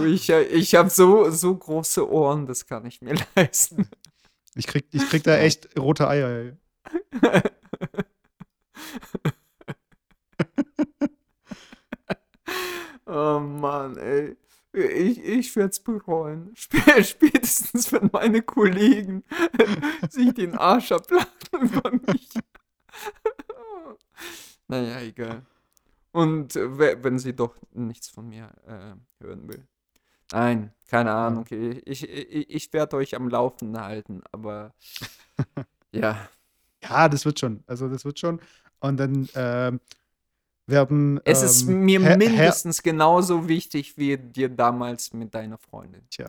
Ich, 0.05 0.30
ich 0.30 0.76
habe 0.76 0.89
so, 0.89 1.30
so 1.32 1.55
große 1.55 2.09
Ohren, 2.09 2.45
das 2.45 2.66
kann 2.66 2.86
ich 2.86 3.01
mir 3.01 3.16
leisten. 3.36 3.89
Ich 4.55 4.68
krieg, 4.68 4.86
ich 4.91 5.07
krieg 5.09 5.24
da 5.24 5.38
echt 5.38 5.78
rote 5.78 6.07
Eier. 6.07 6.30
Ey. 6.30 6.53
Oh 13.07 13.39
Mann, 13.39 13.97
ey. 13.97 14.36
Ich, 14.76 15.19
ich 15.23 15.55
werde 15.55 15.69
es 15.69 15.80
bereuen. 15.80 16.53
Sp- 16.59 17.01
Spätestens, 17.03 17.91
wenn 17.93 18.09
meine 18.11 18.41
Kollegen 18.41 19.23
sich 20.09 20.34
den 20.34 20.57
Arsch 20.57 20.91
ablachen 20.91 21.30
über 21.53 21.91
mich. 21.91 22.30
naja, 24.67 24.99
egal. 25.01 25.45
Und 26.11 26.55
äh, 26.55 26.78
we- 26.78 26.97
wenn 27.03 27.19
sie 27.19 27.36
doch 27.36 27.55
nichts 27.73 28.09
von 28.09 28.28
mir 28.30 28.51
äh, 28.67 29.23
hören 29.23 29.47
will. 29.47 29.67
Nein, 30.32 30.73
keine 30.88 31.11
Ahnung. 31.13 31.41
Okay. 31.41 31.82
Ich, 31.86 32.07
ich, 32.09 32.49
ich 32.49 32.73
werde 32.73 32.97
euch 32.97 33.15
am 33.15 33.30
Laufenden 33.30 33.82
halten, 33.82 34.23
aber 34.32 34.73
ja. 35.91 36.30
Ja, 36.84 37.09
das 37.09 37.26
wird 37.26 37.39
schon. 37.39 37.63
Also 37.67 37.89
das 37.89 38.05
wird 38.05 38.19
schon. 38.19 38.39
Und 38.80 38.97
dann 38.97 39.28
ähm, 39.36 39.80
werden. 40.68 41.20
Es 41.24 41.41
ist 41.41 41.63
ähm, 41.68 41.82
mir 41.86 42.01
Herr- 42.01 42.18
mindestens 42.18 42.82
genauso 42.84 43.47
wichtig 43.47 43.97
wie 43.97 44.18
dir 44.18 44.49
damals 44.49 45.13
mit 45.13 45.34
deiner 45.34 45.57
Freundin. 45.57 46.01
Tja. 46.09 46.28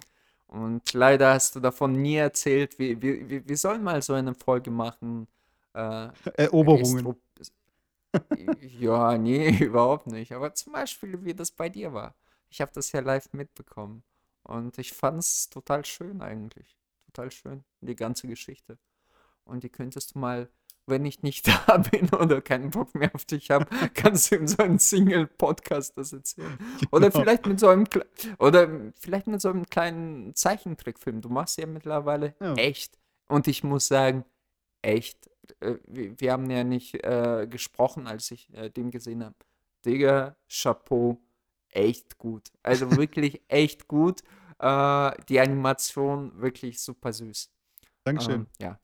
Und 0.49 0.93
leider 0.93 1.35
hast 1.35 1.57
du 1.57 1.61
davon 1.61 1.93
nie 2.01 2.17
erzählt. 2.17 2.79
Wir, 2.79 3.01
wir, 3.03 3.29
wir- 3.29 3.49
wir 3.49 3.57
sollen 3.57 3.83
mal 3.83 4.01
so 4.03 4.13
eine 4.15 4.35
Folge 4.35 4.71
machen. 4.71 5.27
Äh, 5.75 6.09
Eroberungen. 6.37 7.17
Ja, 8.61 9.19
nee, 9.19 9.51
überhaupt 9.65 10.07
nicht. 10.07 10.33
Aber 10.33 10.55
zum 10.55 10.73
Beispiel, 10.73 11.23
wie 11.25 11.35
das 11.35 11.51
bei 11.51 11.69
dir 11.69 11.93
war. 11.93 12.15
Ich 12.49 12.61
habe 12.61 12.71
das 12.75 12.93
ja 12.93 13.01
live 13.01 13.33
mitbekommen. 13.33 14.03
Und 14.43 14.79
ich 14.79 14.93
fand 14.93 15.19
es 15.19 15.51
total 15.51 15.85
schön 15.85 16.23
eigentlich. 16.23 16.79
Total 17.07 17.31
schön, 17.31 17.65
die 17.81 17.97
ganze 17.97 18.27
Geschichte. 18.29 18.79
Und 19.45 19.65
die 19.65 19.69
könntest 19.69 20.15
du 20.15 20.19
mal, 20.19 20.49
wenn 20.87 21.05
ich 21.05 21.23
nicht 21.23 21.47
da 21.69 21.79
bin 21.79 22.09
oder 22.11 22.41
keinen 22.41 22.71
Bock 22.71 22.95
mehr 22.95 23.15
auf 23.15 23.25
dich 23.25 23.51
habe, 23.51 23.67
kannst 23.95 24.31
du 24.31 24.37
in 24.37 24.47
so 24.49 24.63
einem 24.63 24.79
Single-Podcast 24.79 25.99
das 25.99 26.13
erzählen. 26.13 26.57
Oder 26.93 27.11
Genau. 27.11 27.21
vielleicht 27.23 27.47
mit 27.47 27.59
so 27.61 27.69
einem 27.69 27.85
oder 28.39 28.69
vielleicht 28.99 29.27
mit 29.27 29.41
so 29.41 29.49
einem 29.51 29.67
kleinen 29.67 30.35
Zeichentrickfilm. 30.35 31.21
Du 31.21 31.29
machst 31.29 31.59
ja 31.59 31.67
mittlerweile 31.67 32.35
Ja. 32.41 32.55
echt. 32.55 32.99
Und 33.29 33.49
ich 33.49 33.65
muss 33.65 33.89
sagen, 33.89 34.25
echt. 34.83 35.29
Äh, 35.61 35.77
wir, 35.87 36.19
wir 36.21 36.33
haben 36.33 36.49
ja 36.51 36.63
nicht 36.65 36.95
äh, 37.05 37.47
gesprochen, 37.51 38.07
als 38.07 38.31
ich 38.31 38.53
äh, 38.55 38.71
den 38.71 38.91
gesehen 38.91 39.25
habe. 39.25 39.35
Digga, 39.85 40.37
Chapeau, 40.49 41.21
echt 41.71 42.19
gut. 42.19 42.51
Also 42.63 42.97
wirklich 42.97 43.43
echt 43.49 43.89
gut. 43.89 44.23
Äh, 44.59 45.11
die 45.29 45.41
Animation 45.41 46.41
wirklich 46.41 46.81
super 46.81 47.13
süß. 47.13 47.51
Dankeschön. 48.05 48.35
Ähm, 48.43 48.47
ja, 48.61 48.81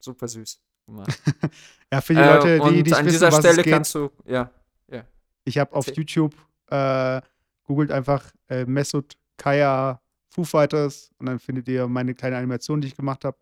super 0.00 0.28
süß 0.28 0.60
gemacht. 0.88 1.22
ja, 1.92 2.00
für 2.00 2.14
die 2.14 2.20
Äh, 2.20 2.34
Leute, 2.34 2.54
die 2.56 2.60
und 2.60 2.72
nicht 2.74 2.94
an 2.94 3.04
wissen, 3.04 3.12
dieser 3.14 3.28
was 3.28 3.38
Stelle 3.38 3.58
es 3.58 3.64
geht, 3.64 3.72
kannst 3.72 3.94
du, 3.94 4.10
ja, 4.26 4.50
ja. 4.90 5.04
ich 5.44 5.58
habe 5.58 5.74
auf. 5.74 5.86
YouTube 5.96 6.34
äh, 6.70 7.20
googelt 7.64 7.90
einfach 7.92 8.32
äh, 8.48 8.64
Mesut 8.64 9.16
Kaya 9.36 10.00
Foo 10.28 10.44
Fighters 10.44 11.10
und 11.18 11.26
dann 11.26 11.38
findet 11.38 11.68
ihr 11.68 11.86
meine 11.86 12.14
kleine 12.14 12.36
Animation, 12.36 12.80
die 12.80 12.88
ich 12.88 12.96
gemacht 12.96 13.24
habe. 13.24 13.38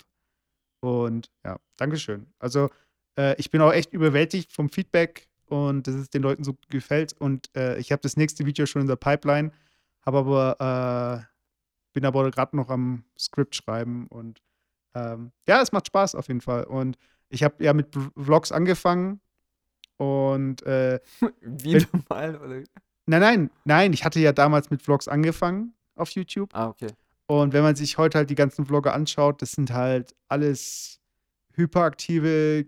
Und 0.80 1.30
ja, 1.44 1.58
Dankeschön. 1.76 2.26
Also 2.38 2.70
äh, 3.18 3.34
ich 3.38 3.50
bin 3.50 3.60
auch 3.60 3.72
echt 3.72 3.92
überwältigt 3.92 4.52
vom 4.52 4.68
Feedback 4.68 5.28
und 5.46 5.86
dass 5.86 5.94
es 5.94 6.10
den 6.10 6.22
Leuten 6.22 6.44
so 6.44 6.56
gefällt. 6.68 7.14
Und 7.18 7.50
äh, 7.56 7.78
ich 7.78 7.92
habe 7.92 8.02
das 8.02 8.16
nächste 8.16 8.46
Video 8.46 8.66
schon 8.66 8.82
in 8.82 8.88
der 8.88 8.96
Pipeline, 8.96 9.52
habe 10.04 10.18
aber 10.18 11.24
äh, 11.24 11.36
bin 11.92 12.04
aber 12.04 12.30
gerade 12.30 12.56
noch 12.56 12.68
am 12.68 13.04
Skript 13.18 13.56
schreiben 13.56 14.06
und 14.08 14.42
ähm, 14.94 15.32
ja, 15.46 15.62
es 15.62 15.72
macht 15.72 15.86
Spaß 15.86 16.14
auf 16.14 16.28
jeden 16.28 16.40
Fall. 16.40 16.64
Und 16.64 16.96
ich 17.28 17.42
habe 17.42 17.62
ja 17.64 17.72
mit 17.72 17.96
Vlogs 18.16 18.52
angefangen 18.52 19.20
und 19.96 20.62
äh, 20.62 21.00
Wieder 21.40 21.86
mal, 22.08 22.36
oder? 22.36 22.62
Nein, 23.06 23.20
nein, 23.20 23.50
nein, 23.64 23.92
ich 23.92 24.04
hatte 24.04 24.20
ja 24.20 24.32
damals 24.32 24.70
mit 24.70 24.82
Vlogs 24.82 25.08
angefangen 25.08 25.74
auf 25.94 26.10
YouTube. 26.10 26.50
Ah, 26.52 26.68
okay. 26.68 26.88
Und 27.26 27.52
wenn 27.52 27.62
man 27.62 27.74
sich 27.74 27.98
heute 27.98 28.18
halt 28.18 28.30
die 28.30 28.34
ganzen 28.34 28.66
Vlogger 28.66 28.94
anschaut, 28.94 29.42
das 29.42 29.52
sind 29.52 29.72
halt 29.72 30.14
alles 30.28 31.00
hyperaktive 31.54 32.66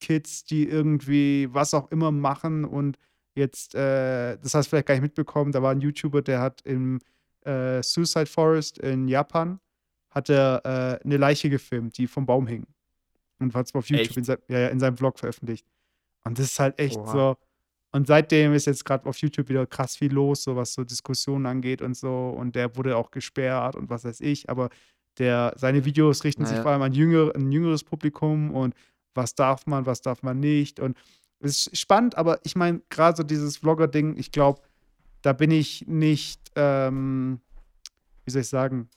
Kids, 0.00 0.44
die 0.44 0.68
irgendwie 0.68 1.48
was 1.52 1.74
auch 1.74 1.90
immer 1.90 2.10
machen 2.10 2.64
und 2.64 2.98
jetzt, 3.34 3.74
äh, 3.74 4.36
das 4.38 4.54
hast 4.54 4.66
du 4.66 4.70
vielleicht 4.70 4.86
gar 4.86 4.94
nicht 4.94 5.02
mitbekommen, 5.02 5.52
da 5.52 5.62
war 5.62 5.72
ein 5.72 5.80
YouTuber, 5.80 6.22
der 6.22 6.40
hat 6.40 6.62
im 6.62 7.00
äh, 7.44 7.82
Suicide 7.82 8.26
Forest 8.26 8.78
in 8.78 9.08
Japan, 9.08 9.60
hat 10.10 10.28
er 10.28 10.62
äh, 10.64 11.04
eine 11.04 11.16
Leiche 11.16 11.50
gefilmt, 11.50 11.98
die 11.98 12.06
vom 12.06 12.26
Baum 12.26 12.46
hing. 12.46 12.66
Und 13.40 13.54
hat 13.54 13.66
es 13.66 13.74
auf 13.74 13.88
YouTube 13.88 14.16
in, 14.16 14.24
sein, 14.24 14.38
ja, 14.48 14.58
ja, 14.60 14.68
in 14.68 14.78
seinem 14.78 14.96
Vlog 14.96 15.18
veröffentlicht. 15.18 15.66
Und 16.24 16.38
das 16.38 16.46
ist 16.46 16.60
halt 16.60 16.78
echt 16.78 16.98
Oha. 16.98 17.12
so. 17.12 17.36
Und 17.92 18.06
seitdem 18.06 18.52
ist 18.54 18.66
jetzt 18.66 18.84
gerade 18.84 19.06
auf 19.06 19.16
YouTube 19.18 19.48
wieder 19.48 19.66
krass 19.66 19.96
viel 19.96 20.12
los, 20.12 20.44
so 20.44 20.54
was 20.54 20.74
so 20.74 20.84
Diskussionen 20.84 21.46
angeht 21.46 21.82
und 21.82 21.96
so. 21.96 22.28
Und 22.28 22.54
der 22.54 22.76
wurde 22.76 22.96
auch 22.96 23.10
gesperrt 23.10 23.74
und 23.74 23.90
was 23.90 24.04
weiß 24.04 24.20
ich. 24.20 24.48
Aber 24.48 24.68
der, 25.18 25.54
seine 25.56 25.84
Videos 25.84 26.22
richten 26.22 26.44
sich 26.44 26.52
Naja. 26.52 26.62
vor 26.62 26.72
allem 26.72 26.82
an 26.82 26.92
jünger, 26.92 27.34
ein 27.34 27.50
jüngeres 27.50 27.82
Publikum 27.82 28.54
und 28.54 28.74
was 29.14 29.34
darf 29.34 29.66
man, 29.66 29.86
was 29.86 30.02
darf 30.02 30.22
man 30.22 30.38
nicht. 30.38 30.78
Und 30.78 30.96
es 31.40 31.66
ist 31.66 31.76
spannend, 31.78 32.16
aber 32.16 32.38
ich 32.44 32.54
meine, 32.54 32.80
gerade 32.90 33.16
so 33.16 33.22
dieses 33.22 33.56
Vlogger-Ding, 33.56 34.16
ich 34.18 34.30
glaube, 34.30 34.60
da 35.22 35.32
bin 35.32 35.50
ich 35.50 35.86
nicht, 35.88 36.40
ähm, 36.54 37.40
wie 38.24 38.30
soll 38.30 38.42
ich 38.42 38.48
sagen, 38.48 38.88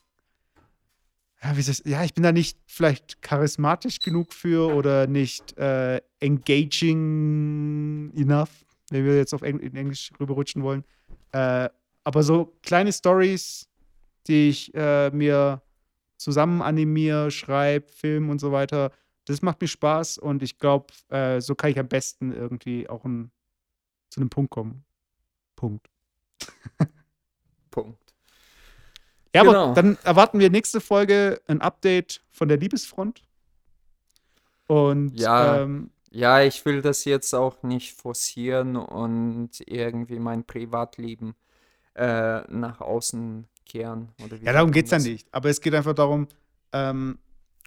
ja, 1.44 1.57
wie 1.57 1.61
soll 1.61 1.74
ich, 1.74 1.91
ja, 1.91 2.03
ich 2.03 2.14
bin 2.14 2.24
da 2.24 2.32
nicht 2.32 2.57
vielleicht 2.65 3.22
charismatisch 3.22 3.99
genug 3.99 4.32
für 4.34 4.74
oder 4.74 5.07
nicht 5.07 5.57
äh, 5.57 5.99
engaging 6.20 8.14
enough, 8.15 8.65
wenn 8.90 9.03
wir 9.06 9.18
jetzt 9.18 9.34
auf 9.34 9.41
Eng 9.41 9.60
in 9.60 9.76
Englisch 9.76 10.11
rüberrutschen 10.20 10.64
wollen. 10.64 10.86
Äh, 11.34 11.68
aber 12.06 12.24
so 12.24 12.53
kleine 12.64 12.94
Stories, 12.94 13.68
die 14.28 14.49
ich 14.49 14.74
äh, 14.74 15.10
mir 15.11 15.61
zusammen 16.18 16.61
animiere, 16.61 17.30
schreibe, 17.30 17.90
film 17.90 18.30
und 18.30 18.40
so 18.40 18.53
weiter, 18.53 18.91
das 19.26 19.41
macht 19.41 19.60
mir 19.60 19.68
Spaß 19.68 20.18
und 20.20 20.44
ich 20.44 20.57
glaube, 20.60 20.94
äh, 21.10 21.41
so 21.41 21.56
kann 21.56 21.72
ich 21.72 21.80
am 21.80 21.88
besten 21.90 22.32
irgendwie 22.32 22.88
auch 22.88 23.03
ein, 23.03 23.32
zu 24.10 24.22
einem 24.22 24.30
Punkt 24.30 24.52
kommen. 24.52 24.86
Punkt. 25.56 25.90
Punkt. 27.72 28.02
Ja, 29.35 29.43
Genau. 29.43 29.65
aber 29.65 29.73
dann 29.73 29.97
erwarten 30.03 30.39
wir 30.39 30.49
nächste 30.49 30.80
Folge 30.81 31.41
ein 31.47 31.61
Update 31.61 32.22
von 32.31 32.47
der 32.47 32.57
Liebesfront. 32.57 33.22
Und 34.68 35.14
Ja. 35.19 35.61
ähm, 35.64 35.89
Ja, 36.15 36.41
ich 36.43 36.64
will 36.65 36.84
das 36.84 37.05
jetzt 37.05 37.34
auch 37.34 37.64
nicht 37.64 37.93
forcieren 37.99 38.76
und 38.76 39.49
irgendwie 39.65 40.19
mein 40.19 40.43
Privatleben 40.45 41.34
äh, 41.95 42.41
nach 42.51 42.81
außen 42.81 43.47
kehren. 43.65 44.10
Ja, 44.43 44.53
darum 44.53 44.72
geht 44.72 44.85
es 44.85 44.91
ja 44.91 44.99
nicht. 44.99 45.27
Aber 45.34 45.49
es 45.49 45.60
geht 45.60 45.73
einfach 45.73 45.95
darum, 45.95 46.27
ähm, 46.72 47.18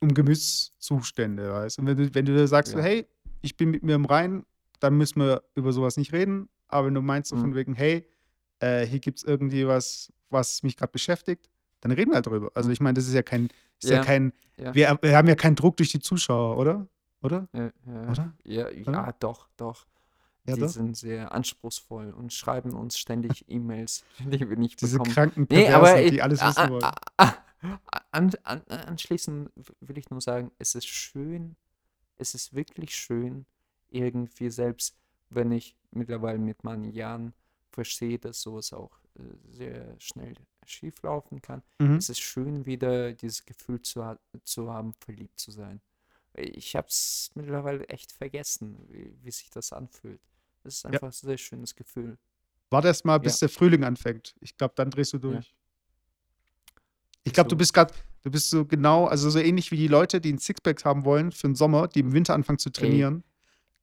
um 0.01 0.15
Gemütszustände, 0.15 1.53
weißt 1.53 1.81
Und 1.81 1.87
wenn 1.87 1.97
du, 1.97 2.15
wenn 2.15 2.25
du 2.25 2.47
sagst, 2.47 2.75
Ja. 2.75 2.81
hey, 2.81 3.07
ich 3.43 3.57
bin 3.57 3.71
mit 3.71 3.83
mir 3.83 3.97
im 3.97 4.05
Reinen, 4.05 4.47
dann 4.79 4.97
müssen 4.97 5.21
wir 5.21 5.43
über 5.57 5.73
sowas 5.73 5.97
nicht 5.97 6.13
reden. 6.13 6.49
Aber 6.69 6.87
wenn 6.87 6.95
du 6.95 7.03
meinst 7.03 7.31
so 7.31 7.37
Mhm. 7.37 7.41
von 7.41 7.55
wegen, 7.57 7.75
hey, 7.75 8.07
äh, 8.61 8.87
hier 8.87 9.01
gibt 9.01 9.19
es 9.19 9.25
irgendwie 9.25 9.67
was, 9.67 10.13
was 10.31 10.63
mich 10.63 10.77
gerade 10.77 10.93
beschäftigt, 10.93 11.49
dann 11.89 11.97
reden 11.97 12.11
wir 12.11 12.17
halt 12.17 12.27
drüber. 12.27 12.51
Also 12.55 12.71
ich 12.71 12.81
meine, 12.81 12.95
das 12.95 13.07
ist 13.07 13.15
ja 13.15 13.23
kein, 13.23 13.49
ist 13.81 13.91
ja, 13.91 13.97
Ja, 13.97 14.05
kein, 14.05 14.33
ja. 14.59 14.75
Wir, 14.75 14.99
wir 15.03 15.17
haben 15.17 15.29
ja 15.29 15.35
keinen 15.35 15.57
Druck 15.57 15.77
durch 15.77 15.91
die 15.91 16.01
Zuschauer, 16.01 16.57
oder? 16.59 16.87
Oder? 17.23 17.49
Ja, 17.53 17.71
Oder? 18.11 18.33
ja, 18.45 18.71
ja, 18.71 19.13
doch, 19.21 19.49
doch. 19.57 19.87
Ja, 20.47 20.55
die 20.55 20.61
doch? 20.61 20.69
sind 20.69 20.97
sehr 20.97 21.33
anspruchsvoll 21.33 22.11
und 22.13 22.33
schreiben 22.33 22.73
uns 22.75 22.97
ständig 22.99 23.45
E-Mails, 23.49 24.05
die 24.21 24.49
wir 24.49 24.57
nicht 24.57 24.81
Diese 24.81 24.99
bekommen. 24.99 25.13
kranken 25.15 25.47
Nee, 25.51 25.65
Perversen, 25.65 25.99
aber 25.99 26.11
die 26.11 26.19
äh, 26.19 26.21
alles 26.21 26.41
wissen 26.41 26.59
a- 26.61 26.71
wollen. 26.71 26.85
a- 26.85 26.95
a- 27.17 27.35
an, 28.13 28.31
an, 28.45 28.63
anschließend 28.69 29.51
will 29.81 29.99
ich 29.99 30.09
nur 30.11 30.21
sagen, 30.21 30.53
es 30.59 30.75
ist 30.75 30.87
schön, 30.87 31.57
es 32.17 32.35
ist 32.35 32.55
wirklich 32.55 32.95
schön, 32.95 33.45
irgendwie 33.91 34.51
selbst, 34.51 34.95
wenn 35.31 35.51
ich 35.51 35.75
mittlerweile 35.91 36.39
mit 36.39 36.63
meinen 36.63 36.93
Jahren 36.93 37.33
verstehe, 37.71 38.19
dass 38.19 38.41
sowas 38.41 38.73
auch 38.73 39.01
äh, 39.19 39.23
sehr 39.51 39.97
schnell 39.99 40.35
schief 40.71 41.03
laufen 41.03 41.41
kann. 41.43 41.63
Mhm. 41.79 41.97
Es 41.97 42.09
ist 42.09 42.21
schön, 42.21 42.67
wieder 42.67 43.13
dieses 43.13 43.45
Gefühl 43.45 43.81
zu, 43.83 44.05
ha 44.05 44.19
zu 44.45 44.71
haben, 44.73 44.93
verliebt 44.95 45.39
zu 45.39 45.51
sein. 45.51 45.81
Ich 46.35 46.77
habe 46.77 46.89
es 46.89 47.31
mittlerweile 47.35 47.89
echt 47.89 48.13
vergessen, 48.13 48.77
wie, 48.91 49.15
wie 49.23 49.31
sich 49.31 49.49
das 49.51 49.73
anfühlt. 49.73 50.21
Es 50.65 50.77
ist 50.79 50.87
einfach 50.87 51.09
ein 51.09 51.13
sehr 51.13 51.39
schönes 51.39 51.75
Gefühl. 51.75 52.19
Warte 52.71 52.89
erst 52.89 53.05
mal, 53.05 53.19
bis 53.19 53.41
Ja. 53.41 53.47
der 53.47 53.55
Frühling 53.55 53.85
anfängt. 53.85 54.35
Ich 54.41 54.57
glaube, 54.57 54.75
dann 54.77 54.91
drehst 54.91 55.13
du 55.13 55.19
durch. 55.19 55.55
Ich 57.25 57.33
glaube, 57.33 57.49
du 57.49 57.57
bist 57.57 57.73
gerade, 57.73 57.95
du 58.23 58.31
bist 58.31 58.51
so 58.51 58.65
genau, 58.65 59.07
also 59.07 59.31
so 59.31 59.39
ähnlich 59.39 59.71
wie 59.71 59.77
die 59.77 59.89
Leute, 59.89 60.21
die 60.21 60.33
ein 60.33 60.39
Sixpack 60.39 60.85
haben 60.85 61.05
wollen 61.05 61.33
für 61.33 61.49
den 61.49 61.55
Sommer, 61.55 61.89
die 61.89 62.01
im 62.01 62.13
Winter 62.13 62.35
anfangen 62.35 62.59
zu 62.59 62.71
trainieren. 62.71 63.25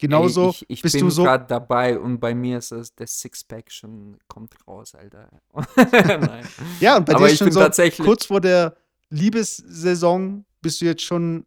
Genauso 0.03 0.49
ich, 0.51 0.65
ich 0.69 0.81
bist 0.81 0.93
bin 0.95 1.05
du 1.05 1.09
so. 1.09 1.23
gerade 1.23 1.45
dabei 1.47 1.97
und 1.99 2.19
bei 2.19 2.35
mir 2.35 2.57
ist 2.59 2.71
es, 2.71 2.93
der 2.93 3.07
Sixpack 3.07 3.71
schon 3.71 4.17
kommt 4.27 4.53
raus, 4.67 4.93
Alter. 4.95 5.30
Ja, 6.80 6.97
und 6.97 7.05
bei 7.05 7.13
Aber 7.13 7.19
dir 7.21 7.25
ist 7.27 7.31
ich 7.34 7.38
schon 7.39 7.51
so 7.51 7.59
tatsächlich- 7.59 8.05
kurz 8.05 8.25
vor 8.25 8.41
der 8.41 8.75
Liebessaison 9.09 10.45
bist 10.61 10.81
du 10.81 10.85
jetzt 10.85 11.01
schon 11.03 11.45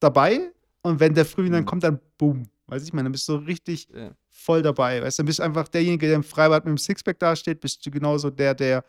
dabei 0.00 0.52
und 0.82 1.00
wenn 1.00 1.14
der 1.14 1.24
Frühling 1.24 1.52
dann 1.52 1.62
Mhm. 1.62 1.66
kommt, 1.66 1.84
dann 1.84 2.00
boom. 2.18 2.44
Weiß 2.66 2.84
ich 2.84 2.92
meine, 2.92 3.06
dann 3.06 3.12
bist 3.12 3.28
du 3.28 3.34
richtig 3.36 3.88
Ja. 3.94 4.12
voll 4.28 4.62
dabei. 4.62 5.02
Weißt 5.02 5.18
du, 5.18 5.22
dann 5.22 5.26
bist 5.26 5.38
du 5.40 5.42
einfach 5.42 5.66
derjenige, 5.68 6.06
der 6.06 6.16
im 6.16 6.22
Freibad 6.22 6.64
mit 6.64 6.70
dem 6.70 6.78
Sixpack 6.78 7.18
dasteht, 7.18 7.60
bist 7.60 7.84
du 7.84 7.90
genauso 7.90 8.30
der, 8.30 8.54
der 8.54 8.84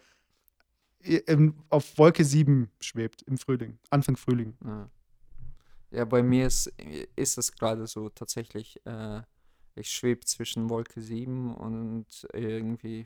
auf 1.69 1.97
Wolke 1.97 2.23
7 2.23 2.69
schwebt 2.79 3.23
im 3.23 3.37
Frühling, 3.39 3.79
Anfang 3.89 4.15
Frühling. 4.17 4.53
Ja. 4.63 4.87
Ja, 5.91 6.05
bei 6.05 6.23
mir 6.23 6.47
ist, 6.47 6.67
ist 7.15 7.37
es 7.37 7.51
gerade 7.51 7.85
so 7.87 8.09
tatsächlich, 8.09 8.79
äh, 8.85 9.21
ich 9.75 9.89
schwebe 9.91 10.25
zwischen 10.25 10.69
Wolke 10.69 11.01
7 11.01 11.53
und 11.55 12.27
irgendwie 12.33 13.05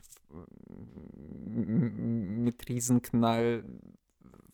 mit 1.46 2.68
Riesenknall 2.68 3.64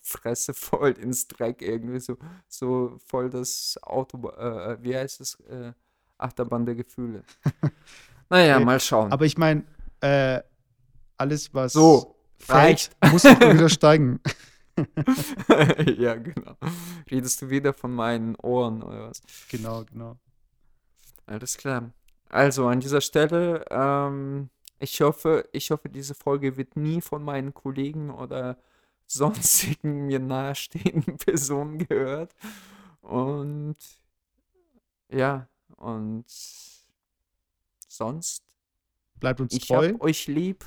Fresse 0.00 0.52
voll 0.52 0.92
ins 0.92 1.28
Dreck, 1.28 1.62
irgendwie 1.62 2.00
so, 2.00 2.16
so 2.48 2.98
voll 3.06 3.30
das 3.30 3.78
Auto, 3.82 4.28
äh, 4.30 4.76
wie 4.82 4.96
heißt 4.96 5.20
es, 5.20 5.38
äh, 5.48 5.72
Achterbahn 6.18 6.66
der 6.66 6.74
Gefühle. 6.74 7.22
Naja, 8.30 8.56
Okay, 8.56 8.64
mal 8.64 8.80
schauen. 8.80 9.12
Aber 9.12 9.26
ich 9.26 9.36
meine, 9.36 9.62
äh, 10.00 10.40
alles, 11.18 11.52
was 11.52 11.74
So, 11.74 12.16
reicht. 12.48 12.96
muss 13.12 13.26
auch 13.26 13.38
wieder 13.38 13.68
steigen. 13.68 14.20
ja, 15.98 16.14
genau. 16.14 16.56
Redest 17.10 17.42
du 17.42 17.50
wieder 17.50 17.72
von 17.72 17.94
meinen 17.94 18.36
Ohren 18.36 18.82
oder 18.82 19.10
was? 19.10 19.22
Genau, 19.48 19.84
genau. 19.84 20.16
Alles 21.26 21.56
klar. 21.56 21.92
Also 22.28 22.66
an 22.66 22.80
dieser 22.80 23.00
Stelle, 23.00 23.64
ähm, 23.70 24.48
ich 24.78 25.00
hoffe, 25.00 25.48
ich 25.52 25.70
hoffe, 25.70 25.88
diese 25.88 26.14
Folge 26.14 26.56
wird 26.56 26.76
nie 26.76 27.00
von 27.00 27.22
meinen 27.22 27.54
Kollegen 27.54 28.10
oder 28.10 28.58
sonstigen 29.06 30.06
mir 30.06 30.18
nahestehenden 30.18 31.16
Personen 31.18 31.78
gehört. 31.78 32.34
Und 33.02 33.76
ja, 35.10 35.48
und 35.76 36.24
sonst, 37.88 38.42
Bleibt 39.20 39.40
uns 39.40 39.54
ich 39.54 39.68
treu. 39.68 39.92
hab 39.92 40.00
euch 40.00 40.26
lieb. 40.26 40.64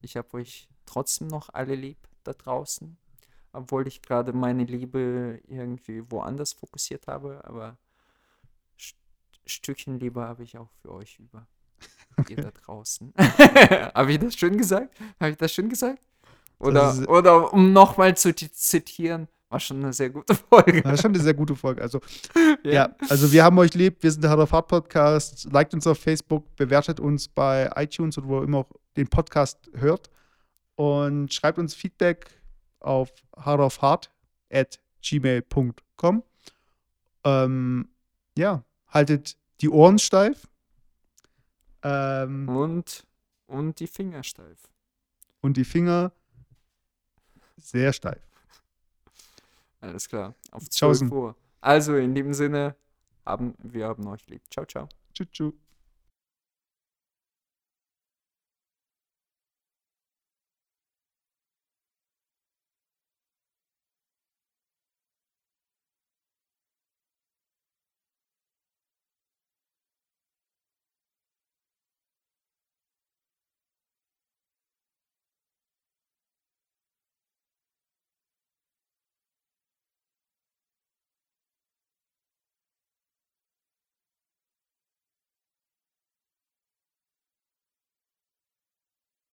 Ich 0.00 0.16
hab 0.16 0.32
euch 0.34 0.68
trotzdem 0.86 1.28
noch 1.28 1.50
alle 1.52 1.74
lieb 1.74 1.98
da 2.24 2.32
draußen. 2.32 2.96
Obwohl 3.52 3.86
ich 3.88 4.00
gerade 4.02 4.32
meine 4.32 4.64
Liebe 4.64 5.40
irgendwie 5.48 6.02
woanders 6.10 6.52
fokussiert 6.52 7.06
habe, 7.08 7.40
aber 7.44 7.76
St 8.80 8.96
Stückchen 9.46 9.98
Liebe 9.98 10.20
habe 10.22 10.44
ich 10.44 10.56
auch 10.58 10.70
für 10.82 10.92
euch 10.92 11.18
über. 11.18 11.46
Ihr 12.28 12.36
da 12.36 12.50
draußen. 12.50 13.12
habe 13.18 14.12
ich 14.12 14.18
das 14.18 14.34
schön 14.34 14.56
gesagt? 14.56 14.94
Habe 15.18 15.30
ich 15.32 15.36
das 15.36 15.52
schön 15.52 15.68
gesagt? 15.68 16.02
Oder, 16.58 16.90
ist- 16.92 17.08
oder 17.08 17.52
um 17.52 17.72
nochmal 17.72 18.16
zu 18.16 18.34
ti- 18.34 18.52
zitieren, 18.52 19.26
war 19.48 19.58
schon 19.58 19.78
eine 19.82 19.92
sehr 19.92 20.10
gute 20.10 20.34
Folge. 20.34 20.78
Ist 20.80 21.00
schon 21.02 21.12
eine 21.14 21.22
sehr 21.22 21.34
gute 21.34 21.56
Folge. 21.56 21.82
Also, 21.82 22.00
ja, 22.62 22.94
also 23.08 23.32
wir 23.32 23.42
haben 23.42 23.58
euch 23.58 23.74
lieb. 23.74 24.02
Wir 24.02 24.12
sind 24.12 24.22
der 24.22 24.30
Hard 24.30 24.40
of 24.40 24.52
Hard 24.52 24.68
Podcast. 24.68 25.48
Liked 25.50 25.74
uns 25.74 25.86
auf 25.88 25.98
Facebook, 25.98 26.54
bewertet 26.54 27.00
uns 27.00 27.26
bei 27.26 27.68
iTunes 27.76 28.16
oder 28.18 28.28
wo 28.28 28.38
ihr 28.40 28.44
immer 28.44 28.58
auch 28.58 28.70
den 28.96 29.08
Podcast 29.08 29.70
hört. 29.74 30.10
Und 30.76 31.32
schreibt 31.34 31.58
uns 31.58 31.74
Feedback 31.74 32.30
auf 32.80 33.12
hardofhard 33.36 34.10
at 34.52 34.80
gmail.com. 35.02 36.22
Ähm, 37.24 37.88
ja, 38.36 38.64
haltet 38.88 39.36
die 39.60 39.68
Ohren 39.68 39.98
steif. 39.98 40.48
Ähm, 41.82 42.48
Und, 42.48 43.06
und 43.46 43.80
die 43.80 43.86
Finger 43.86 44.22
steif. 44.22 44.58
und 45.40 45.56
die 45.56 45.64
Finger 45.64 46.12
sehr 47.56 47.92
steif. 47.92 48.22
Alles 49.80 50.08
klar. 50.08 50.34
Auf 50.50 50.68
12 50.68 50.70
Tschaußen. 50.70 51.12
Uhr. 51.12 51.36
Also 51.62 51.96
in 51.96 52.14
dem 52.14 52.34
Sinne, 52.34 52.74
haben, 53.24 53.54
wir 53.58 53.86
haben 53.86 54.06
euch 54.08 54.26
lieb. 54.28 54.42
Ciao, 54.50 54.66
ciao. 54.66 54.88
Tschüss. 55.14 55.28
tschüss. 55.30 55.54